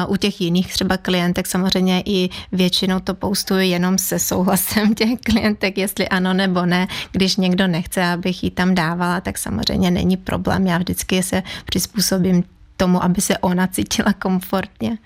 U 0.08 0.18
těch 0.18 0.42
jiných 0.42 0.74
třeba 0.74 0.98
klientek 0.98 1.48
samozřejmě 1.48 2.04
i 2.06 2.30
většinou 2.52 3.00
to 3.00 3.14
postuju 3.14 3.62
jenom 3.62 3.98
se 3.98 4.20
souhlasem 4.20 4.96
těch 4.96 5.20
klientek, 5.24 5.78
jestli 5.78 6.10
ano 6.10 6.34
nebo 6.34 6.66
ne. 6.66 6.88
Když 7.12 7.36
někdo 7.36 7.68
nechce, 7.68 8.04
abych 8.04 8.44
ji 8.44 8.52
tam 8.52 8.76
dávala, 8.76 9.22
tak 9.22 9.38
samozřejmě 9.38 9.92
není 9.92 10.18
problém. 10.18 10.68
Já 10.68 10.78
vždycky 10.78 11.24
se 11.24 11.44
přizpůsobím 11.66 12.44
tomu, 12.80 13.04
aby 13.04 13.22
se 13.22 13.38
ona 13.38 13.68
cítila 13.68 14.14
komfortně. 14.14 14.98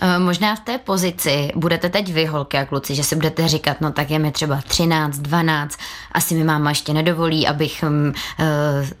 Eh, 0.00 0.18
možná 0.18 0.56
v 0.56 0.60
té 0.60 0.78
pozici 0.78 1.50
budete 1.56 1.88
teď 1.88 2.12
vy, 2.12 2.26
holky 2.26 2.58
a 2.58 2.64
kluci, 2.64 2.94
že 2.94 3.04
si 3.04 3.16
budete 3.16 3.48
říkat, 3.48 3.80
no 3.80 3.92
tak 3.92 4.10
je 4.10 4.18
mi 4.18 4.32
třeba 4.32 4.60
13, 4.68 5.18
12, 5.18 5.78
asi 6.12 6.34
mi 6.34 6.44
máma 6.44 6.70
ještě 6.70 6.92
nedovolí, 6.92 7.46
abych 7.46 7.84
um, 7.88 8.12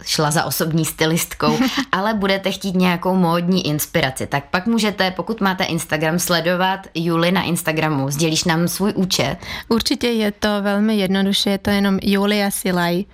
šla 0.04 0.30
za 0.30 0.44
osobní 0.44 0.84
stylistkou, 0.84 1.58
ale 1.92 2.14
budete 2.14 2.50
chtít 2.50 2.74
nějakou 2.74 3.16
módní 3.16 3.66
inspiraci. 3.66 4.26
Tak 4.26 4.44
pak 4.50 4.66
můžete, 4.66 5.10
pokud 5.10 5.40
máte 5.40 5.64
Instagram, 5.64 6.18
sledovat 6.18 6.80
Juli 6.94 7.32
na 7.32 7.42
Instagramu. 7.42 8.10
Sdělíš 8.10 8.44
nám 8.44 8.68
svůj 8.68 8.92
účet? 8.96 9.36
Určitě 9.68 10.06
je 10.06 10.32
to 10.32 10.48
velmi 10.62 10.96
jednoduše, 10.96 11.50
je 11.50 11.58
to 11.58 11.70
jenom 11.70 11.98
Julia 12.02 12.50
Silaj 12.50 13.04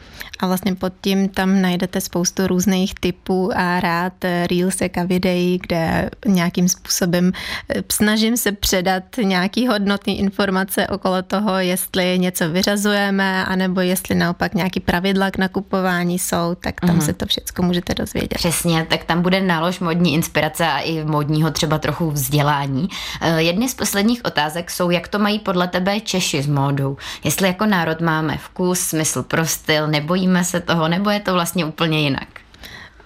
a 0.41 0.47
vlastně 0.47 0.75
pod 0.75 0.93
tím 1.01 1.29
tam 1.29 1.63
najdete 1.63 2.01
spoustu 2.01 2.47
různých 2.47 2.95
typů 2.95 3.51
a 3.57 3.81
rád 3.81 4.13
reelsek 4.51 4.99
a 4.99 5.08
videí, 5.09 5.59
kde 5.59 6.11
nějakým 6.27 6.69
způsobem 6.69 7.33
eh, 7.69 7.83
snažím 7.93 8.37
se 8.37 8.53
předat 8.53 9.03
nějaký 9.23 9.67
hodnotný 9.67 10.19
informace 10.19 10.87
okolo 10.87 11.23
toho, 11.23 11.59
jestli 11.59 12.19
něco 12.19 12.51
vyřazujeme, 12.51 13.45
anebo 13.45 13.81
jestli 13.81 14.15
naopak 14.15 14.55
nějaký 14.55 14.81
pravidla 14.81 15.31
k 15.31 15.39
nakupování 15.39 16.19
jsou, 16.19 16.55
tak 16.61 16.81
tam 16.81 16.95
mm. 16.95 17.01
se 17.01 17.13
to 17.13 17.27
všechno 17.27 17.65
můžete 17.65 17.95
dozvědět. 17.95 18.35
Přesně, 18.35 18.87
tak 18.91 19.05
tam 19.05 19.23
bude 19.23 19.41
nálož 19.41 19.81
modní 19.81 20.15
inspirace 20.15 20.67
a 20.67 20.79
i 20.79 21.05
modního 21.05 21.51
třeba 21.51 21.79
trochu 21.79 22.11
vzdělání. 22.11 22.89
Eh, 23.21 23.43
jedny 23.43 23.69
z 23.69 23.75
posledních 23.75 24.25
otázek 24.25 24.71
jsou, 24.71 24.91
jak 24.91 25.09
to 25.09 25.19
mají 25.19 25.39
podle 25.39 25.69
tebe 25.69 26.01
Češi 26.01 26.43
s 26.43 26.47
módou. 26.47 26.97
Jestli 27.25 27.47
jako 27.47 27.67
národ 27.67 28.01
máme 28.01 28.39
vkus, 28.39 28.81
smysl 28.81 29.23
pro 29.23 29.47
styl, 29.47 29.89
nebojíme 29.89 30.45
se 30.45 30.61
toho, 30.61 30.89
nebo 30.89 31.11
je 31.11 31.21
to 31.21 31.33
vlastně 31.33 31.65
úplně 31.65 32.01
jinak? 32.01 32.29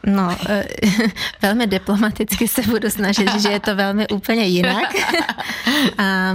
No, 0.07 0.36
eh, 0.48 0.64
velmi 1.42 1.66
diplomaticky 1.66 2.48
se 2.48 2.62
budu 2.62 2.90
snažit, 2.90 3.40
že 3.40 3.48
je 3.48 3.61
to 3.61 3.76
velmi 3.76 4.09
úplně 4.09 4.44
jinak. 4.44 4.94
A 5.98 6.34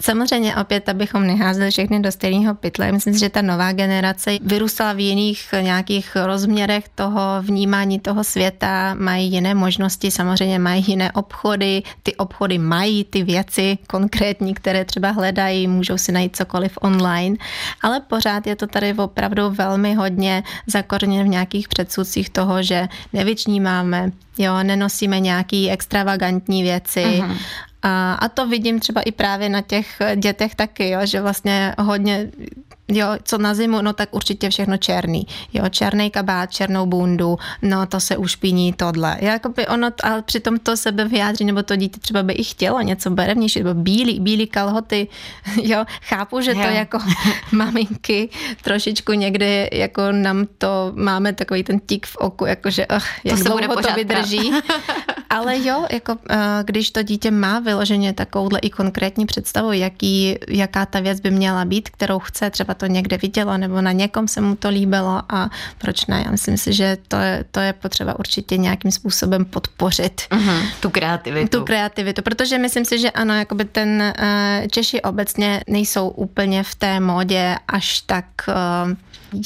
samozřejmě 0.00 0.56
opět, 0.56 0.88
abychom 0.88 1.26
neházeli 1.26 1.70
všechny 1.70 2.00
do 2.00 2.12
stejného 2.12 2.54
pytle, 2.54 2.92
myslím 2.92 3.14
si, 3.14 3.20
že 3.20 3.28
ta 3.28 3.42
nová 3.42 3.72
generace 3.72 4.30
vyrůstala 4.42 4.92
v 4.92 5.00
jiných 5.00 5.48
nějakých 5.60 6.16
rozměrech 6.24 6.88
toho 6.94 7.20
vnímání 7.40 8.00
toho 8.00 8.24
světa, 8.24 8.94
mají 8.94 9.32
jiné 9.32 9.54
možnosti, 9.54 10.10
samozřejmě 10.10 10.58
mají 10.58 10.84
jiné 10.86 11.12
obchody, 11.12 11.82
ty 12.02 12.16
obchody 12.16 12.58
mají 12.58 13.04
ty 13.04 13.22
věci 13.22 13.78
konkrétní, 13.86 14.54
které 14.54 14.84
třeba 14.84 15.10
hledají, 15.10 15.66
můžou 15.66 15.98
si 15.98 16.12
najít 16.12 16.36
cokoliv 16.36 16.78
online, 16.80 17.36
ale 17.82 18.00
pořád 18.00 18.46
je 18.46 18.56
to 18.56 18.66
tady 18.66 18.94
opravdu 18.94 19.50
velmi 19.50 19.94
hodně 19.94 20.42
zakořeněno 20.66 21.24
v 21.24 21.28
nějakých 21.28 21.68
předsudcích 21.68 22.30
toho, 22.30 22.59
že 22.62 22.88
nevyčnímáme, 23.12 24.12
jo, 24.38 24.62
nenosíme 24.62 25.20
nějaký 25.20 25.70
extravagantní 25.70 26.62
věci. 26.62 27.04
Uh-huh. 27.04 27.36
A, 27.82 28.14
a 28.14 28.28
to 28.28 28.46
vidím 28.46 28.80
třeba 28.80 29.00
i 29.00 29.12
právě 29.12 29.48
na 29.48 29.60
těch 29.60 30.02
dětech 30.16 30.54
taky, 30.54 30.90
jo, 30.90 31.00
že 31.04 31.20
vlastně 31.20 31.74
hodně 31.78 32.28
jo, 32.90 33.06
co 33.22 33.38
na 33.38 33.54
zimu, 33.54 33.82
no 33.82 33.92
tak 33.92 34.14
určitě 34.14 34.50
všechno 34.50 34.76
černý. 34.76 35.26
Jo, 35.52 35.68
černý 35.68 36.10
kabát, 36.10 36.50
černou 36.50 36.86
bundu, 36.86 37.38
no 37.62 37.86
to 37.86 38.00
se 38.00 38.16
ušpiní 38.16 38.72
tohle. 38.72 39.16
Jakoby 39.20 39.66
ono, 39.66 39.88
ale 40.02 40.22
přitom 40.22 40.58
to 40.58 40.76
sebe 40.76 41.04
vyjádří, 41.04 41.44
nebo 41.44 41.62
to 41.62 41.76
dítě 41.76 42.00
třeba 42.00 42.22
by 42.22 42.32
i 42.32 42.44
chtělo 42.44 42.80
něco 42.80 43.10
barevnější, 43.10 43.58
nebo 43.58 43.74
bílý, 43.74 44.20
bílý 44.20 44.46
kalhoty, 44.46 45.08
jo, 45.62 45.84
chápu, 46.02 46.40
že 46.40 46.54
to 46.54 46.60
jo. 46.60 46.70
jako 46.70 46.98
maminky 47.52 48.28
trošičku 48.62 49.12
někdy 49.12 49.70
jako 49.72 50.12
nám 50.12 50.46
to, 50.58 50.92
máme 50.94 51.32
takový 51.32 51.62
ten 51.64 51.80
tik 51.80 52.06
v 52.06 52.16
oku, 52.16 52.46
jakože 52.46 52.86
ach, 52.86 53.24
jak 53.24 53.38
to 53.38 53.44
dlouho 53.44 53.82
to 53.82 53.94
vydrží. 53.94 54.19
hoje. 54.20 54.62
Ale 55.30 55.58
jo, 55.58 55.86
jako 55.92 56.16
eh, 56.30 56.36
když 56.64 56.90
to 56.90 57.02
dítě 57.02 57.30
má 57.30 57.58
vyloženě 57.58 58.12
takovouhle 58.12 58.58
i 58.58 58.70
konkrétní 58.70 59.26
představu, 59.26 59.72
jaký, 59.72 60.38
jaká 60.48 60.86
ta 60.86 61.00
věc 61.00 61.20
by 61.20 61.30
měla 61.30 61.64
být, 61.64 61.90
kterou 61.90 62.18
chce, 62.18 62.50
třeba 62.50 62.74
to 62.74 62.86
někde 62.86 63.16
vidělo, 63.16 63.58
nebo 63.58 63.80
na 63.80 63.92
někom 63.92 64.28
se 64.28 64.40
mu 64.40 64.56
to 64.56 64.68
líbilo 64.68 65.22
a 65.28 65.50
proč 65.78 66.06
ne? 66.06 66.22
Já 66.24 66.30
myslím 66.30 66.56
si, 66.56 66.72
že 66.72 66.98
to 67.08 67.16
je, 67.16 67.44
to 67.50 67.60
je 67.60 67.72
potřeba 67.72 68.18
určitě 68.18 68.56
nějakým 68.56 68.92
způsobem 68.92 69.44
podpořit. 69.44 70.22
Uh-huh, 70.30 70.68
tu 70.80 70.90
kreativitu. 70.90 71.58
Tu 71.58 71.64
kreativitu, 71.64 72.22
protože 72.22 72.58
myslím 72.58 72.84
si, 72.84 72.98
že 72.98 73.10
ano, 73.10 73.34
jakoby 73.34 73.64
ten 73.64 74.14
uh, 74.18 74.66
Češi 74.70 75.02
obecně 75.02 75.60
nejsou 75.66 76.08
úplně 76.08 76.62
v 76.62 76.74
té 76.74 77.00
módě 77.00 77.56
až 77.68 78.00
tak 78.00 78.26
uh, 78.48 78.94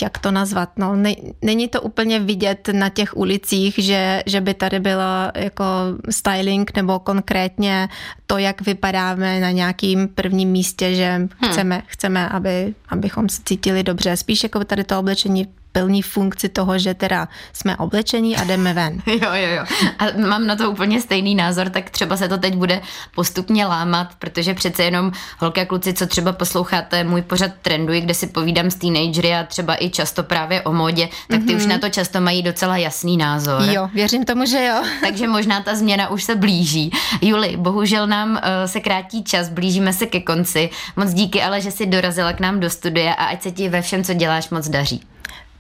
jak 0.03 0.18
to 0.18 0.30
nazvat, 0.30 0.70
no, 0.76 0.97
ne, 0.97 1.14
není 1.43 1.68
to 1.68 1.80
úplně 1.80 2.20
vidět 2.20 2.68
na 2.72 2.89
těch 2.89 3.16
ulicích, 3.16 3.74
že, 3.78 4.22
že 4.26 4.41
by 4.41 4.55
tady 4.55 4.80
bylo 4.80 5.03
jako 5.35 5.64
styling 6.11 6.77
nebo 6.77 6.99
konkrétně 6.99 7.89
to, 8.27 8.39
jak 8.39 8.61
vypadáme 8.61 9.41
na 9.41 9.51
nějakým 9.51 10.09
prvním 10.09 10.49
místě, 10.49 10.95
že 10.95 11.11
hmm. 11.11 11.29
chceme, 11.45 11.83
chceme 11.87 12.29
aby, 12.29 12.75
abychom 12.89 13.29
se 13.29 13.43
cítili 13.45 13.83
dobře. 13.83 14.16
Spíš 14.16 14.43
jako 14.43 14.64
tady 14.64 14.85
to 14.85 14.99
oblečení 14.99 15.49
plní 15.75 16.03
funkci 16.03 16.49
toho, 16.49 16.79
že 16.79 16.95
teda 16.95 17.29
jsme 17.53 17.77
oblečení 17.77 18.37
a 18.37 18.45
jdeme 18.45 18.75
ven. 18.75 19.03
Jo, 19.07 19.31
jo, 19.35 19.49
jo. 19.57 19.64
A 19.99 20.05
mám 20.29 20.47
na 20.47 20.57
to 20.57 20.70
úplně 20.70 21.01
stejný 21.01 21.35
názor, 21.35 21.70
tak 21.70 21.91
třeba 21.91 22.16
se 22.16 22.29
to 22.29 22.39
teď 22.39 22.55
bude 22.55 22.81
postupně 23.14 23.66
lámat, 23.66 24.09
protože 24.18 24.55
přece 24.55 24.85
jenom 24.85 25.12
holky 25.39 25.61
a 25.61 25.64
kluci, 25.64 25.95
co 25.95 26.07
třeba 26.07 26.33
posloucháte 26.33 27.05
můj 27.05 27.22
pořad 27.22 27.51
Trenduji, 27.62 28.01
kde 28.01 28.14
si 28.14 28.27
povídám 28.27 28.70
s 28.70 28.75
teenagery 28.75 29.35
a 29.35 29.45
třeba 29.45 29.77
i 29.85 29.91
často 29.91 30.22
právě 30.22 30.62
o 30.62 30.72
modě, 30.72 31.09
tak 31.29 31.41
ty 31.41 31.47
mm-hmm. 31.47 31.57
už 31.57 31.62
mhm. 31.62 31.70
na 31.70 31.79
to 31.79 31.89
často 31.89 32.20
mají 32.20 32.43
docela 32.43 32.77
jasný 32.77 33.16
názor. 33.16 33.62
Jo, 33.62 33.89
věřím 33.95 34.25
tomu, 34.25 34.47
že 34.47 34.64
jo. 34.64 34.83
Takže 35.01 35.29
možná 35.29 35.61
ta 35.61 35.75
změna 35.75 36.11
už 36.11 36.25
se 36.25 36.35
blíží. 36.35 36.91
Juli, 37.22 37.57
bohužel 37.57 38.07
nám 38.07 38.31
uh, 38.31 38.39
se 38.66 38.81
krátí 38.81 39.25
čas, 39.25 39.49
blížíme 39.49 39.93
se 39.93 40.07
ke 40.07 40.20
konci. 40.20 40.70
Moc 40.97 41.12
díky 41.12 41.43
ale, 41.43 41.61
že 41.61 41.70
jsi 41.70 41.87
dorazila 41.87 42.33
k 42.33 42.41
nám 42.41 42.61
do 42.61 42.70
studia 42.70 43.12
a 43.12 43.25
ať 43.25 43.43
se 43.43 43.51
ti 43.51 43.68
ve 43.68 43.83
všem, 43.83 44.05
co 44.05 44.14
děláš, 44.14 44.51
moc 44.51 44.68
daří. 44.68 45.14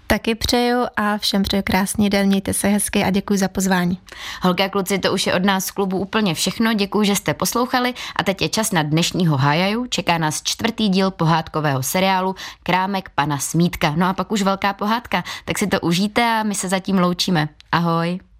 Taky 0.06 0.34
přeju 0.34 0.86
a 0.96 1.18
všem 1.18 1.42
přeju 1.42 1.62
krásný 1.66 2.10
den, 2.10 2.26
mějte 2.26 2.54
se 2.54 2.68
hezky 2.68 3.04
a 3.04 3.10
děkuji 3.10 3.38
za 3.38 3.48
pozvání. 3.48 3.98
Holka 4.42 4.68
kluci, 4.68 4.98
to 4.98 5.12
už 5.12 5.26
je 5.26 5.34
od 5.34 5.44
nás 5.44 5.64
z 5.64 5.70
klubu 5.70 5.98
úplně 5.98 6.34
všechno, 6.34 6.74
děkuji, 6.74 7.04
že 7.04 7.16
jste 7.16 7.34
poslouchali 7.34 7.94
a 8.16 8.22
teď 8.24 8.42
je 8.42 8.48
čas 8.48 8.72
na 8.72 8.82
dnešního 8.82 9.36
hájaju, 9.36 9.86
čeká 9.86 10.18
nás 10.18 10.42
čtvrtý 10.42 10.88
díl 10.88 11.10
pohádkového 11.10 11.82
seriálu 11.82 12.34
Krámek 12.62 13.08
pana 13.14 13.38
Smítka. 13.38 13.94
No 13.96 14.06
a 14.06 14.12
pak 14.12 14.32
už 14.32 14.42
velká 14.42 14.72
pohádka, 14.72 15.24
tak 15.44 15.58
si 15.58 15.66
to 15.66 15.80
užijte 15.80 16.22
a 16.22 16.42
my 16.42 16.54
se 16.54 16.68
zatím 16.68 16.98
loučíme. 16.98 17.48
Ahoj. 17.72 18.33